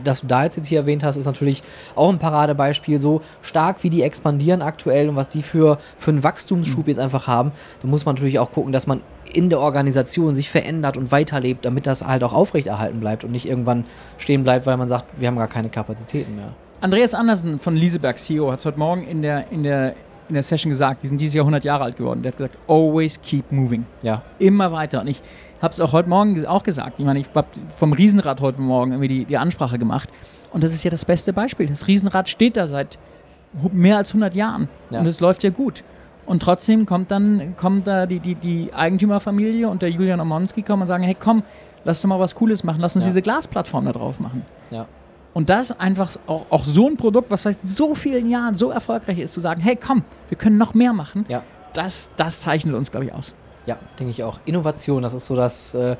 dass 0.02 0.22
du 0.22 0.26
da 0.26 0.44
jetzt, 0.44 0.56
jetzt 0.56 0.68
hier 0.68 0.78
erwähnt 0.78 1.04
hast, 1.04 1.16
ist 1.16 1.26
natürlich 1.26 1.62
auch 1.94 2.08
ein 2.08 2.18
Paradebeispiel. 2.18 2.98
So 2.98 3.20
stark 3.42 3.82
wie 3.82 3.90
die 3.90 4.02
expandieren 4.02 4.62
aktuell 4.62 5.08
und 5.10 5.16
was 5.16 5.28
die 5.28 5.42
für, 5.42 5.78
für 5.98 6.12
einen 6.12 6.24
Wachstumsschub 6.24 6.86
mhm. 6.86 6.90
jetzt 6.90 6.98
einfach 6.98 7.26
haben, 7.26 7.52
da 7.82 7.88
muss 7.88 8.06
man 8.06 8.14
natürlich 8.14 8.38
auch 8.38 8.50
gucken, 8.50 8.72
dass 8.72 8.86
man 8.86 9.02
in 9.34 9.50
der 9.50 9.60
Organisation 9.60 10.34
sich 10.34 10.50
verändert 10.50 10.96
und 10.96 11.12
weiterlebt, 11.12 11.64
damit 11.64 11.86
das 11.86 12.06
halt 12.06 12.22
auch 12.22 12.32
aufrechterhalten 12.32 13.00
bleibt 13.00 13.24
und 13.24 13.32
nicht 13.32 13.48
irgendwann 13.48 13.84
stehen 14.18 14.44
bleibt, 14.44 14.66
weil 14.66 14.76
man 14.76 14.88
sagt, 14.88 15.06
wir 15.16 15.28
haben 15.28 15.36
gar 15.36 15.48
keine 15.48 15.68
Kapazitäten 15.68 16.36
mehr. 16.36 16.52
Andreas 16.80 17.14
Andersen 17.14 17.58
von 17.58 17.76
Lieseberg, 17.76 18.18
CEO, 18.18 18.50
hat 18.50 18.60
es 18.60 18.66
heute 18.66 18.78
Morgen 18.78 19.04
in 19.06 19.22
der, 19.22 19.50
in, 19.50 19.62
der, 19.62 19.94
in 20.28 20.34
der 20.34 20.42
Session 20.42 20.70
gesagt, 20.70 21.02
die 21.02 21.08
sind 21.08 21.20
dieses 21.20 21.34
Jahr 21.34 21.42
100 21.44 21.62
Jahre 21.62 21.84
alt 21.84 21.96
geworden. 21.96 22.22
Der 22.22 22.32
hat 22.32 22.38
gesagt, 22.38 22.56
always 22.68 23.20
keep 23.20 23.52
moving. 23.52 23.84
Ja. 24.02 24.22
Immer 24.38 24.72
weiter. 24.72 25.02
Und 25.02 25.08
ich 25.08 25.20
habe 25.60 25.74
es 25.74 25.80
auch 25.80 25.92
heute 25.92 26.08
Morgen 26.08 26.44
auch 26.46 26.62
gesagt. 26.62 26.98
Ich 26.98 27.04
meine, 27.04 27.20
ich 27.20 27.28
habe 27.34 27.48
vom 27.76 27.92
Riesenrad 27.92 28.40
heute 28.40 28.60
Morgen 28.62 28.92
irgendwie 28.92 29.08
die, 29.08 29.24
die 29.26 29.36
Ansprache 29.36 29.78
gemacht. 29.78 30.08
Und 30.52 30.64
das 30.64 30.72
ist 30.72 30.82
ja 30.82 30.90
das 30.90 31.04
beste 31.04 31.32
Beispiel. 31.32 31.66
Das 31.66 31.86
Riesenrad 31.86 32.28
steht 32.28 32.56
da 32.56 32.66
seit 32.66 32.98
mehr 33.72 33.98
als 33.98 34.10
100 34.10 34.34
Jahren. 34.34 34.68
Ja. 34.90 35.00
Und 35.00 35.06
es 35.06 35.20
läuft 35.20 35.44
ja 35.44 35.50
gut. 35.50 35.84
Und 36.30 36.44
trotzdem 36.44 36.86
kommt 36.86 37.10
dann 37.10 37.56
kommt 37.56 37.88
da 37.88 38.06
die, 38.06 38.20
die, 38.20 38.36
die 38.36 38.72
Eigentümerfamilie 38.72 39.68
und 39.68 39.82
der 39.82 39.90
Julian 39.90 40.20
Omonski 40.20 40.62
kommen 40.62 40.82
und 40.82 40.86
sagen, 40.86 41.02
hey 41.02 41.16
komm, 41.18 41.42
lass 41.82 42.02
doch 42.02 42.08
mal 42.08 42.20
was 42.20 42.36
Cooles 42.36 42.62
machen, 42.62 42.80
lass 42.80 42.94
uns 42.94 43.04
ja. 43.04 43.08
diese 43.08 43.20
Glasplattform 43.20 43.86
da 43.86 43.90
drauf 43.90 44.20
machen. 44.20 44.46
Ja. 44.70 44.86
Und 45.34 45.50
das 45.50 45.72
einfach 45.80 46.16
auch, 46.28 46.46
auch 46.50 46.64
so 46.64 46.86
ein 46.86 46.96
Produkt, 46.96 47.32
was 47.32 47.42
seit 47.42 47.58
so 47.64 47.96
vielen 47.96 48.30
Jahren 48.30 48.56
so 48.56 48.70
erfolgreich 48.70 49.18
ist, 49.18 49.32
zu 49.32 49.40
sagen, 49.40 49.60
hey 49.60 49.74
komm, 49.74 50.04
wir 50.28 50.38
können 50.38 50.56
noch 50.56 50.72
mehr 50.72 50.92
machen, 50.92 51.24
ja. 51.26 51.42
das, 51.72 52.10
das 52.16 52.38
zeichnet 52.38 52.76
uns, 52.76 52.92
glaube 52.92 53.06
ich, 53.06 53.12
aus. 53.12 53.34
Ja, 53.66 53.80
denke 53.98 54.12
ich 54.12 54.22
auch. 54.22 54.38
Innovation, 54.44 55.02
das 55.02 55.14
ist 55.14 55.26
so 55.26 55.34
das. 55.34 55.74
Äh, 55.74 55.96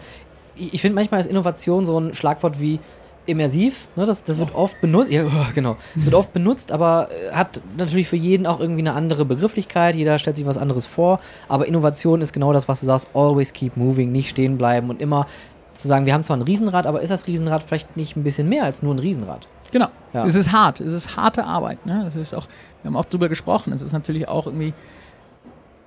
ich, 0.54 0.74
ich 0.74 0.80
finde 0.80 0.94
manchmal 0.94 1.18
ist 1.18 1.26
Innovation 1.26 1.86
so 1.86 1.98
ein 1.98 2.14
Schlagwort 2.14 2.60
wie 2.60 2.78
immersiv. 3.26 3.88
Ne? 3.96 4.06
Das, 4.06 4.24
das 4.24 4.38
wird 4.38 4.50
oh. 4.54 4.58
oft 4.58 4.80
benutzt. 4.80 5.10
Ja, 5.10 5.24
genau. 5.54 5.76
Es 5.96 6.04
wird 6.04 6.14
oft 6.14 6.32
benutzt, 6.32 6.72
aber 6.72 7.08
äh, 7.10 7.32
hat 7.32 7.60
natürlich 7.76 8.08
für 8.08 8.16
jeden 8.16 8.46
auch 8.46 8.60
irgendwie 8.60 8.80
eine 8.80 8.94
andere 8.94 9.24
Begrifflichkeit. 9.24 9.94
Jeder 9.94 10.18
stellt 10.18 10.36
sich 10.36 10.46
was 10.46 10.58
anderes 10.58 10.86
vor. 10.86 11.20
Aber 11.48 11.66
Innovation 11.66 12.20
ist 12.20 12.32
genau 12.32 12.52
das, 12.52 12.68
was 12.68 12.80
du 12.80 12.86
sagst. 12.86 13.08
Always 13.14 13.52
keep 13.52 13.76
moving, 13.76 14.12
nicht 14.12 14.30
stehen 14.30 14.58
bleiben 14.58 14.90
und 14.90 15.00
immer 15.00 15.26
zu 15.74 15.88
sagen, 15.88 16.06
wir 16.06 16.14
haben 16.14 16.24
zwar 16.24 16.36
ein 16.36 16.42
Riesenrad, 16.42 16.86
aber 16.86 17.00
ist 17.00 17.10
das 17.10 17.26
Riesenrad 17.26 17.62
vielleicht 17.62 17.96
nicht 17.96 18.16
ein 18.16 18.22
bisschen 18.22 18.48
mehr 18.48 18.64
als 18.64 18.82
nur 18.82 18.94
ein 18.94 18.98
Riesenrad? 18.98 19.48
Genau. 19.72 19.88
Ja. 20.12 20.26
Es 20.26 20.34
ist 20.34 20.52
hart. 20.52 20.80
Es 20.80 20.92
ist 20.92 21.16
harte 21.16 21.44
Arbeit. 21.44 21.86
Ne? 21.86 22.02
Das 22.04 22.16
ist 22.16 22.34
auch, 22.34 22.46
wir 22.82 22.88
haben 22.88 22.96
auch 22.96 23.04
drüber 23.04 23.28
gesprochen. 23.28 23.72
Es 23.72 23.82
ist 23.82 23.92
natürlich 23.92 24.28
auch 24.28 24.46
irgendwie 24.46 24.74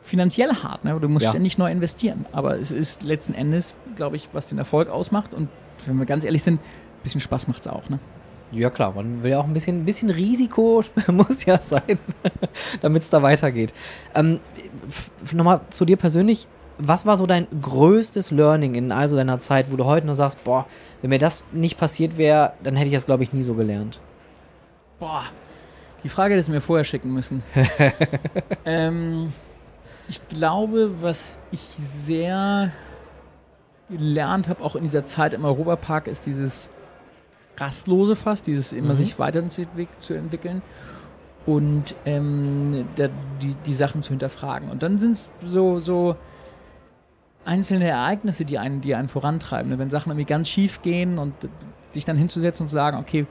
finanziell 0.02 0.54
hart. 0.56 0.86
Ne? 0.86 0.98
Du 1.00 1.10
musst 1.10 1.24
ja. 1.24 1.30
ständig 1.30 1.58
neu 1.58 1.72
investieren. 1.72 2.26
Aber 2.32 2.60
es 2.60 2.72
ist 2.72 3.04
letzten 3.04 3.34
Endes, 3.34 3.76
glaube 3.96 4.15
ich, 4.15 4.30
was 4.34 4.48
den 4.48 4.58
Erfolg 4.58 4.89
ausmacht. 4.89 5.34
Und 5.34 5.50
wenn 5.86 5.98
wir 5.98 6.06
ganz 6.06 6.24
ehrlich 6.24 6.43
sind, 6.43 6.60
bisschen 7.04 7.22
Spaß 7.22 7.48
macht 7.48 7.62
es 7.62 7.68
auch. 7.68 7.89
Ne? 7.89 8.00
Ja 8.52 8.70
klar, 8.70 8.94
man 8.94 9.24
will 9.24 9.32
ja 9.32 9.39
auch 9.39 9.46
ein 9.46 9.54
bisschen, 9.54 9.82
ein 9.82 9.86
bisschen 9.86 10.10
Risiko, 10.10 10.84
muss 11.12 11.46
ja 11.46 11.60
sein, 11.60 11.98
damit 12.82 13.04
es 13.04 13.10
da 13.10 13.22
weitergeht. 13.22 13.74
Ähm, 14.13 14.39
Nochmal 15.32 15.62
zu 15.70 15.86
dir 15.86 15.98
persönlich, 15.98 16.48
was 16.78 17.06
war 17.06 17.18
so 17.18 17.26
dein 17.26 17.48
größtes 17.62 18.32
Learning 18.32 18.76
in 18.76 18.92
also 18.92 19.16
deiner 19.16 19.39
Zeit, 19.39 19.72
wo 19.72 19.76
du 19.76 19.86
heute 19.86 20.06
nur 20.06 20.16
sagst, 20.16 20.44
boah, 20.44 20.68
wenn 21.02 21.10
mir 21.10 21.20
das 21.20 21.44
nicht 21.52 21.78
passiert 21.78 22.18
wäre, 22.18 22.54
dann 22.63 22.76
hätte 22.76 22.88
ich 22.88 22.94
das, 22.94 23.06
glaube 23.06 23.24
ich, 23.24 23.34
nie 23.34 23.44
so 23.44 23.54
gelernt? 23.54 24.00
Boah, 25.00 25.24
die 26.04 26.10
Frage 26.10 26.34
hättest 26.34 26.50
du 26.50 26.54
mir 26.54 26.62
vorher 26.62 26.84
schicken 26.84 27.13
müssen. 27.13 27.44
ähm, 28.66 29.32
ich 30.08 30.28
glaube, 30.28 31.02
was 31.02 31.38
ich 31.52 31.62
sehr 31.62 32.72
gelernt 33.89 34.48
habe, 34.48 34.63
auch 34.63 34.76
in 34.76 34.84
dieser 34.84 35.06
Zeit 35.06 35.34
im 35.34 35.46
Europapark, 35.46 36.08
ist 36.08 36.26
dieses 36.26 36.70
rastlose 37.58 38.16
Fass, 38.16 38.42
dieses 38.42 38.74
immer 38.74 38.94
mhm. 38.94 38.98
sich 38.98 39.20
weiterzuentwickeln 39.20 40.62
und 41.46 41.96
ähm, 42.06 42.86
der, 42.98 43.10
die, 43.42 43.56
die 43.66 43.74
Sachen 43.74 44.02
zu 44.02 44.10
hinterfragen. 44.10 44.70
Und 44.70 44.84
dann 44.84 44.98
sind 44.98 45.13
es 45.13 45.30
so, 45.46 45.80
so 45.80 46.16
einzelne 47.46 47.88
Ereignisse, 47.88 48.46
die 48.46 48.58
einen, 48.58 48.82
die 48.82 48.96
einen 48.96 49.08
vorantreiben. 49.08 49.72
Ne? 49.72 49.80
Wenn 49.80 49.89
Sachen 49.89 50.12
irgendwie 50.12 50.26
ganz 50.26 50.48
schief 50.48 50.82
gehen 50.82 51.18
und 51.18 51.34
sich 51.92 52.06
dann 52.06 52.18
hinzusetzen 52.18 52.63
und 52.63 52.70
zu 52.70 52.76
sagen, 52.76 52.98
okay, 52.98 53.26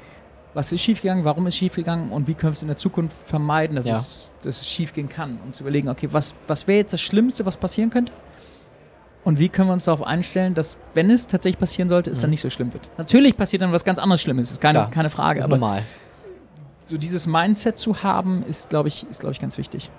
was 0.55 0.71
ist 0.71 0.83
schiefgegangen, 0.83 1.25
warum 1.25 1.47
ist 1.47 1.57
schiefgegangen 1.57 2.11
und 2.11 2.29
wie 2.29 2.35
können 2.35 2.53
wir 2.53 2.57
es 2.57 2.63
in 2.63 2.69
der 2.69 2.77
Zukunft 2.77 3.17
vermeiden, 3.27 3.77
dass, 3.77 3.87
ja. 3.87 3.97
es, 3.97 4.31
dass 4.43 4.61
es 4.61 4.69
schiefgehen 4.69 5.09
kann. 5.09 5.39
Und 5.45 5.55
zu 5.55 5.63
überlegen, 5.63 5.89
okay, 5.89 6.09
was, 6.13 6.35
was 6.47 6.67
wäre 6.67 6.79
jetzt 6.79 6.93
das 6.93 7.01
Schlimmste, 7.01 7.47
was 7.47 7.57
passieren 7.57 7.89
könnte? 7.89 8.13
Und 9.25 9.39
wie 9.39 9.49
können 9.49 9.69
wir 9.69 9.73
uns 9.73 9.85
darauf 9.85 10.05
einstellen, 10.05 10.55
dass, 10.55 10.77
wenn 10.95 11.09
es 11.11 11.27
tatsächlich 11.27 11.59
passieren 11.59 11.89
sollte, 11.89 12.11
es 12.11 12.19
mhm. 12.19 12.23
dann 12.23 12.31
nicht 12.31 12.41
so 12.41 12.51
schlimm 12.51 12.73
wird? 12.73 12.89
Natürlich 12.99 13.37
passiert 13.37 13.63
dann 13.63 13.73
was 13.73 13.85
ganz 13.85 13.99
anderes 13.99 14.21
Schlimmes, 14.21 14.51
ist 14.51 14.61
keine, 14.61 14.81
Klar, 14.81 14.91
keine 14.91 15.11
Frage. 15.11 15.39
Ist 15.39 15.45
aber 15.45 15.59
normal. 15.59 15.83
So 16.85 16.99
dieses 16.99 17.27
Mindset 17.27 17.79
zu 17.79 18.03
haben, 18.03 18.45
ist, 18.49 18.69
glaube 18.69 18.89
ich, 18.89 19.09
ist, 19.09 19.21
glaube 19.21 19.33
ich, 19.33 19.41
ganz 19.41 19.57
wichtig. 19.59 19.91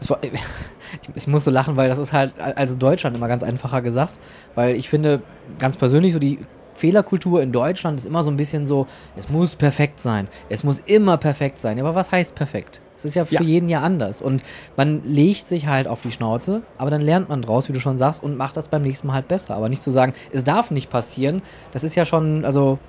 ich 1.14 1.26
muss 1.26 1.44
so 1.44 1.50
lachen, 1.50 1.76
weil 1.76 1.88
das 1.88 1.98
ist 1.98 2.12
halt 2.12 2.32
als 2.38 2.76
Deutschland 2.76 3.16
immer 3.16 3.28
ganz 3.28 3.42
einfacher 3.42 3.82
gesagt, 3.82 4.18
weil 4.54 4.74
ich 4.74 4.88
finde 4.88 5.22
ganz 5.58 5.76
persönlich 5.76 6.12
so 6.12 6.18
die 6.18 6.40
Fehlerkultur 6.82 7.40
in 7.40 7.52
Deutschland 7.52 7.96
ist 7.96 8.06
immer 8.06 8.24
so 8.24 8.30
ein 8.32 8.36
bisschen 8.36 8.66
so, 8.66 8.88
es 9.16 9.28
muss 9.28 9.54
perfekt 9.54 10.00
sein. 10.00 10.26
Es 10.48 10.64
muss 10.64 10.80
immer 10.80 11.16
perfekt 11.16 11.60
sein. 11.60 11.78
Aber 11.78 11.94
was 11.94 12.10
heißt 12.10 12.34
perfekt? 12.34 12.80
Es 12.96 13.04
ist 13.04 13.14
ja 13.14 13.24
für 13.24 13.36
Ja. 13.36 13.40
jeden 13.42 13.68
ja 13.68 13.82
anders. 13.82 14.20
Und 14.20 14.42
man 14.76 15.00
legt 15.04 15.46
sich 15.46 15.68
halt 15.68 15.86
auf 15.86 16.02
die 16.02 16.10
Schnauze, 16.10 16.62
aber 16.78 16.90
dann 16.90 17.00
lernt 17.00 17.28
man 17.28 17.40
draus, 17.40 17.68
wie 17.68 17.72
du 17.72 17.78
schon 17.78 17.96
sagst, 17.98 18.20
und 18.20 18.36
macht 18.36 18.56
das 18.56 18.66
beim 18.66 18.82
nächsten 18.82 19.06
Mal 19.06 19.12
halt 19.14 19.28
besser. 19.28 19.54
Aber 19.54 19.68
nicht 19.68 19.80
zu 19.80 19.92
sagen, 19.92 20.12
es 20.32 20.42
darf 20.42 20.72
nicht 20.72 20.90
passieren, 20.90 21.40
das 21.70 21.84
ist 21.84 21.94
ja 21.94 22.04
schon, 22.04 22.44
also, 22.44 22.80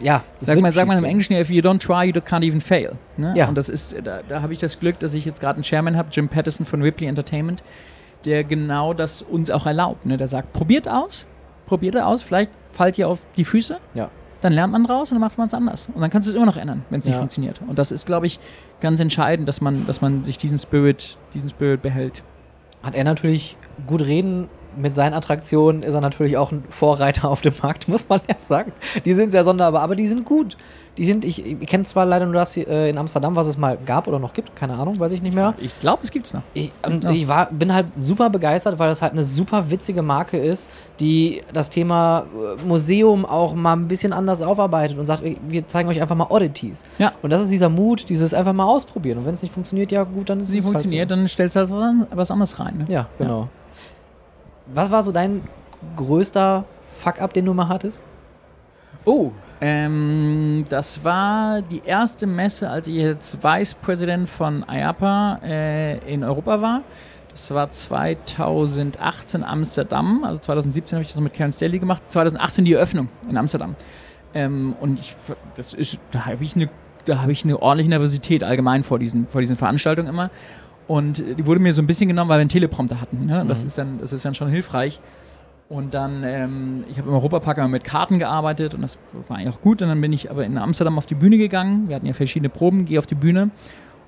ja. 0.00 0.24
das 0.40 0.48
Sag 0.48 0.60
mal, 0.60 0.72
sag 0.72 0.88
mal 0.88 0.98
im. 0.98 1.04
Englischen 1.04 1.34
if 1.34 1.50
you 1.50 1.62
don't 1.62 1.78
try, 1.78 2.06
you 2.06 2.20
can't 2.20 2.44
even 2.44 2.60
fail. 2.60 2.94
Ne? 3.16 3.32
Ja. 3.36 3.48
Und 3.48 3.54
das 3.54 3.68
ist, 3.68 3.94
da, 4.02 4.22
da 4.28 4.42
habe 4.42 4.52
ich 4.52 4.58
das 4.58 4.80
Glück, 4.80 4.98
dass 4.98 5.14
ich 5.14 5.24
jetzt 5.24 5.38
gerade 5.40 5.54
einen 5.54 5.62
Chairman 5.62 5.96
habe, 5.96 6.08
Jim 6.10 6.28
Patterson 6.28 6.66
von 6.66 6.82
Ripley 6.82 7.06
Entertainment, 7.06 7.62
der 8.24 8.42
genau 8.42 8.92
das 8.92 9.22
uns 9.22 9.52
auch 9.52 9.66
erlaubt. 9.66 10.04
Ne? 10.04 10.16
Der 10.16 10.26
sagt, 10.26 10.52
probiert 10.52 10.88
aus, 10.88 11.26
probiert 11.66 11.96
aus, 11.96 12.20
vielleicht 12.20 12.50
fallt 12.74 12.98
ihr 12.98 13.08
auf 13.08 13.20
die 13.36 13.44
Füße, 13.44 13.78
Ja. 13.94 14.10
dann 14.40 14.52
lernt 14.52 14.72
man 14.72 14.84
draus 14.84 15.10
und 15.10 15.14
dann 15.16 15.20
macht 15.20 15.38
man 15.38 15.48
es 15.48 15.54
anders. 15.54 15.88
Und 15.94 16.00
dann 16.00 16.10
kannst 16.10 16.26
du 16.26 16.30
es 16.30 16.36
immer 16.36 16.46
noch 16.46 16.56
ändern, 16.56 16.84
wenn 16.90 16.98
es 16.98 17.06
nicht 17.06 17.14
Ja. 17.14 17.20
funktioniert. 17.20 17.60
Und 17.66 17.78
das 17.78 17.90
ist, 17.92 18.04
glaube 18.06 18.26
ich, 18.26 18.38
ganz 18.80 19.00
entscheidend, 19.00 19.48
dass 19.48 19.60
man, 19.60 19.86
dass 19.86 20.00
man 20.00 20.24
sich 20.24 20.36
diesen 20.38 20.58
Spirit, 20.58 21.16
diesen 21.34 21.50
Spirit 21.50 21.80
behält. 21.82 22.22
hat 22.82 22.94
er 22.94 23.04
natürlich 23.04 23.56
gut 23.86 24.02
reden. 24.02 24.48
Mit 24.76 24.94
seinen 24.94 25.14
Attraktionen 25.14 25.82
ist 25.82 25.94
er 25.94 26.02
natürlich 26.02 26.36
auch 26.36 26.52
ein 26.52 26.64
Vorreiter 26.68 27.30
auf 27.30 27.40
dem 27.40 27.54
Markt, 27.62 27.88
muss 27.88 28.06
man 28.10 28.20
ja 28.28 28.38
sagen. 28.38 28.72
Die 29.06 29.14
sind 29.14 29.30
sehr 29.30 29.42
sonderbar, 29.44 29.80
aber 29.82 29.96
die 29.96 30.06
sind 30.06 30.26
gut. 30.26 30.56
Die 30.96 31.04
sind, 31.04 31.24
ich, 31.24 31.44
ich 31.44 31.66
kenne 31.66 31.82
zwar 31.84 32.06
leider 32.06 32.24
nur 32.24 32.34
das 32.34 32.56
äh, 32.56 32.88
in 32.88 32.98
Amsterdam, 32.98 33.34
was 33.34 33.48
es 33.48 33.58
mal 33.58 33.76
gab 33.84 34.06
oder 34.06 34.20
noch 34.20 34.32
gibt, 34.32 34.54
keine 34.54 34.74
Ahnung, 34.74 34.96
weiß 35.00 35.10
ich 35.10 35.22
nicht 35.22 35.34
mehr. 35.34 35.54
Ich 35.58 35.76
glaube, 35.80 36.04
es 36.04 36.12
gibt's 36.12 36.32
noch. 36.32 36.42
Ich, 36.54 36.70
und 36.86 37.02
Ja. 37.02 37.10
ich 37.10 37.26
war, 37.26 37.46
bin 37.50 37.74
halt 37.74 37.86
super 37.96 38.30
begeistert, 38.30 38.78
weil 38.78 38.88
das 38.88 39.02
halt 39.02 39.12
eine 39.12 39.24
super 39.24 39.72
witzige 39.72 40.02
Marke 40.02 40.36
ist, 40.38 40.70
die 41.00 41.42
das 41.52 41.68
Thema 41.68 42.26
äh, 42.60 42.62
Museum 42.64 43.26
auch 43.26 43.54
mal 43.54 43.72
ein 43.72 43.88
bisschen 43.88 44.12
anders 44.12 44.40
aufarbeitet 44.40 44.96
und 44.96 45.06
sagt, 45.06 45.24
wir 45.48 45.66
zeigen 45.66 45.88
euch 45.88 46.00
einfach 46.00 46.14
mal 46.14 46.28
Oddities. 46.30 46.84
Ja. 46.98 47.12
Und 47.22 47.30
das 47.30 47.40
ist 47.40 47.50
dieser 47.50 47.68
Mut, 47.68 48.08
dieses 48.08 48.32
einfach 48.32 48.52
mal 48.52 48.64
ausprobieren. 48.66 49.18
Und 49.18 49.26
wenn 49.26 49.34
es 49.34 49.42
nicht 49.42 49.52
funktioniert, 49.52 49.90
ja 49.90 50.04
gut, 50.04 50.30
dann 50.30 50.40
ist 50.42 50.48
Sie 50.50 50.58
es 50.58 50.64
funktioniert, 50.64 51.10
halt 51.10 51.18
dann 51.18 51.26
stellst 51.26 51.56
du 51.56 51.60
halt 51.60 51.70
was- 52.14 52.30
anderes 52.30 52.58
rein. 52.60 52.76
Ne? 52.78 52.84
so. 52.86 52.92
Ja, 52.92 53.08
genau. 53.18 53.48
Was 54.72 54.90
war 54.92 55.02
so 55.02 55.10
dein 55.10 55.42
größter 55.96 56.64
Fuck-up, 56.96 57.32
den 57.32 57.44
du 57.46 57.52
mal 57.54 57.68
hattest? 57.68 58.04
Oh, 59.04 59.32
ähm, 59.60 60.64
das 60.68 61.04
war 61.04 61.62
die 61.62 61.82
erste 61.84 62.26
Messe, 62.26 62.68
als 62.70 62.88
ich 62.88 62.96
jetzt 62.96 63.42
Vice 63.42 63.74
President 63.74 64.28
von 64.28 64.64
IAPA 64.68 65.40
äh, 65.44 66.12
in 66.12 66.24
Europa 66.24 66.60
war. 66.60 66.82
Das 67.30 67.50
war 67.50 67.70
2018 67.70 69.42
Amsterdam, 69.42 70.22
also 70.24 70.38
2017 70.38 70.96
habe 70.96 71.02
ich 71.04 71.12
das 71.12 71.20
mit 71.20 71.34
Karen 71.34 71.52
Stanley 71.52 71.80
gemacht, 71.80 72.02
2018 72.08 72.64
die 72.64 72.74
Eröffnung 72.74 73.08
in 73.28 73.36
Amsterdam. 73.36 73.74
Ähm, 74.34 74.74
und 74.80 75.00
ich, 75.00 75.16
das 75.56 75.74
ist, 75.74 75.98
da 76.12 76.26
habe 76.26 76.44
ich 76.44 76.54
eine, 76.56 76.68
da 77.04 77.20
habe 77.20 77.32
ich 77.32 77.44
eine 77.44 77.60
ordentliche 77.60 77.90
Nervosität 77.90 78.44
allgemein 78.44 78.82
vor 78.84 78.98
diesen, 78.98 79.26
vor 79.26 79.40
diesen 79.40 79.56
Veranstaltungen 79.56 80.08
immer. 80.08 80.30
Und 80.86 81.18
die 81.18 81.46
wurde 81.46 81.60
mir 81.60 81.72
so 81.72 81.82
ein 81.82 81.86
bisschen 81.86 82.08
genommen, 82.08 82.28
weil 82.30 82.38
wir 82.38 82.42
einen 82.42 82.50
Teleprompter 82.50 83.00
hatten. 83.00 83.26
Ne? 83.26 83.44
Das, 83.48 83.62
Mhm. 83.62 83.66
ist 83.66 83.78
dann, 83.78 83.98
das 84.00 84.12
ist 84.12 84.24
dann 84.24 84.34
schon 84.34 84.48
hilfreich. 84.48 85.00
Und 85.74 85.92
dann, 85.92 86.22
ähm, 86.22 86.84
ich 86.88 86.98
habe 86.98 87.08
im 87.08 87.16
Europapark 87.16 87.58
immer 87.58 87.66
mit 87.66 87.82
Karten 87.82 88.20
gearbeitet 88.20 88.74
und 88.74 88.82
das 88.82 88.96
war 89.26 89.38
eigentlich 89.38 89.52
auch 89.52 89.60
gut. 89.60 89.82
Und 89.82 89.88
dann 89.88 90.00
bin 90.00 90.12
ich 90.12 90.30
aber 90.30 90.44
in 90.44 90.56
Amsterdam 90.56 90.96
auf 90.98 91.04
die 91.04 91.16
Bühne 91.16 91.36
gegangen. 91.36 91.88
Wir 91.88 91.96
hatten 91.96 92.06
ja 92.06 92.12
verschiedene 92.12 92.48
Proben, 92.48 92.84
gehe 92.84 92.96
auf 92.96 93.08
die 93.08 93.16
Bühne 93.16 93.50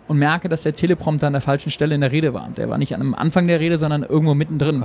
und 0.07 0.17
merke, 0.17 0.49
dass 0.49 0.63
der 0.63 0.77
Teleprompter 0.77 1.27
an 1.27 1.33
der 1.33 1.43
falschen 1.43 1.73
Stelle 1.73 1.97
in 1.97 2.03
der 2.03 2.13
Rede 2.13 2.33
war. 2.33 2.49
Der 2.57 2.71
war 2.71 2.79
nicht 2.79 2.95
am 2.95 3.17
Anfang 3.17 3.49
der 3.49 3.59
Rede, 3.59 3.79
sondern 3.79 4.05
irgendwo 4.05 4.35
mittendrin. 4.35 4.85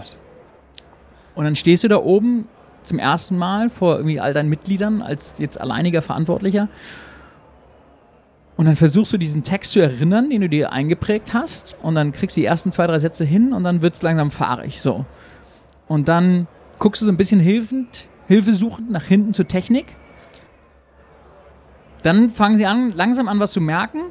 Und 1.36 1.44
dann 1.44 1.56
stehst 1.56 1.84
du 1.84 1.88
da 1.88 1.98
oben 1.98 2.48
zum 2.82 2.98
ersten 2.98 3.38
Mal 3.38 3.70
vor 3.70 3.98
irgendwie 3.98 4.20
all 4.20 4.34
deinen 4.34 4.50
Mitgliedern 4.50 5.04
als 5.04 5.38
jetzt 5.38 5.62
alleiniger 5.62 6.02
Verantwortlicher. 6.02 6.68
Und 8.58 8.66
dann 8.66 8.76
versuchst 8.76 9.14
du 9.14 9.20
diesen 9.20 9.44
Text 9.44 9.74
zu 9.74 9.82
erinnern, 9.82 10.32
den 10.32 10.42
du 10.42 10.50
dir 10.50 10.72
eingeprägt 10.72 11.36
hast. 11.36 11.76
Und 11.84 11.94
dann 11.94 12.12
kriegst 12.12 12.38
du 12.38 12.42
die 12.42 12.48
ersten 12.48 12.72
zwei, 12.72 12.88
drei 12.88 12.98
Sätze 12.98 13.24
hin 13.24 13.54
und 13.54 13.64
dann 13.66 13.84
wird 13.84 13.94
es 13.94 14.02
langsam 14.02 14.32
fahrig. 14.32 14.82
So. 14.82 15.06
Und 15.88 16.08
dann 16.08 16.48
guckst 16.82 17.02
du 17.02 17.06
so 17.06 17.12
ein 17.12 17.18
bisschen 17.18 17.40
hilfend, 17.40 18.08
hilfesuchend 18.28 18.92
nach 18.92 19.06
hinten 19.06 19.34
zur 19.34 19.48
Technik. 19.48 19.86
Dann 22.02 22.32
fangen 22.32 22.58
sie 22.58 22.66
an, 22.66 22.92
langsam 22.92 23.28
an, 23.28 23.40
was 23.40 23.52
zu 23.52 23.62
merken. 23.62 24.02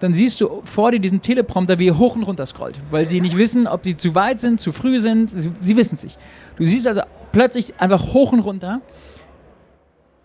Dann 0.00 0.12
siehst 0.12 0.40
du 0.42 0.60
vor 0.62 0.92
dir 0.92 1.00
diesen 1.00 1.22
Teleprompter, 1.22 1.78
wie 1.78 1.88
er 1.88 1.98
hoch 1.98 2.14
und 2.14 2.22
runter 2.22 2.44
scrollt, 2.44 2.78
weil 2.90 3.08
sie 3.08 3.22
nicht 3.22 3.36
wissen, 3.36 3.66
ob 3.66 3.84
sie 3.84 3.96
zu 3.96 4.14
weit 4.14 4.40
sind, 4.40 4.60
zu 4.60 4.72
früh 4.72 5.00
sind. 5.00 5.30
Sie, 5.30 5.50
sie 5.60 5.76
wissen 5.76 5.94
es 5.94 6.04
nicht. 6.04 6.18
Du 6.56 6.66
siehst 6.66 6.86
also 6.86 7.00
plötzlich 7.32 7.80
einfach 7.80 8.12
hoch 8.12 8.32
und 8.32 8.40
runter 8.40 8.82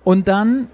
und 0.04 0.28
dann 0.28 0.68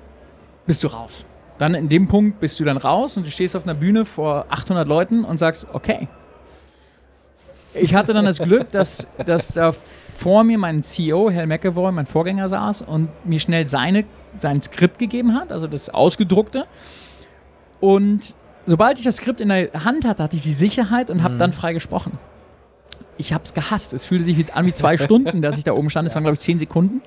bist 0.65 0.83
du 0.83 0.87
raus. 0.87 1.25
Dann 1.59 1.75
in 1.75 1.89
dem 1.89 2.07
Punkt 2.07 2.39
bist 2.39 2.59
du 2.59 2.63
dann 2.63 2.77
raus 2.77 3.17
und 3.17 3.27
du 3.27 3.31
stehst 3.31 3.55
auf 3.55 3.63
einer 3.63 3.75
Bühne 3.75 4.03
vor 4.03 4.47
800 4.49 4.87
Leuten 4.87 5.23
und 5.23 5.37
sagst, 5.37 5.67
okay. 5.73 6.07
Ich 7.75 7.93
hatte 7.93 8.13
dann 8.13 8.25
das 8.25 8.39
Glück, 8.39 8.71
dass, 8.71 9.07
dass 9.23 9.53
da 9.53 9.73
vor 10.19 10.43
mir 10.43 10.57
mein 10.57 10.83
CEO, 10.83 11.31
Hal 11.31 11.47
McAvoy, 11.47 11.93
mein 11.93 12.05
Vorgänger 12.05 12.49
saß 12.49 12.81
und 12.81 13.07
mir 13.25 13.39
schnell 13.39 13.67
seine, 13.67 14.03
sein 14.37 14.61
Skript 14.61 14.99
gegeben 14.99 15.33
hat, 15.33 15.49
also 15.49 15.65
das 15.65 15.89
Ausgedruckte. 15.89 16.65
Und 17.79 18.35
sobald 18.65 18.97
ich 18.97 19.05
das 19.05 19.15
Skript 19.15 19.39
in 19.39 19.47
der 19.47 19.71
Hand 19.85 20.05
hatte, 20.05 20.21
hatte 20.21 20.35
ich 20.35 20.41
die 20.41 20.51
Sicherheit 20.51 21.09
und 21.09 21.23
habe 21.23 21.37
dann 21.37 21.53
frei 21.53 21.71
gesprochen. 21.71 22.19
Ich 23.17 23.31
habe 23.31 23.45
es 23.45 23.53
gehasst. 23.53 23.93
Es 23.93 24.07
fühlte 24.07 24.25
sich 24.25 24.53
an 24.53 24.65
wie 24.65 24.73
zwei 24.73 24.97
Stunden, 25.05 25.41
dass 25.41 25.57
ich 25.57 25.63
da 25.63 25.71
oben 25.71 25.89
stand. 25.89 26.05
Es 26.05 26.15
waren, 26.15 26.23
glaube 26.23 26.33
ich, 26.33 26.41
zehn 26.41 26.59
Sekunden. 26.59 27.01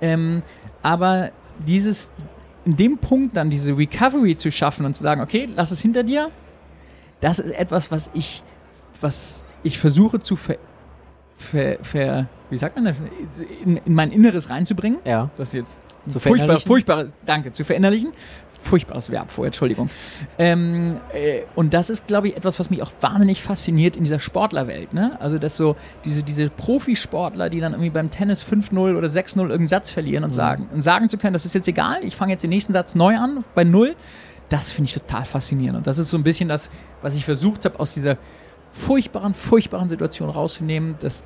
Ähm, 0.00 0.42
aber 0.80 1.32
dieses, 1.66 2.12
in 2.64 2.76
dem 2.76 2.98
Punkt 2.98 3.36
dann 3.36 3.50
diese 3.50 3.76
Recovery 3.76 4.36
zu 4.36 4.52
schaffen 4.52 4.86
und 4.86 4.94
zu 4.94 5.02
sagen, 5.02 5.20
okay, 5.20 5.48
lass 5.56 5.72
es 5.72 5.80
hinter 5.80 6.04
dir, 6.04 6.30
das 7.18 7.40
ist 7.40 7.50
etwas, 7.50 7.90
was 7.90 8.10
ich, 8.14 8.44
was 9.00 9.42
ich 9.64 9.76
versuche 9.78 10.20
zu 10.20 10.36
ver, 10.36 10.58
ver, 11.44 11.78
ver 11.82 12.26
wie 12.50 12.58
sagt 12.58 12.76
man 12.76 12.84
das, 12.84 12.96
in, 13.64 13.78
in 13.78 13.94
mein 13.94 14.12
Inneres 14.12 14.50
reinzubringen. 14.50 14.98
Ja. 15.04 15.30
Das 15.36 15.48
ist 15.48 15.54
jetzt 15.54 15.80
Zu 16.08 16.20
furchtbar, 16.20 16.60
furchtbares, 16.60 17.12
danke, 17.26 17.52
zu 17.52 17.64
verinnerlichen. 17.64 18.12
Furchtbares 18.62 19.10
Verb 19.10 19.30
vorher, 19.30 19.48
Entschuldigung. 19.48 19.90
Ähm, 20.38 20.96
äh, 21.12 21.40
und 21.54 21.74
das 21.74 21.90
ist, 21.90 22.06
glaube 22.06 22.28
ich, 22.28 22.36
etwas, 22.36 22.58
was 22.58 22.70
mich 22.70 22.82
auch 22.82 22.92
wahnsinnig 23.00 23.42
fasziniert 23.42 23.94
in 23.94 24.04
dieser 24.04 24.20
Sportlerwelt. 24.20 24.94
Ne? 24.94 25.20
Also, 25.20 25.38
dass 25.38 25.56
so 25.56 25.76
diese, 26.06 26.22
diese 26.22 26.48
Profisportler, 26.48 27.50
die 27.50 27.60
dann 27.60 27.72
irgendwie 27.72 27.90
beim 27.90 28.10
Tennis 28.10 28.42
5-0 28.42 28.96
oder 28.96 29.06
6-0 29.06 29.36
irgendeinen 29.38 29.68
Satz 29.68 29.90
verlieren 29.90 30.24
und 30.24 30.32
sagen, 30.32 30.68
und 30.72 30.80
sagen 30.80 31.10
zu 31.10 31.18
können, 31.18 31.34
das 31.34 31.44
ist 31.44 31.54
jetzt 31.54 31.68
egal, 31.68 32.02
ich 32.02 32.16
fange 32.16 32.32
jetzt 32.32 32.42
den 32.42 32.50
nächsten 32.50 32.72
Satz 32.72 32.94
neu 32.94 33.18
an, 33.18 33.44
bei 33.54 33.64
Null, 33.64 33.96
das 34.48 34.72
finde 34.72 34.88
ich 34.88 34.94
total 34.94 35.26
faszinierend. 35.26 35.78
Und 35.78 35.86
das 35.86 35.98
ist 35.98 36.08
so 36.08 36.16
ein 36.16 36.24
bisschen 36.24 36.48
das, 36.48 36.70
was 37.02 37.14
ich 37.14 37.24
versucht 37.24 37.66
habe, 37.66 37.78
aus 37.80 37.92
dieser 37.92 38.16
furchtbaren, 38.70 39.34
furchtbaren 39.34 39.88
Situation 39.88 40.30
rauszunehmen, 40.30 40.96
dass 41.00 41.24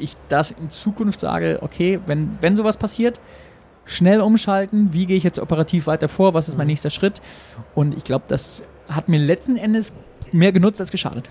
ich 0.00 0.14
das 0.28 0.50
in 0.50 0.70
Zukunft 0.70 1.20
sage, 1.20 1.58
okay, 1.62 2.00
wenn, 2.06 2.38
wenn 2.40 2.56
sowas 2.56 2.76
passiert, 2.76 3.20
schnell 3.84 4.20
umschalten, 4.20 4.92
wie 4.92 5.06
gehe 5.06 5.16
ich 5.16 5.24
jetzt 5.24 5.38
operativ 5.38 5.86
weiter 5.86 6.08
vor, 6.08 6.34
was 6.34 6.48
ist 6.48 6.56
mein 6.56 6.66
nächster 6.68 6.90
Schritt? 6.90 7.20
Und 7.74 7.96
ich 7.96 8.04
glaube, 8.04 8.24
das 8.28 8.62
hat 8.88 9.08
mir 9.08 9.18
letzten 9.18 9.56
Endes 9.56 9.92
mehr 10.32 10.52
genutzt 10.52 10.80
als 10.80 10.90
geschadet. 10.90 11.28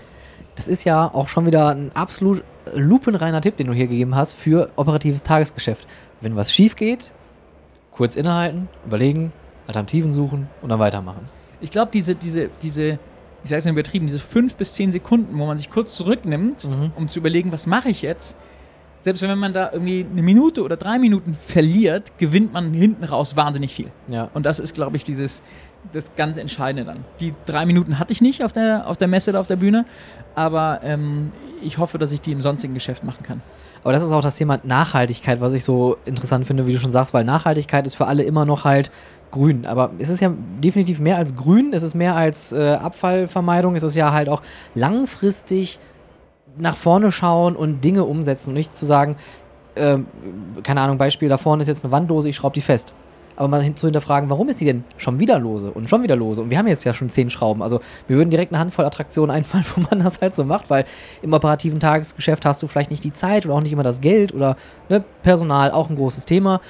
Das 0.56 0.68
ist 0.68 0.84
ja 0.84 1.06
auch 1.14 1.28
schon 1.28 1.46
wieder 1.46 1.68
ein 1.68 1.90
absolut 1.94 2.42
lupenreiner 2.74 3.40
Tipp, 3.40 3.56
den 3.56 3.68
du 3.68 3.72
hier 3.72 3.86
gegeben 3.86 4.14
hast 4.14 4.34
für 4.34 4.70
operatives 4.76 5.22
Tagesgeschäft. 5.22 5.86
Wenn 6.20 6.36
was 6.36 6.52
schief 6.52 6.76
geht, 6.76 7.12
kurz 7.92 8.16
innehalten, 8.16 8.68
überlegen, 8.84 9.32
Alternativen 9.66 10.12
suchen 10.12 10.48
und 10.60 10.68
dann 10.68 10.78
weitermachen. 10.80 11.26
Ich 11.60 11.70
glaube, 11.70 11.90
diese, 11.92 12.14
diese, 12.14 12.50
diese, 12.62 12.98
ich 13.44 13.50
sage 13.50 13.60
es 13.60 13.66
übertrieben, 13.66 14.06
diese 14.06 14.18
fünf 14.18 14.56
bis 14.56 14.74
zehn 14.74 14.92
Sekunden, 14.92 15.38
wo 15.38 15.46
man 15.46 15.56
sich 15.58 15.70
kurz 15.70 15.94
zurücknimmt, 15.94 16.64
Mhm. 16.64 16.92
um 16.96 17.08
zu 17.08 17.20
überlegen, 17.20 17.52
was 17.52 17.66
mache 17.66 17.88
ich 17.88 18.02
jetzt, 18.02 18.36
selbst 19.00 19.22
wenn 19.22 19.38
man 19.38 19.52
da 19.52 19.70
irgendwie 19.72 20.06
eine 20.10 20.22
Minute 20.22 20.62
oder 20.62 20.76
drei 20.76 20.98
Minuten 20.98 21.34
verliert, 21.34 22.18
gewinnt 22.18 22.52
man 22.52 22.72
hinten 22.72 23.04
raus 23.04 23.36
wahnsinnig 23.36 23.72
viel. 23.72 23.90
Ja. 24.08 24.28
Und 24.34 24.44
das 24.46 24.58
ist, 24.58 24.74
glaube 24.74 24.96
ich, 24.96 25.04
dieses 25.04 25.42
das 25.92 26.14
ganz 26.14 26.36
Entscheidende 26.36 26.84
dann. 26.84 27.04
Die 27.20 27.34
drei 27.46 27.64
Minuten 27.64 27.98
hatte 27.98 28.12
ich 28.12 28.20
nicht 28.20 28.44
auf 28.44 28.52
der, 28.52 28.86
auf 28.86 28.96
der 28.96 29.08
Messe 29.08 29.30
oder 29.30 29.40
auf 29.40 29.46
der 29.46 29.56
Bühne, 29.56 29.86
aber 30.34 30.80
ähm, 30.84 31.32
ich 31.62 31.78
hoffe, 31.78 31.98
dass 31.98 32.12
ich 32.12 32.20
die 32.20 32.32
im 32.32 32.42
sonstigen 32.42 32.74
Geschäft 32.74 33.02
machen 33.04 33.22
kann. 33.22 33.40
Aber 33.82 33.94
das 33.94 34.02
ist 34.02 34.10
auch 34.10 34.20
das 34.20 34.36
Thema 34.36 34.60
Nachhaltigkeit, 34.62 35.40
was 35.40 35.54
ich 35.54 35.64
so 35.64 35.96
interessant 36.04 36.46
finde, 36.46 36.66
wie 36.66 36.72
du 36.72 36.78
schon 36.78 36.90
sagst, 36.90 37.14
weil 37.14 37.24
Nachhaltigkeit 37.24 37.86
ist 37.86 37.94
für 37.94 38.06
alle 38.06 38.24
immer 38.24 38.44
noch 38.44 38.64
halt 38.64 38.90
grün. 39.30 39.64
Aber 39.64 39.92
es 39.98 40.10
ist 40.10 40.20
ja 40.20 40.32
definitiv 40.62 41.00
mehr 41.00 41.16
als 41.16 41.34
grün, 41.34 41.72
es 41.72 41.82
ist 41.82 41.94
mehr 41.94 42.14
als 42.14 42.52
äh, 42.52 42.72
Abfallvermeidung, 42.72 43.76
es 43.76 43.82
ist 43.82 43.94
ja 43.94 44.12
halt 44.12 44.28
auch 44.28 44.42
langfristig 44.74 45.78
nach 46.60 46.76
vorne 46.76 47.10
schauen 47.10 47.56
und 47.56 47.84
Dinge 47.84 48.04
umsetzen 48.04 48.50
und 48.50 48.54
nicht 48.54 48.76
zu 48.76 48.86
sagen, 48.86 49.16
ähm, 49.76 50.06
keine 50.62 50.80
Ahnung, 50.80 50.98
Beispiel, 50.98 51.28
da 51.28 51.36
vorne 51.36 51.62
ist 51.62 51.68
jetzt 51.68 51.84
eine 51.84 51.92
Wanddose, 51.92 52.28
ich 52.28 52.36
schraube 52.36 52.54
die 52.54 52.60
fest. 52.60 52.92
aber 53.36 53.48
mal 53.48 53.62
hin 53.62 53.74
zu 53.74 53.86
hinterfragen, 53.86 54.28
warum 54.28 54.50
ist 54.50 54.60
die 54.60 54.66
denn 54.66 54.84
schon 54.98 55.18
wieder 55.18 55.38
lose 55.38 55.70
und 55.70 55.88
schon 55.88 56.02
wieder 56.02 56.16
lose? 56.16 56.42
Und 56.42 56.50
wir 56.50 56.58
haben 56.58 56.66
jetzt 56.66 56.84
ja 56.84 56.92
schon 56.92 57.08
zehn 57.08 57.30
Schrauben. 57.30 57.62
Also 57.62 57.80
mir 58.06 58.16
würden 58.16 58.28
direkt 58.28 58.52
eine 58.52 58.58
Handvoll 58.58 58.84
Attraktionen 58.84 59.34
einfallen, 59.34 59.64
wo 59.76 59.82
man 59.88 60.00
das 60.00 60.20
halt 60.20 60.34
so 60.34 60.44
macht, 60.44 60.68
weil 60.68 60.84
im 61.22 61.32
operativen 61.32 61.80
Tagesgeschäft 61.80 62.44
hast 62.44 62.62
du 62.62 62.66
vielleicht 62.66 62.90
nicht 62.90 63.02
die 63.02 63.12
Zeit 63.12 63.46
oder 63.46 63.54
auch 63.54 63.62
nicht 63.62 63.72
immer 63.72 63.82
das 63.82 64.02
Geld 64.02 64.34
oder 64.34 64.56
ne, 64.90 65.02
Personal, 65.22 65.70
auch 65.70 65.88
ein 65.88 65.96
großes 65.96 66.26
Thema. 66.26 66.60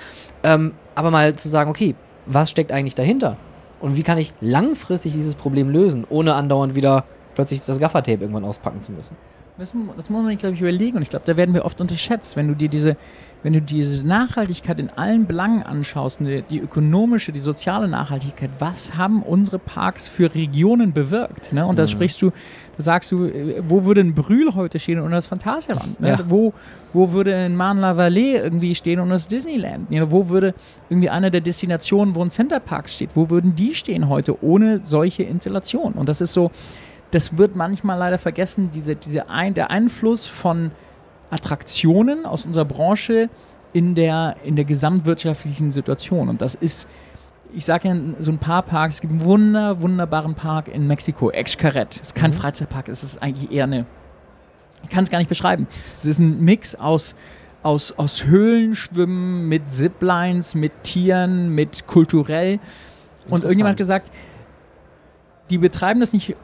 Ähm, 0.44 0.74
aber 0.94 1.11
mal 1.11 1.35
zu 1.35 1.48
sagen, 1.48 1.70
okay, 1.70 1.96
was 2.26 2.50
steckt 2.50 2.70
eigentlich 2.70 2.94
dahinter? 2.94 3.37
Und 3.81 3.96
wie 3.96 4.03
kann 4.03 4.18
ich 4.18 4.33
langfristig 4.40 5.14
dieses 5.14 5.35
Problem 5.35 5.70
lösen, 5.70 6.07
ohne 6.09 6.35
andauernd 6.35 6.74
wieder 6.74 7.05
plötzlich 7.35 7.64
das 7.64 7.81
Gaffertape 7.81 8.20
irgendwann 8.20 8.44
auspacken 8.44 8.83
zu 8.83 8.92
müssen? 8.92 9.16
Das, 9.61 9.75
das 9.94 10.09
muss 10.09 10.23
man, 10.23 10.38
glaube 10.38 10.55
ich, 10.55 10.62
überlegen. 10.62 10.96
Und 10.96 11.03
ich 11.03 11.11
glaube, 11.11 11.27
da 11.27 11.37
werden 11.37 11.55
wir 11.55 11.66
oft 11.66 11.83
unterschätzt. 11.83 12.35
Wenn 12.35 12.49
du 12.49 12.55
dir 12.55 12.70
diese, 12.70 12.96
wenn 13.42 13.53
du 13.53 13.61
diese 13.61 14.03
Nachhaltigkeit 14.07 14.81
in 14.81 14.88
allen 14.88 15.27
Belangen 15.27 15.62
anschaust, 15.62 16.20
die, 16.20 16.42
die 16.49 16.61
ökonomische, 16.61 17.31
die 17.31 17.40
soziale 17.40 17.87
Nachhaltigkeit, 17.87 18.49
was 18.59 18.96
haben 18.96 19.23
unsere 19.23 19.59
Parks 19.59 20.09
für 20.09 20.35
Regionen 20.35 20.94
bewirkt? 20.94 21.53
Ne? 21.53 21.66
Und 21.66 21.79
da 21.79 21.83
Mhm. 21.83 21.88
sprichst 21.88 22.23
du, 22.23 22.31
da 22.79 22.83
sagst 22.83 23.12
du, 23.12 23.27
äh, 23.27 23.62
wo 23.68 23.85
würde 23.85 24.01
ein 24.01 24.14
Brühl 24.14 24.55
heute 24.55 24.79
stehen 24.79 24.99
und 24.99 25.11
das 25.11 25.27
Phantasialand? 25.27 26.01
Ne? 26.01 26.09
Ja. 26.09 26.20
Wo, 26.27 26.55
wo 26.94 27.12
würde 27.12 27.37
ein 27.37 27.55
Marne-la-Vallée 27.55 28.42
irgendwie 28.42 28.75
stehen 28.75 28.99
und 28.99 29.11
das 29.11 29.29
Disneyland? 29.29 29.90
Ne? 29.90 30.11
Wo 30.11 30.31
würde 30.31 30.55
irgendwie 30.88 31.11
eine 31.11 31.31
der 31.31 31.42
Destinationen, 31.42 32.14
wo 32.14 32.23
ein 32.23 32.31
Centerpark 32.31 32.88
steht, 32.88 33.11
wo 33.14 33.29
würden 33.29 33.55
die 33.57 33.75
stehen 33.75 34.09
heute 34.09 34.42
ohne 34.42 34.81
solche 34.81 35.23
Installationen? 35.23 35.99
Und 35.99 36.09
das 36.09 36.23
ist 36.23 36.33
so, 36.33 36.51
das 37.11 37.37
wird 37.37 37.57
manchmal 37.57 37.99
leider 37.99 38.18
vergessen, 38.18 38.70
diese, 38.73 38.96
diese 38.96 39.29
ein, 39.29 39.55
der 39.55 39.70
Einfluss 39.70 40.27
von 40.27 40.70
Attraktionen 41.31 42.27
aus 42.27 42.46
unserer 42.46 42.64
Branche 42.64 43.29
in 43.73 43.94
der, 43.94 44.37
in 44.44 44.57
der 44.57 44.64
gesamtwirtschaftlichen 44.64 45.73
Situation. 45.73 46.29
Und 46.29 46.40
das 46.40 46.55
ist, 46.55 46.88
ich 47.55 47.64
sage 47.64 47.88
ja 47.88 47.96
so 48.18 48.33
ein 48.33 48.38
paar 48.38 48.62
Parks, 48.62 48.96
es 48.96 49.01
gibt 49.01 49.12
einen 49.12 49.25
wunder, 49.25 49.81
wunderbaren 49.81 50.35
Park 50.35 50.68
in 50.68 50.87
Mexiko, 50.87 51.31
Xcaret. 51.31 51.96
Es 51.96 52.09
ist 52.09 52.14
kein 52.14 52.31
Mhm. 52.31 52.35
Freizeitpark, 52.35 52.88
es 52.88 53.03
ist 53.03 53.23
eigentlich 53.23 53.51
eher 53.51 53.64
eine, 53.64 53.87
ich 54.83 54.90
kann 54.90 55.05
es 55.05 55.11
gar 55.11 55.18
nicht 55.18 55.29
beschreiben. 55.29 55.66
Es 55.99 56.05
ist 56.07 56.18
ein 56.18 56.40
Mix 56.44 56.75
aus, 56.75 57.14
aus, 57.62 57.92
aus 57.96 58.25
Höhlenschwimmen, 58.25 59.49
mit 59.49 59.68
Ziplines, 59.68 60.55
mit 60.55 60.73
Tieren, 60.83 61.51
mit 61.55 61.87
kulturell. 61.87 62.59
Und 63.29 63.42
irgendjemand 63.42 63.75
hat 63.75 63.79
gesagt, 63.79 64.11
die 65.51 65.59
betreiben 65.59 66.01
das 66.01 66.12
nicht 66.12 66.37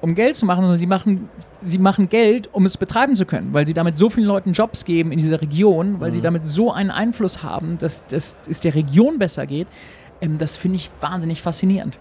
um 0.00 0.14
Geld 0.14 0.36
zu 0.36 0.46
machen, 0.46 0.62
sondern 0.62 0.78
die 0.80 0.86
machen, 0.86 1.28
sie 1.62 1.78
machen 1.78 2.08
Geld, 2.08 2.48
um 2.52 2.64
es 2.66 2.76
betreiben 2.76 3.16
zu 3.16 3.26
können, 3.26 3.52
weil 3.52 3.66
sie 3.66 3.74
damit 3.74 3.98
so 3.98 4.10
vielen 4.10 4.26
Leuten 4.26 4.52
Jobs 4.52 4.84
geben 4.84 5.10
in 5.12 5.18
dieser 5.18 5.40
Region, 5.42 6.00
weil 6.00 6.12
sie 6.12 6.18
Mhm. 6.18 6.22
damit 6.24 6.46
so 6.46 6.72
einen 6.72 6.90
Einfluss 6.90 7.42
haben, 7.42 7.78
dass, 7.78 8.06
dass 8.06 8.36
es 8.48 8.60
der 8.60 8.74
Region 8.74 9.18
besser 9.18 9.46
geht. 9.46 9.66
Ähm, 10.20 10.38
das 10.38 10.56
finde 10.56 10.76
ich 10.76 10.90
wahnsinnig 11.00 11.42
faszinierend. 11.42 11.98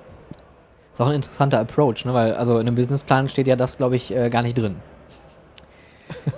Ist 0.93 1.01
auch 1.01 1.07
ein 1.07 1.15
interessanter 1.15 1.59
Approach, 1.59 2.05
ne? 2.05 2.13
weil 2.13 2.33
also 2.35 2.55
in 2.59 2.67
einem 2.67 2.75
Businessplan 2.75 3.29
steht 3.29 3.47
ja 3.47 3.55
das, 3.55 3.77
glaube 3.77 3.95
ich, 3.95 4.15
äh, 4.15 4.29
gar 4.29 4.41
nicht 4.41 4.57
drin. 4.57 4.75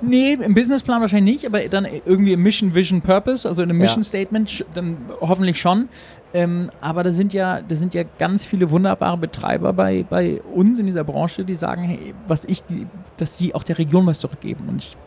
Nee, 0.02 0.34
im 0.34 0.54
Businessplan 0.56 1.00
wahrscheinlich 1.02 1.36
nicht, 1.36 1.45
aber 1.45 1.60
dann 1.67 1.86
irgendwie 2.06 2.34
im 2.34 2.41
Mission, 2.41 2.74
Vision, 2.74 3.02
Purpose, 3.02 3.48
also 3.48 3.62
in 3.62 3.69
einem. 3.69 3.78
Mission 3.80 4.04
Statement, 4.04 4.65
dann 4.74 4.98
hoffentlich 5.22 5.60
schon. 5.60 5.89
Ähm, 6.34 6.70
aber 6.80 7.04
da 7.04 7.12
sind 7.12 7.34
ja, 7.34 7.62
da 7.62 7.76
sind 7.76 7.94
ja 7.94 8.04
ganz 8.20 8.46
viele 8.46 8.70
wunderbare 8.70 9.18
Betreiber 9.18 9.74
bei, 9.74 10.06
bei 10.08 10.42
uns 10.54 10.78
in 10.78 10.86
dieser 10.86 11.04
Branche, 11.04 11.44
die 11.44 11.56
sagen, 11.56 11.84
hey, 11.84 12.13
was 12.28 12.46
ich, 12.46 12.63
die, 12.63 12.86
dass 13.18 13.38
die 13.38 13.56
auch 13.56 13.63
der 13.63 13.80
Region 13.80 14.06
was 14.06 14.20
zurückgeben. 14.20 14.70
Und 14.70 14.78
ich, 14.84 14.98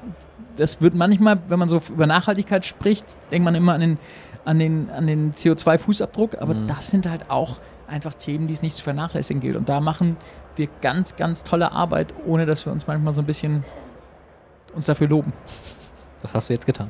das 0.56 0.80
wird 0.80 0.94
manchmal, 0.94 1.38
wenn 1.48 1.58
man 1.60 1.68
so 1.68 1.80
über 1.90 2.06
Nachhaltigkeit 2.06 2.66
spricht, 2.66 3.04
denkt 3.30 3.44
man 3.44 3.54
immer 3.54 3.74
an 3.74 3.80
den, 3.80 3.98
an 4.44 4.58
den, 4.58 4.90
an 4.90 5.06
den 5.06 5.32
CO2-Fußabdruck, 5.32 6.38
aber 6.38 6.54
Mhm. 6.54 6.66
das 6.66 6.88
sind 6.90 7.08
halt 7.08 7.30
auch 7.30 7.60
einfach 7.86 8.14
Themen, 8.14 8.48
die 8.48 8.54
es 8.54 8.62
nicht 8.62 8.74
zu 8.74 8.82
vernachlässigen 8.82 9.40
gilt. 9.40 9.54
Und 9.54 9.68
da 9.68 9.80
machen 9.80 10.16
wir 10.56 10.68
ganz, 10.80 11.14
ganz 11.14 11.44
tolle 11.44 11.70
Arbeit, 11.70 12.12
ohne 12.26 12.46
dass 12.46 12.66
wir 12.66 12.72
uns 12.72 12.86
manchmal 12.88 13.12
so 13.12 13.20
ein 13.20 13.26
bisschen 13.26 13.62
uns 14.74 14.86
dafür 14.86 15.06
loben. 15.08 15.32
Das 16.20 16.34
hast 16.34 16.48
du 16.48 16.52
jetzt 16.52 16.66
getan. 16.66 16.88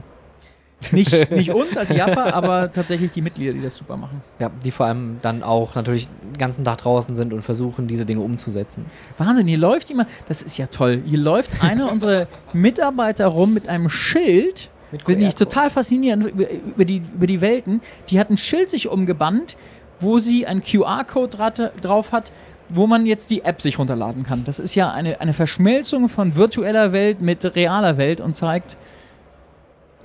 Nicht, 0.92 1.30
nicht 1.30 1.50
uns 1.50 1.76
als 1.76 1.90
Japa, 1.90 2.30
aber 2.30 2.72
tatsächlich 2.72 3.12
die 3.12 3.22
Mitglieder, 3.22 3.52
die 3.52 3.62
das 3.62 3.76
super 3.76 3.96
machen. 3.96 4.22
Ja, 4.38 4.50
die 4.64 4.70
vor 4.70 4.86
allem 4.86 5.18
dann 5.22 5.42
auch 5.42 5.74
natürlich 5.74 6.08
den 6.24 6.38
ganzen 6.38 6.64
Tag 6.64 6.78
draußen 6.78 7.14
sind 7.14 7.32
und 7.32 7.42
versuchen, 7.42 7.86
diese 7.86 8.04
Dinge 8.06 8.20
umzusetzen. 8.22 8.86
Wahnsinn, 9.18 9.46
hier 9.46 9.58
läuft 9.58 9.88
jemand, 9.90 10.08
das 10.28 10.42
ist 10.42 10.58
ja 10.58 10.66
toll, 10.66 11.02
hier 11.06 11.18
läuft 11.18 11.50
einer 11.62 11.90
unserer 11.92 12.26
Mitarbeiter 12.52 13.26
rum 13.26 13.54
mit 13.54 13.68
einem 13.68 13.88
Schild, 13.88 14.70
Mit 14.90 15.02
finde 15.04 15.26
ich 15.26 15.34
total 15.34 15.70
faszinierend, 15.70 16.26
über, 16.26 16.84
die, 16.84 17.02
über 17.14 17.26
die 17.26 17.40
Welten. 17.40 17.80
Die 18.10 18.18
hat 18.18 18.30
ein 18.30 18.36
Schild 18.36 18.70
sich 18.70 18.88
umgebannt, 18.88 19.56
wo 20.00 20.18
sie 20.18 20.46
einen 20.46 20.62
QR-Code 20.62 21.36
dra- 21.36 21.70
drauf 21.80 22.12
hat, 22.12 22.32
wo 22.68 22.86
man 22.86 23.04
jetzt 23.06 23.30
die 23.30 23.44
App 23.44 23.60
sich 23.60 23.78
runterladen 23.78 24.22
kann. 24.22 24.44
Das 24.46 24.58
ist 24.58 24.74
ja 24.74 24.90
eine, 24.90 25.20
eine 25.20 25.32
Verschmelzung 25.34 26.08
von 26.08 26.36
virtueller 26.36 26.92
Welt 26.92 27.20
mit 27.20 27.54
realer 27.54 27.98
Welt 27.98 28.20
und 28.20 28.34
zeigt, 28.34 28.76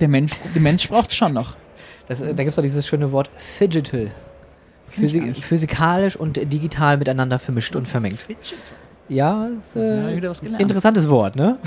der 0.00 0.08
Mensch, 0.08 0.32
der 0.54 0.62
Mensch 0.62 0.88
braucht 0.88 1.12
schon 1.12 1.32
noch. 1.34 1.56
Das, 2.08 2.20
äh, 2.20 2.26
da 2.28 2.32
gibt 2.42 2.48
es 2.50 2.56
doch 2.56 2.62
dieses 2.62 2.86
schöne 2.86 3.12
Wort 3.12 3.30
gar 3.36 4.10
Physi 4.90 5.34
physikalisch 5.34 6.16
und 6.16 6.36
digital 6.52 6.96
miteinander 6.96 7.38
vermischt 7.38 7.76
und 7.76 7.86
vermengt. 7.86 8.26
Ja, 9.08 9.46
ist 9.48 9.74
Ja, 9.74 10.08
äh, 10.08 10.14
gelernt. 10.40 10.60
interessantes 10.62 11.08
Wort, 11.08 11.36
ne? 11.36 11.58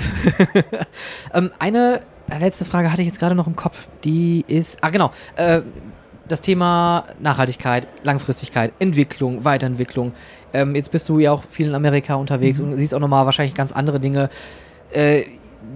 ähm, 1.34 1.50
eine 1.58 2.00
letzte 2.40 2.64
Frage 2.64 2.90
hatte 2.90 3.02
ich 3.02 3.08
jetzt 3.08 3.18
gerade 3.20 3.34
noch 3.34 3.46
im 3.46 3.56
Kopf. 3.56 3.76
Die 4.04 4.44
ist, 4.48 4.78
ah 4.82 4.90
genau, 4.90 5.10
äh, 5.36 5.62
das 6.28 6.40
Thema 6.40 7.04
Nachhaltigkeit, 7.20 7.86
Langfristigkeit, 8.04 8.72
Entwicklung, 8.78 9.44
Weiterentwicklung. 9.44 10.12
Ähm, 10.52 10.74
jetzt 10.74 10.90
bist 10.90 11.08
du 11.08 11.18
ja 11.18 11.32
auch 11.32 11.42
viel 11.48 11.66
in 11.68 11.74
Amerika 11.74 12.14
unterwegs 12.14 12.60
Mhm. 12.60 12.72
und 12.72 12.78
siehst 12.78 12.94
auch 12.94 13.00
nochmal 13.00 13.24
wahrscheinlich 13.24 13.54
ganz 13.54 13.72
andere 13.72 14.00
Dinge. 14.00 14.30
Äh, 14.92 15.24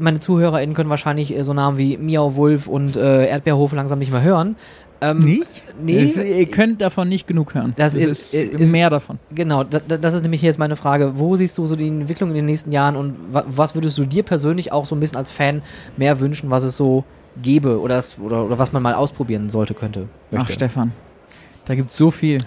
meine 0.01 0.18
ZuhörerInnen 0.20 0.75
können 0.75 0.90
wahrscheinlich 0.90 1.35
äh, 1.37 1.42
so 1.44 1.53
Namen 1.55 1.79
wie 1.79 1.96
Miau 1.96 2.37
Wolf 2.37 2.66
und 2.66 2.96
äh, 2.96 3.27
Erdbeerhof 3.27 3.72
langsam 3.72 3.99
nicht 3.99 4.12
mehr 4.12 4.22
hören. 4.22 4.57
Ähm, 5.03 5.18
Nicht? 5.18 5.62
Nee, 5.83 6.07
Das, 6.07 6.16
ihr 6.25 6.46
könnt 6.46 6.81
davon 6.81 7.09
nicht 7.11 7.27
genug 7.27 7.55
hören. 7.55 7.75
Das 7.77 7.94
ist- 7.94 8.33
ist- 8.33 8.72
mehr 8.72 8.88
davon. 8.88 9.18
Genau, 9.35 9.62
da, 9.62 9.79
da- 9.87 9.99
das 9.99 10.14
ist 10.14 10.22
nämlich 10.22 10.40
jetzt 10.40 10.59
meine 10.59 10.75
Frage. 10.75 11.12
Wo 11.18 11.37
siehst 11.37 11.59
du 11.59 11.66
so 11.66 11.77
die 11.77 11.87
Entwicklung 11.88 12.31
in 12.31 12.37
den 12.37 12.46
nächsten 12.46 12.72
Jahren 12.72 12.96
und 12.96 13.14
wa 13.31 13.44
was 13.46 13.75
würdest 13.75 13.99
du 13.99 14.05
dir 14.07 14.22
persönlich 14.22 14.72
auch 14.72 14.87
so 14.87 14.96
ein 14.96 15.01
bisschen 15.01 15.18
als 15.18 15.31
Fan 15.31 15.61
mehr 15.99 16.18
wünschen, 16.20 16.49
was 16.49 16.64
es 16.64 16.79
so 16.79 17.05
gäbe 17.42 17.79
oder, 17.79 17.96
das, 17.96 18.18
oder, 18.18 18.46
oder 18.46 18.59
was 18.59 18.72
man 18.72 18.83
mal 18.83 18.94
ausprobieren 18.94 19.51
sollte, 19.51 19.75
könnte? 19.75 20.07
Ach, 20.33 20.38
möchte? 20.38 20.55
Stefan, 20.55 20.92
da 21.66 21.74
gibt 21.74 21.90
es 21.90 21.96
so 21.96 22.11
viel. 22.11 22.38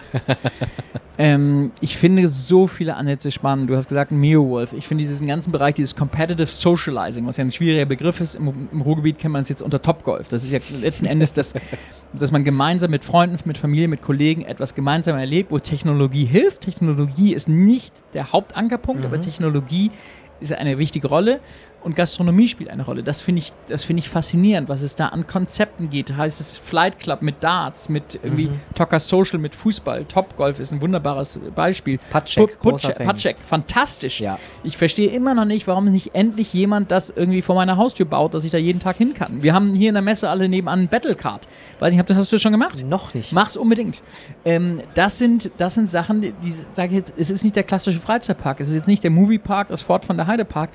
ähm, 1.17 1.71
ich 1.81 1.97
finde 1.97 2.27
so 2.29 2.67
viele 2.67 2.95
Ansätze 2.95 3.31
spannend. 3.31 3.69
Du 3.69 3.75
hast 3.75 3.89
gesagt, 3.89 4.11
Mio 4.11 4.47
Wolf. 4.47 4.73
Ich 4.73 4.87
finde 4.87 5.03
diesen 5.03 5.27
ganzen 5.27 5.51
Bereich, 5.51 5.75
dieses 5.75 5.95
Competitive 5.95 6.47
Socializing, 6.47 7.27
was 7.27 7.37
ja 7.37 7.43
ein 7.43 7.51
schwieriger 7.51 7.85
Begriff 7.85 8.21
ist, 8.21 8.35
im, 8.35 8.69
im 8.71 8.81
Ruhrgebiet 8.81 9.19
kennt 9.19 9.33
man 9.33 9.41
es 9.41 9.49
jetzt 9.49 9.61
unter 9.61 9.81
Topgolf. 9.81 10.29
Das 10.29 10.43
ist 10.43 10.51
ja 10.51 10.59
letzten 10.81 11.05
Endes 11.05 11.33
das, 11.33 11.53
dass 12.13 12.31
man 12.31 12.43
gemeinsam 12.43 12.91
mit 12.91 13.03
Freunden, 13.03 13.37
mit 13.45 13.57
Familie, 13.57 13.87
mit 13.89 14.01
Kollegen 14.01 14.43
etwas 14.43 14.73
gemeinsam 14.73 15.17
erlebt, 15.17 15.51
wo 15.51 15.59
Technologie 15.59 16.25
hilft. 16.25 16.61
Technologie 16.61 17.33
ist 17.33 17.49
nicht 17.49 17.93
der 18.13 18.31
Hauptankerpunkt, 18.31 19.03
aber 19.03 19.17
Mhm. 19.17 19.21
Technologie 19.23 19.91
ist 20.39 20.53
eine 20.53 20.77
wichtige 20.77 21.07
Rolle 21.07 21.41
und 21.83 21.95
Gastronomie 21.95 22.47
spielt 22.47 22.69
eine 22.69 22.83
Rolle. 22.83 23.03
Das 23.03 23.21
finde 23.21 23.39
ich, 23.39 23.53
das 23.67 23.83
finde 23.83 24.01
ich 24.01 24.09
faszinierend, 24.09 24.69
was 24.69 24.81
es 24.81 24.95
da 24.95 25.07
an 25.07 25.27
Konzepten 25.27 25.89
geht. 25.89 26.15
Heißt 26.15 26.39
es 26.41 26.57
Flight 26.57 26.99
Club 26.99 27.21
mit 27.21 27.43
Darts, 27.43 27.89
mit 27.89 28.19
irgendwie 28.21 28.47
Mhm. 28.47 28.59
Talker 28.75 28.99
Social 28.99 29.39
mit 29.39 29.55
Fußball, 29.55 30.05
Topgolf 30.05 30.59
ist 30.59 30.71
ein 30.71 30.81
wunderbares 30.81 31.39
Beispiel. 31.55 31.99
Patschek, 32.09 32.57
Fan. 32.61 33.05
Patschek, 33.05 33.37
fantastisch. 33.39 34.19
Ja. 34.21 34.39
Ich 34.63 34.77
verstehe 34.77 35.09
immer 35.09 35.33
noch 35.33 35.45
nicht, 35.45 35.67
warum 35.67 35.85
nicht 35.85 36.15
endlich 36.15 36.53
jemand 36.53 36.91
das 36.91 37.09
irgendwie 37.09 37.41
vor 37.41 37.55
meiner 37.55 37.77
Haustür 37.77 38.05
baut, 38.05 38.33
dass 38.33 38.43
ich 38.43 38.51
da 38.51 38.57
jeden 38.57 38.79
Tag 38.79 38.97
hin 38.97 39.13
kann. 39.13 39.41
Wir 39.43 39.53
haben 39.53 39.73
hier 39.73 39.89
in 39.89 39.95
der 39.95 40.01
Messe 40.01 40.29
alle 40.29 40.49
nebenan 40.49 40.81
ein 40.81 40.87
Battlecard. 40.87 41.47
Weiß 41.79 41.93
nicht, 41.93 41.99
hast 42.09 42.31
du 42.31 42.35
das 42.35 42.41
schon 42.41 42.51
gemacht? 42.51 42.83
Noch 42.85 43.13
nicht. 43.13 43.31
Mach's 43.31 43.57
unbedingt. 43.57 44.01
Ähm, 44.45 44.81
das, 44.93 45.17
sind, 45.17 45.51
das 45.57 45.75
sind 45.75 45.89
Sachen, 45.89 46.21
die, 46.21 46.33
die 46.43 46.51
sage 46.51 46.89
ich 46.89 46.95
jetzt, 46.97 47.13
es 47.17 47.29
ist 47.29 47.43
nicht 47.43 47.55
der 47.55 47.63
klassische 47.63 47.99
Freizeitpark, 47.99 48.59
es 48.59 48.69
ist 48.69 48.75
jetzt 48.75 48.87
nicht 48.87 49.03
der 49.03 49.11
Moviepark, 49.11 49.67
das 49.69 49.81
Fort 49.81 50.05
von 50.05 50.17
der 50.17 50.27
Heidepark, 50.27 50.69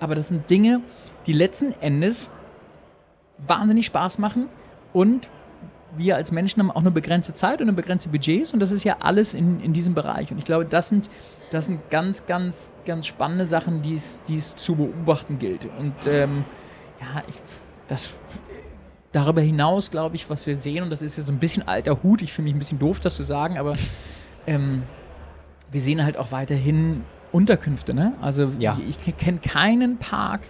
aber 0.00 0.14
das 0.14 0.28
sind 0.28 0.48
Dinge, 0.50 0.80
die 1.26 1.32
letzten 1.32 1.72
Endes 1.80 2.30
wahnsinnig 3.38 3.86
Spaß 3.86 4.18
machen 4.18 4.48
und 4.92 5.28
wir 5.96 6.16
als 6.16 6.32
Menschen 6.32 6.60
haben 6.60 6.70
auch 6.70 6.80
eine 6.80 6.90
begrenzte 6.90 7.32
Zeit 7.32 7.60
und 7.60 7.68
eine 7.68 7.72
begrenzte 7.72 8.08
Budgets 8.08 8.52
und 8.52 8.60
das 8.60 8.70
ist 8.70 8.84
ja 8.84 8.96
alles 9.00 9.34
in, 9.34 9.60
in 9.60 9.72
diesem 9.72 9.94
Bereich. 9.94 10.30
Und 10.30 10.38
ich 10.38 10.44
glaube, 10.44 10.64
das 10.66 10.88
sind, 10.88 11.08
das 11.50 11.66
sind 11.66 11.90
ganz, 11.90 12.26
ganz, 12.26 12.74
ganz 12.84 13.06
spannende 13.06 13.46
Sachen, 13.46 13.82
die 13.82 13.94
es, 13.94 14.20
die 14.28 14.36
es 14.36 14.56
zu 14.56 14.76
beobachten 14.76 15.38
gilt. 15.38 15.66
Und 15.78 15.94
ähm, 16.06 16.44
ja, 17.00 17.22
ich, 17.28 17.36
das 17.88 18.20
darüber 19.12 19.40
hinaus, 19.40 19.90
glaube 19.90 20.16
ich, 20.16 20.28
was 20.28 20.46
wir 20.46 20.56
sehen, 20.56 20.82
und 20.82 20.90
das 20.90 21.02
ist 21.02 21.16
jetzt 21.16 21.26
so 21.26 21.32
ein 21.32 21.38
bisschen 21.38 21.66
alter 21.66 22.02
Hut, 22.02 22.20
ich 22.20 22.32
finde 22.32 22.48
mich 22.48 22.56
ein 22.56 22.58
bisschen 22.58 22.78
doof, 22.78 23.00
das 23.00 23.14
zu 23.16 23.22
sagen, 23.22 23.58
aber 23.58 23.74
ähm, 24.46 24.82
wir 25.70 25.80
sehen 25.80 26.04
halt 26.04 26.16
auch 26.16 26.32
weiterhin 26.32 27.04
Unterkünfte, 27.36 27.92
ne? 27.94 28.12
Also 28.20 28.50
Ja. 28.58 28.78
ich, 28.88 28.96
ich 29.06 29.16
kenne 29.16 29.38
keinen 29.38 29.98
Park, 29.98 30.40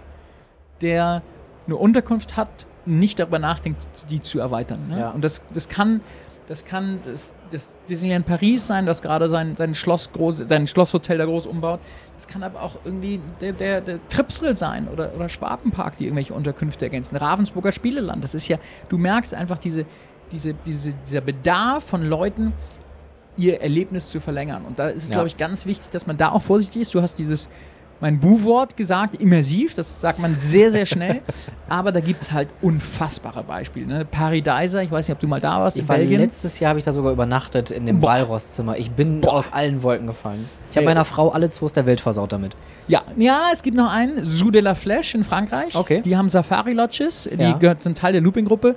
der 0.81 1.21
eine 1.65 1.75
Unterkunft 1.75 2.37
hat, 2.37 2.65
und 2.85 2.99
nicht 2.99 3.19
darüber 3.19 3.39
nachdenkt, 3.39 3.87
die 4.09 4.21
zu 4.21 4.39
erweitern. 4.39 4.87
Ne? 4.87 4.99
Ja. 5.01 5.09
Und 5.11 5.21
das, 5.23 5.41
das 5.53 5.67
kann, 5.67 5.99
Das 6.47 6.63
kann 6.63 6.99
das, 7.03 7.35
das 7.51 7.75
Disneyland 7.89 8.25
Paris 8.25 8.65
sein, 8.65 8.85
das 8.85 9.01
gerade 9.01 9.27
sein, 9.27 9.57
sein 9.57 9.75
Schloss 9.75 10.13
groß, 10.13 10.37
sein 10.37 10.65
Schlosshotel 10.67 11.17
da 11.17 11.25
groß 11.25 11.45
umbaut. 11.45 11.81
Das 12.15 12.25
kann 12.29 12.41
aber 12.43 12.61
auch 12.61 12.77
irgendwie 12.85 13.19
der, 13.41 13.51
der, 13.51 13.81
der 13.81 13.99
Tripsel 14.07 14.55
sein 14.55 14.87
oder, 14.87 15.13
oder 15.13 15.27
Schwabenpark, 15.27 15.97
die 15.97 16.05
irgendwelche 16.05 16.33
Unterkünfte 16.33 16.85
ergänzen. 16.85 17.17
Ravensburger 17.17 17.73
Spieleland. 17.73 18.23
Das 18.23 18.33
ist 18.33 18.47
ja, 18.47 18.57
du 18.87 18.97
merkst 18.97 19.33
einfach 19.33 19.57
diese, 19.57 19.85
diese, 20.31 20.53
diese, 20.53 20.93
dieser 20.93 21.19
Bedarf 21.19 21.83
von 21.83 22.05
Leuten, 22.05 22.53
ihr 23.37 23.61
Erlebnis 23.61 24.09
zu 24.09 24.19
verlängern. 24.19 24.63
Und 24.65 24.79
da 24.79 24.89
ist 24.89 25.03
es, 25.03 25.09
Ja. 25.09 25.15
glaube 25.15 25.27
ich, 25.27 25.37
ganz 25.37 25.65
wichtig, 25.65 25.89
dass 25.91 26.07
man 26.07 26.17
da 26.17 26.31
auch 26.31 26.41
vorsichtig 26.41 26.81
ist. 26.81 26.93
Du 26.95 27.01
hast 27.01 27.17
dieses, 27.19 27.49
mein 27.99 28.19
Bu-Wort 28.19 28.77
gesagt, 28.77 29.19
immersiv, 29.19 29.73
das 29.73 29.99
sagt 30.01 30.19
man 30.19 30.35
sehr, 30.37 30.71
sehr 30.71 30.85
schnell. 30.85 31.21
aber 31.69 31.91
da 31.91 31.99
gibt 31.99 32.21
es 32.21 32.31
halt 32.31 32.49
unfassbare 32.61 33.43
Beispiele. 33.43 33.87
Ne? 33.87 34.05
Paradiser, 34.05 34.83
ich 34.83 34.91
weiß 34.91 35.07
nicht, 35.07 35.15
ob 35.15 35.19
du 35.19 35.27
mal 35.27 35.41
da 35.41 35.59
warst, 35.59 35.77
in 35.77 35.83
Ich 35.83 35.89
war 35.89 35.97
Belgien. 35.97 36.19
letztes 36.21 36.59
Jahr 36.59 36.69
habe 36.69 36.79
ich 36.79 36.85
da 36.85 36.91
sogar 36.93 37.11
übernachtet 37.11 37.71
in 37.71 37.85
dem. 37.87 38.01
Walrosszimmer. 38.03 38.77
Ich 38.77 38.91
bin 38.91 39.21
Boah. 39.21 39.33
aus 39.33 39.51
allen 39.51 39.81
Wolken 39.81 40.05
gefallen. 40.07 40.45
Ich 40.69 40.77
habe 40.77 40.85
meiner 40.85 41.05
Frau 41.05 41.29
alle 41.29 41.49
Zoos 41.49 41.71
der 41.71 41.85
Welt 41.87 41.99
versaut 42.01 42.31
damit. 42.31 42.55
Ja, 42.87 43.01
ja, 43.17 43.49
es 43.51 43.63
gibt 43.63 43.75
noch 43.75 43.89
einen, 43.89 44.25
Zoo 44.25 44.51
de 44.51 44.61
la 44.61 44.73
Flèche 44.73 45.15
in 45.15 45.23
Frankreich. 45.23 45.75
Okay. 45.75 46.01
Die 46.01 46.15
haben 46.15 46.29
Safari-Lodges, 46.29 47.29
die 47.33 47.41
Ja. 47.41 47.53
gehört, 47.57 47.81
sind 47.81 47.97
Teil 47.97 48.11
der 48.13 48.21
Looping-Gruppe. 48.21 48.75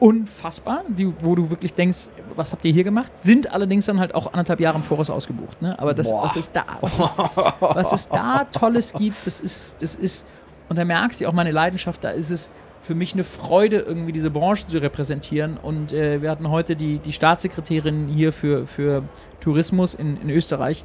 Unfassbar, 0.00 0.82
die, 0.88 1.12
wo 1.20 1.34
du 1.34 1.50
wirklich 1.50 1.74
denkst, 1.74 2.08
was 2.34 2.52
habt 2.52 2.64
ihr 2.64 2.72
hier 2.72 2.84
gemacht? 2.84 3.16
Sind 3.18 3.52
allerdings 3.52 3.86
dann 3.86 4.00
halt 4.00 4.14
auch 4.14 4.32
anderthalb 4.32 4.58
Jahre 4.60 4.76
im 4.78 4.82
Voraus 4.82 5.10
ausgebucht. 5.10 5.60
Ne? 5.60 5.78
Aber 5.78 5.94
das, 5.94 6.10
was 6.10 6.36
es 6.36 6.50
da, 6.50 6.64
was 6.80 6.98
es, 6.98 7.14
was 7.60 7.92
es 7.92 8.08
da 8.08 8.44
Tolles 8.52 8.92
gibt, 8.94 9.26
das 9.26 9.40
ist, 9.40 9.80
das 9.82 9.94
ist, 9.94 10.26
und 10.68 10.78
da 10.78 10.84
merkst 10.84 11.20
du 11.20 11.26
auch 11.28 11.32
meine 11.32 11.50
Leidenschaft, 11.50 12.02
da 12.02 12.10
ist 12.10 12.30
es 12.30 12.50
für 12.82 12.94
mich 12.94 13.12
eine 13.12 13.24
Freude, 13.24 13.80
irgendwie 13.80 14.12
diese 14.12 14.30
Branche 14.30 14.66
zu 14.66 14.78
repräsentieren. 14.78 15.58
Und 15.58 15.92
äh, 15.92 16.22
wir 16.22 16.30
hatten 16.30 16.48
heute 16.48 16.76
die, 16.76 16.98
die 16.98 17.12
Staatssekretärin 17.12 18.08
hier 18.08 18.32
für, 18.32 18.66
für 18.66 19.02
Tourismus 19.40 19.94
in, 19.94 20.20
in 20.22 20.30
Österreich 20.30 20.84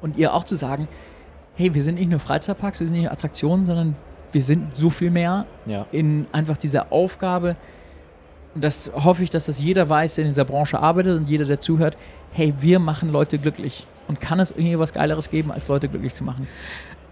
und 0.00 0.16
ihr 0.16 0.34
auch 0.34 0.42
zu 0.44 0.56
sagen, 0.56 0.88
hey, 1.54 1.72
wir 1.72 1.82
sind 1.82 1.96
nicht 1.96 2.10
nur 2.10 2.18
Freizeitparks, 2.18 2.80
wir 2.80 2.86
sind 2.88 2.94
nicht 2.96 3.04
nur 3.04 3.12
Attraktionen, 3.12 3.64
sondern 3.64 3.94
wir 4.32 4.42
sind 4.42 4.76
so 4.76 4.90
viel 4.90 5.10
mehr 5.10 5.46
Ja. 5.66 5.86
in 5.92 6.26
einfach 6.32 6.56
dieser 6.56 6.92
Aufgabe. 6.92 7.56
Und 8.54 8.64
das 8.64 8.90
hoffe 8.94 9.22
ich, 9.22 9.30
dass 9.30 9.46
das 9.46 9.60
jeder 9.60 9.88
weiß, 9.88 10.16
der 10.16 10.24
in 10.24 10.30
dieser 10.30 10.44
Branche 10.44 10.78
arbeitet 10.78 11.16
und 11.18 11.28
jeder, 11.28 11.44
der 11.44 11.60
zuhört. 11.60 11.96
Hey, 12.32 12.54
wir 12.58 12.78
machen 12.78 13.12
Leute 13.12 13.38
glücklich. 13.38 13.86
Und 14.08 14.20
kann 14.20 14.40
es 14.40 14.50
irgendwie 14.50 14.78
was 14.78 14.92
Geileres 14.92 15.30
geben, 15.30 15.52
als 15.52 15.68
Leute 15.68 15.88
glücklich 15.88 16.14
zu 16.14 16.24
machen? 16.24 16.48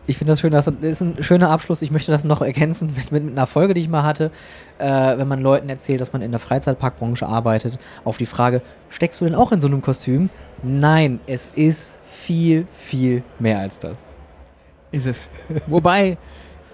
Ich 0.09 0.19
finde 0.19 0.33
das 0.33 0.41
schön, 0.41 0.53
dass, 0.53 0.67
das 0.67 0.75
ist 0.81 1.01
ein 1.01 1.23
schöner 1.23 1.51
Abschluss. 1.51 1.83
Ich 1.83 1.91
möchte 1.91 2.13
das 2.13 2.25
noch 2.25 2.41
ergänzen 2.41 2.95
mit, 2.97 3.11
mit 3.11 3.33
einer 3.33 3.47
Folge, 3.47 3.75
die 3.75 3.81
ich 3.81 3.89
mal 3.89 4.05
hatte, 4.05 4.31
äh, 4.79 5.19
wenn 5.19 5.27
man 5.27 5.41
Leuten 5.41 5.69
erzählt, 5.69 6.01
dass 6.01 6.13
man 6.13 6.23
in 6.23 6.31
der 6.31 6.39
Freizeitparkbranche 6.39 7.27
arbeitet, 7.27 7.79
auf 8.05 8.17
die 8.17 8.27
Frage, 8.27 8.63
steckst 8.89 9.21
du 9.21 9.25
denn 9.25 9.35
auch 9.35 9.51
in 9.51 9.61
so 9.61 9.67
einem 9.67 9.83
Kostüm? 9.83 10.31
Nein, 10.63 11.19
es 11.27 11.51
ist 11.55 11.99
viel, 12.05 12.67
viel 12.71 13.25
mehr 13.41 13.59
als 13.59 13.81
das. 13.81 14.11
Ist 14.93 15.07
es. 15.07 15.29
Wobei, 15.67 16.17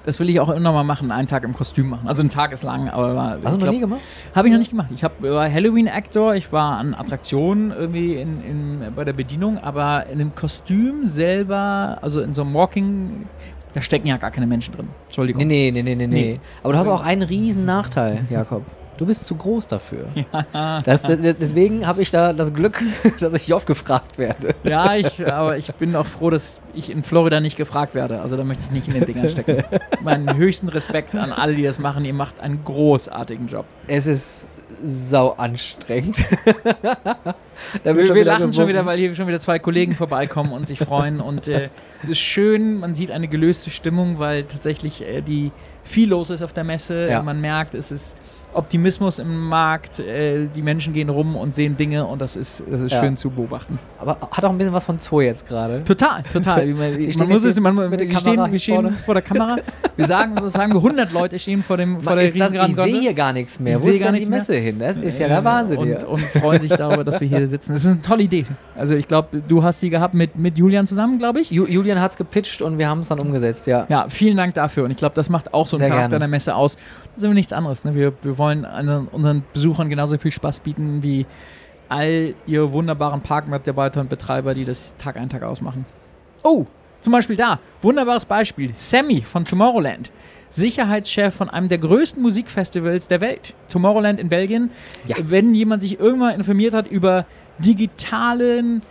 das 0.04 0.18
will 0.18 0.28
ich 0.28 0.40
auch 0.40 0.48
immer 0.50 0.72
mal 0.72 0.82
machen, 0.84 1.10
einen 1.10 1.28
Tag 1.28 1.44
im 1.44 1.52
Kostüm 1.54 1.88
machen. 1.90 2.08
Also 2.08 2.22
ein 2.22 2.28
Tag 2.30 2.52
ist 2.52 2.62
lang, 2.62 2.88
aber 2.88 3.38
Hast 3.44 3.60
du 3.62 3.66
noch 3.66 3.72
nie 3.72 3.80
gemacht? 3.80 4.00
Habe 4.34 4.48
ich 4.48 4.52
noch 4.52 4.58
nicht 4.58 4.70
gemacht. 4.70 4.88
Ich 4.94 5.04
hab, 5.04 5.22
war 5.22 5.50
Halloween-Actor, 5.50 6.34
ich 6.34 6.52
war 6.52 6.78
an 6.78 6.94
Attraktionen 6.94 7.70
irgendwie 7.70 8.14
in, 8.16 8.42
in, 8.44 8.92
bei 8.94 9.04
der 9.04 9.12
Bedienung, 9.12 9.58
aber 9.58 10.06
in 10.06 10.20
einem 10.20 10.34
Kostüm 10.34 11.06
selber, 11.06 11.98
also 12.02 12.20
in 12.20 12.34
so 12.34 12.42
einem 12.42 12.54
Walking, 12.54 13.26
da 13.74 13.80
stecken 13.80 14.06
ja 14.08 14.16
gar 14.16 14.30
keine 14.30 14.46
Menschen 14.46 14.74
drin. 14.74 14.88
Entschuldigung. 15.06 15.46
Nee, 15.46 15.70
nee, 15.72 15.82
nee, 15.82 15.94
nee, 15.94 15.94
nee, 15.94 16.06
Nee. 16.06 16.22
nee. 16.34 16.40
Aber 16.62 16.72
du 16.72 16.78
hast 16.78 16.88
auch 16.88 17.02
einen 17.02 17.22
riesen 17.22 17.64
Nachteil, 17.64 18.24
Jakob. 18.28 18.62
Du 19.02 19.06
bist 19.06 19.26
zu 19.26 19.34
groß 19.34 19.66
dafür. 19.66 20.06
Das, 20.84 21.02
das, 21.02 21.18
deswegen 21.20 21.86
habe 21.86 22.02
ich 22.02 22.10
da 22.10 22.32
das 22.32 22.54
Glück, 22.54 22.84
dass 23.20 23.34
ich 23.34 23.52
oft 23.52 23.66
gefragt 23.66 24.16
werde. 24.16 24.54
Ja, 24.62 24.94
ich, 24.94 25.26
aber 25.26 25.56
ich 25.56 25.74
bin 25.74 25.96
auch 25.96 26.06
froh, 26.06 26.30
dass 26.30 26.60
ich 26.72 26.88
in 26.90 27.02
Florida 27.02 27.40
nicht 27.40 27.56
gefragt 27.56 27.96
werde. 27.96 28.20
Also 28.20 28.36
da 28.36 28.44
möchte 28.44 28.64
ich 28.66 28.70
nicht 28.70 28.88
in 28.88 28.94
den 28.94 29.06
Dingern 29.06 29.28
stecken. 29.28 29.64
Meinen 30.02 30.36
höchsten 30.36 30.68
Respekt 30.68 31.16
an 31.16 31.32
alle, 31.32 31.54
die 31.54 31.64
das 31.64 31.80
machen. 31.80 32.04
Ihr 32.04 32.14
macht 32.14 32.38
einen 32.38 32.62
großartigen 32.64 33.48
Job. 33.48 33.64
Es 33.88 34.06
ist 34.06 34.46
sau 34.84 35.32
anstrengend. 35.32 36.24
Da 37.84 37.90
Wir, 37.94 37.96
wird 38.02 38.14
wir 38.14 38.24
lachen 38.24 38.40
schon 38.40 38.50
gewunken. 38.52 38.68
wieder, 38.70 38.86
weil 38.86 38.98
hier 38.98 39.14
schon 39.14 39.26
wieder 39.28 39.40
zwei 39.40 39.58
Kollegen 39.58 39.94
vorbeikommen 39.94 40.52
und 40.52 40.66
sich 40.68 40.78
freuen. 40.78 41.20
Und 41.20 41.48
äh, 41.48 41.68
es 42.02 42.10
ist 42.10 42.18
schön, 42.20 42.78
man 42.80 42.94
sieht 42.94 43.10
eine 43.10 43.28
gelöste 43.28 43.70
Stimmung, 43.70 44.18
weil 44.18 44.44
tatsächlich 44.44 45.02
äh, 45.02 45.20
die 45.22 45.50
viel 45.84 46.08
los 46.10 46.30
ist 46.30 46.42
auf 46.42 46.52
der 46.52 46.64
Messe. 46.64 47.08
Ja. 47.10 47.22
Man 47.22 47.40
merkt, 47.40 47.74
es 47.74 47.90
ist 47.90 48.16
Optimismus 48.54 49.18
im 49.18 49.48
Markt. 49.48 49.98
Äh, 49.98 50.46
die 50.54 50.62
Menschen 50.62 50.92
gehen 50.92 51.08
rum 51.08 51.34
und 51.36 51.54
sehen 51.54 51.76
Dinge 51.76 52.06
und 52.06 52.20
das 52.20 52.36
ist, 52.36 52.62
das 52.70 52.82
ist 52.82 52.92
Ja. 52.92 53.00
schön 53.00 53.16
zu 53.16 53.30
beobachten. 53.30 53.78
Aber 53.98 54.18
hat 54.30 54.44
auch 54.44 54.50
ein 54.50 54.58
bisschen 54.58 54.72
was 54.74 54.84
von 54.84 54.98
Zoo 54.98 55.20
jetzt 55.22 55.48
gerade. 55.48 55.82
Total, 55.84 56.22
total. 56.32 56.66
Man, 56.74 56.98
man 57.18 57.28
muss 57.28 57.44
es, 57.44 57.58
man, 57.58 57.76
wir 57.76 58.16
stehen, 58.18 58.52
wir 58.52 58.58
stehen 58.58 58.92
vor 59.04 59.14
der 59.14 59.22
Kamera. 59.22 59.56
Wir 59.96 60.06
sagen, 60.06 60.48
sagen 60.50 60.72
wir, 60.72 60.78
100 60.82 61.12
Leute 61.12 61.38
stehen 61.38 61.62
vor, 61.62 61.76
dem, 61.78 62.00
vor 62.00 62.14
Man, 62.14 62.18
der 62.32 62.50
das, 62.50 62.52
ich 62.70 62.76
sehe 62.76 63.00
hier 63.00 63.14
gar 63.14 63.32
nichts 63.32 63.58
mehr. 63.58 63.76
Ich 63.76 63.82
Wo 63.82 63.88
ist 63.88 64.00
gar 64.00 64.12
denn 64.12 64.22
die 64.22 64.28
Messe 64.30 64.54
hin? 64.54 64.78
Das 64.78 64.98
ist 64.98 65.18
ja 65.18 65.26
Äh, 65.26 65.30
der 65.30 65.44
Wahnsinn 65.44 65.78
und, 65.78 65.86
hier. 65.86 66.08
und 66.08 66.20
freuen 66.20 66.60
sich 66.60 66.70
darüber, 66.70 67.02
dass 67.04 67.20
wir 67.20 67.26
hier 67.28 67.48
sitzen. 67.52 67.72
Das 67.72 67.84
ist 67.84 67.90
eine 67.90 68.02
tolle 68.02 68.24
Idee. 68.24 68.44
Also 68.74 68.94
ich 68.94 69.06
glaube, 69.06 69.42
du 69.46 69.62
hast 69.62 69.80
die 69.82 69.90
gehabt 69.90 70.14
mit, 70.14 70.36
mit 70.36 70.58
Julian 70.58 70.86
zusammen, 70.86 71.18
glaube 71.18 71.40
ich. 71.40 71.50
Ju 71.50 71.66
Julian 71.66 72.00
hat 72.00 72.10
es 72.10 72.16
gepitcht 72.16 72.60
und 72.62 72.78
wir 72.78 72.88
haben 72.88 73.00
es 73.00 73.08
dann 73.08 73.20
umgesetzt, 73.20 73.66
ja. 73.68 73.86
Ja, 73.88 74.06
vielen 74.08 74.36
Dank 74.36 74.54
dafür. 74.54 74.84
Und 74.84 74.90
ich 74.90 74.96
glaube, 74.96 75.14
das 75.14 75.28
macht 75.28 75.54
auch 75.54 75.66
so 75.66 75.76
einen 75.76 75.82
Sehr 75.82 75.88
Charakter 75.90 76.08
gerne. 76.10 76.22
der 76.24 76.28
Messe 76.28 76.54
aus. 76.56 76.76
Das 77.14 77.22
sind 77.22 77.30
wir 77.30 77.34
nichts 77.34 77.52
anderes. 77.52 77.84
Ne? 77.84 77.94
Wir, 77.94 78.12
wir 78.22 78.38
wollen 78.38 78.64
unseren, 78.64 79.06
unseren 79.08 79.44
Besuchern 79.52 79.88
genauso 79.88 80.18
viel 80.18 80.32
Spaß 80.32 80.60
bieten 80.60 81.02
wie 81.02 81.26
all 81.88 82.34
ihr 82.46 82.72
wunderbaren 82.72 83.20
Parkmitarbeiter 83.20 84.00
und 84.00 84.08
Betreiber, 84.08 84.54
die 84.54 84.64
das 84.64 84.96
Tag 84.96 85.16
ein, 85.16 85.28
Tag 85.28 85.42
ausmachen. 85.42 85.84
Oh, 86.42 86.66
zum 87.02 87.12
Beispiel 87.12 87.36
da. 87.36 87.58
Wunderbares 87.82 88.24
Beispiel. 88.24 88.72
Sammy 88.74 89.20
von 89.20 89.44
Tomorrowland. 89.44 90.10
Sicherheitschef 90.52 91.34
von 91.34 91.48
einem 91.48 91.68
der 91.68 91.78
größten 91.78 92.22
Musikfestivals 92.22 93.08
der 93.08 93.20
Welt. 93.20 93.54
Tomorrowland 93.68 94.20
in 94.20 94.28
Belgien. 94.28 94.70
Ja. 95.06 95.16
Wenn 95.22 95.54
jemand 95.54 95.80
sich 95.82 95.98
irgendwann 95.98 96.34
informiert 96.34 96.74
hat 96.74 96.88
über 96.88 97.24
digitalen, 97.58 98.82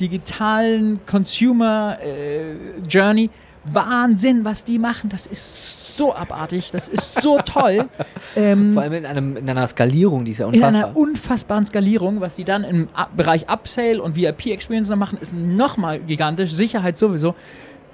digitalen 0.00 1.00
Consumer 1.06 1.98
äh, 2.02 2.54
Journey, 2.88 3.30
Wahnsinn, 3.72 4.44
was 4.44 4.64
die 4.64 4.78
machen. 4.78 5.08
Das 5.10 5.26
ist 5.26 5.96
so 5.96 6.14
abartig. 6.14 6.70
Das 6.72 6.88
ist 6.88 7.20
so 7.22 7.38
toll. 7.44 7.88
ähm, 8.36 8.72
Vor 8.72 8.82
allem 8.82 8.92
in, 8.92 9.06
einem, 9.06 9.36
in 9.38 9.48
einer 9.50 9.66
Skalierung, 9.66 10.24
die 10.24 10.32
ist 10.32 10.38
ja 10.38 10.46
in 10.48 10.54
unfassbar. 10.54 10.84
einer 10.84 10.96
unfassbaren 10.96 11.66
Skalierung, 11.66 12.20
was 12.20 12.36
sie 12.36 12.44
dann 12.44 12.64
im 12.64 12.88
Bereich 13.16 13.48
Upsale 13.48 14.02
und 14.02 14.14
VIP-Experience 14.14 14.90
noch 14.90 14.96
machen, 14.96 15.18
ist 15.20 15.34
nochmal 15.34 16.00
gigantisch. 16.00 16.52
Sicherheit 16.52 16.98
sowieso. 16.98 17.34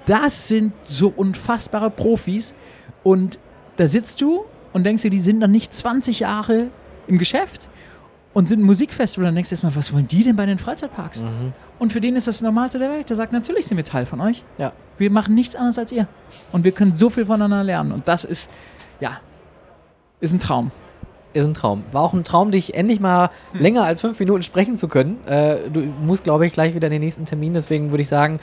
Das 0.05 0.47
sind 0.49 0.73
so 0.83 1.11
unfassbare 1.15 1.89
Profis. 1.89 2.53
Und 3.05 3.37
da 3.75 3.87
sitzt 3.87 4.19
du 4.21 4.45
und 4.73 4.83
denkst 4.83 5.03
dir, 5.03 5.11
die 5.11 5.19
sind 5.19 5.39
dann 5.39 5.51
nicht 5.51 5.71
20 5.71 6.21
Jahre 6.21 6.69
im 7.05 7.19
Geschäft 7.19 7.69
und 8.33 8.49
sind 8.49 8.61
ein 8.61 8.65
Musikfestival. 8.65 9.25
Dann 9.25 9.35
denkst 9.35 9.49
du 9.49 9.53
erstmal, 9.53 9.75
was 9.75 9.93
wollen 9.93 10.07
die 10.07 10.23
denn 10.23 10.35
bei 10.35 10.47
den 10.47 10.57
Freizeitparks? 10.57 11.21
Mhm. 11.21 11.53
Und 11.77 11.93
für 11.93 12.01
den 12.01 12.15
ist 12.15 12.25
das, 12.25 12.37
das 12.37 12.41
Normalste 12.41 12.79
der 12.79 12.89
Welt. 12.89 13.07
Der 13.07 13.15
sagt, 13.15 13.31
natürlich 13.31 13.67
sind 13.67 13.77
wir 13.77 13.83
Teil 13.83 14.07
von 14.07 14.21
euch. 14.21 14.43
Ja. 14.57 14.73
Wir 14.97 15.11
machen 15.11 15.35
nichts 15.35 15.55
anderes 15.55 15.77
als 15.77 15.91
ihr. 15.91 16.07
Und 16.51 16.63
wir 16.63 16.71
können 16.71 16.95
so 16.95 17.11
viel 17.11 17.27
voneinander 17.27 17.63
lernen. 17.63 17.91
Und 17.91 18.07
das 18.07 18.25
ist, 18.25 18.49
ja, 18.99 19.19
ist 20.19 20.33
ein 20.33 20.39
Traum. 20.39 20.71
Ist 21.33 21.45
ein 21.45 21.53
Traum. 21.53 21.83
War 21.91 22.01
auch 22.01 22.13
ein 22.13 22.23
Traum, 22.23 22.49
dich 22.49 22.73
endlich 22.73 22.99
mal 22.99 23.29
länger 23.53 23.83
als 23.83 24.01
fünf 24.01 24.19
Minuten 24.19 24.41
sprechen 24.41 24.77
zu 24.77 24.87
können. 24.87 25.23
Äh, 25.27 25.69
du 25.71 25.81
musst, 25.81 26.23
glaube 26.23 26.47
ich, 26.47 26.53
gleich 26.53 26.73
wieder 26.73 26.87
in 26.87 26.93
den 26.93 27.01
nächsten 27.01 27.25
Termin. 27.25 27.53
Deswegen 27.53 27.91
würde 27.91 28.01
ich 28.01 28.09
sagen, 28.09 28.39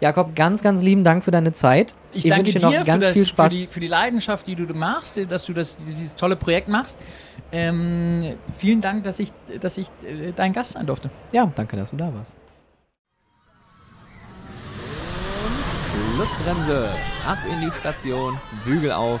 Jakob, 0.00 0.34
ganz, 0.34 0.62
ganz 0.62 0.82
lieben 0.82 1.04
Dank 1.04 1.24
für 1.24 1.30
deine 1.30 1.52
Zeit. 1.52 1.94
Ich, 2.12 2.24
danke 2.24 2.46
wünsche 2.46 2.58
dir 2.58 2.70
dir 2.70 2.78
noch 2.80 2.86
ganz 2.86 3.04
für, 3.04 3.08
das, 3.08 3.12
viel 3.12 3.26
Spaß. 3.26 3.52
Für, 3.52 3.58
die, 3.58 3.66
für 3.66 3.80
die 3.80 3.86
Leidenschaft, 3.88 4.46
die 4.46 4.54
du 4.54 4.72
machst, 4.74 5.18
dass 5.28 5.46
du 5.46 5.52
das, 5.52 5.76
dieses 5.78 6.16
tolle 6.16 6.36
Projekt 6.36 6.68
machst. 6.68 6.98
Ähm, 7.52 8.34
vielen 8.58 8.80
Dank, 8.80 9.04
dass 9.04 9.18
ich, 9.18 9.32
dass 9.60 9.78
ich 9.78 9.88
äh, 10.04 10.32
dein 10.34 10.52
Gast 10.52 10.72
sein 10.72 10.86
durfte. 10.86 11.10
ja, 11.32 11.50
danke, 11.54 11.76
dass 11.76 11.90
du 11.90 11.96
da 11.96 12.12
warst. 12.12 12.36
Schlussbremse. 16.16 16.88
Ab 17.26 17.38
in 17.50 17.60
die 17.60 17.70
Station. 17.78 18.38
Bügel 18.64 18.92
auf. 18.92 19.20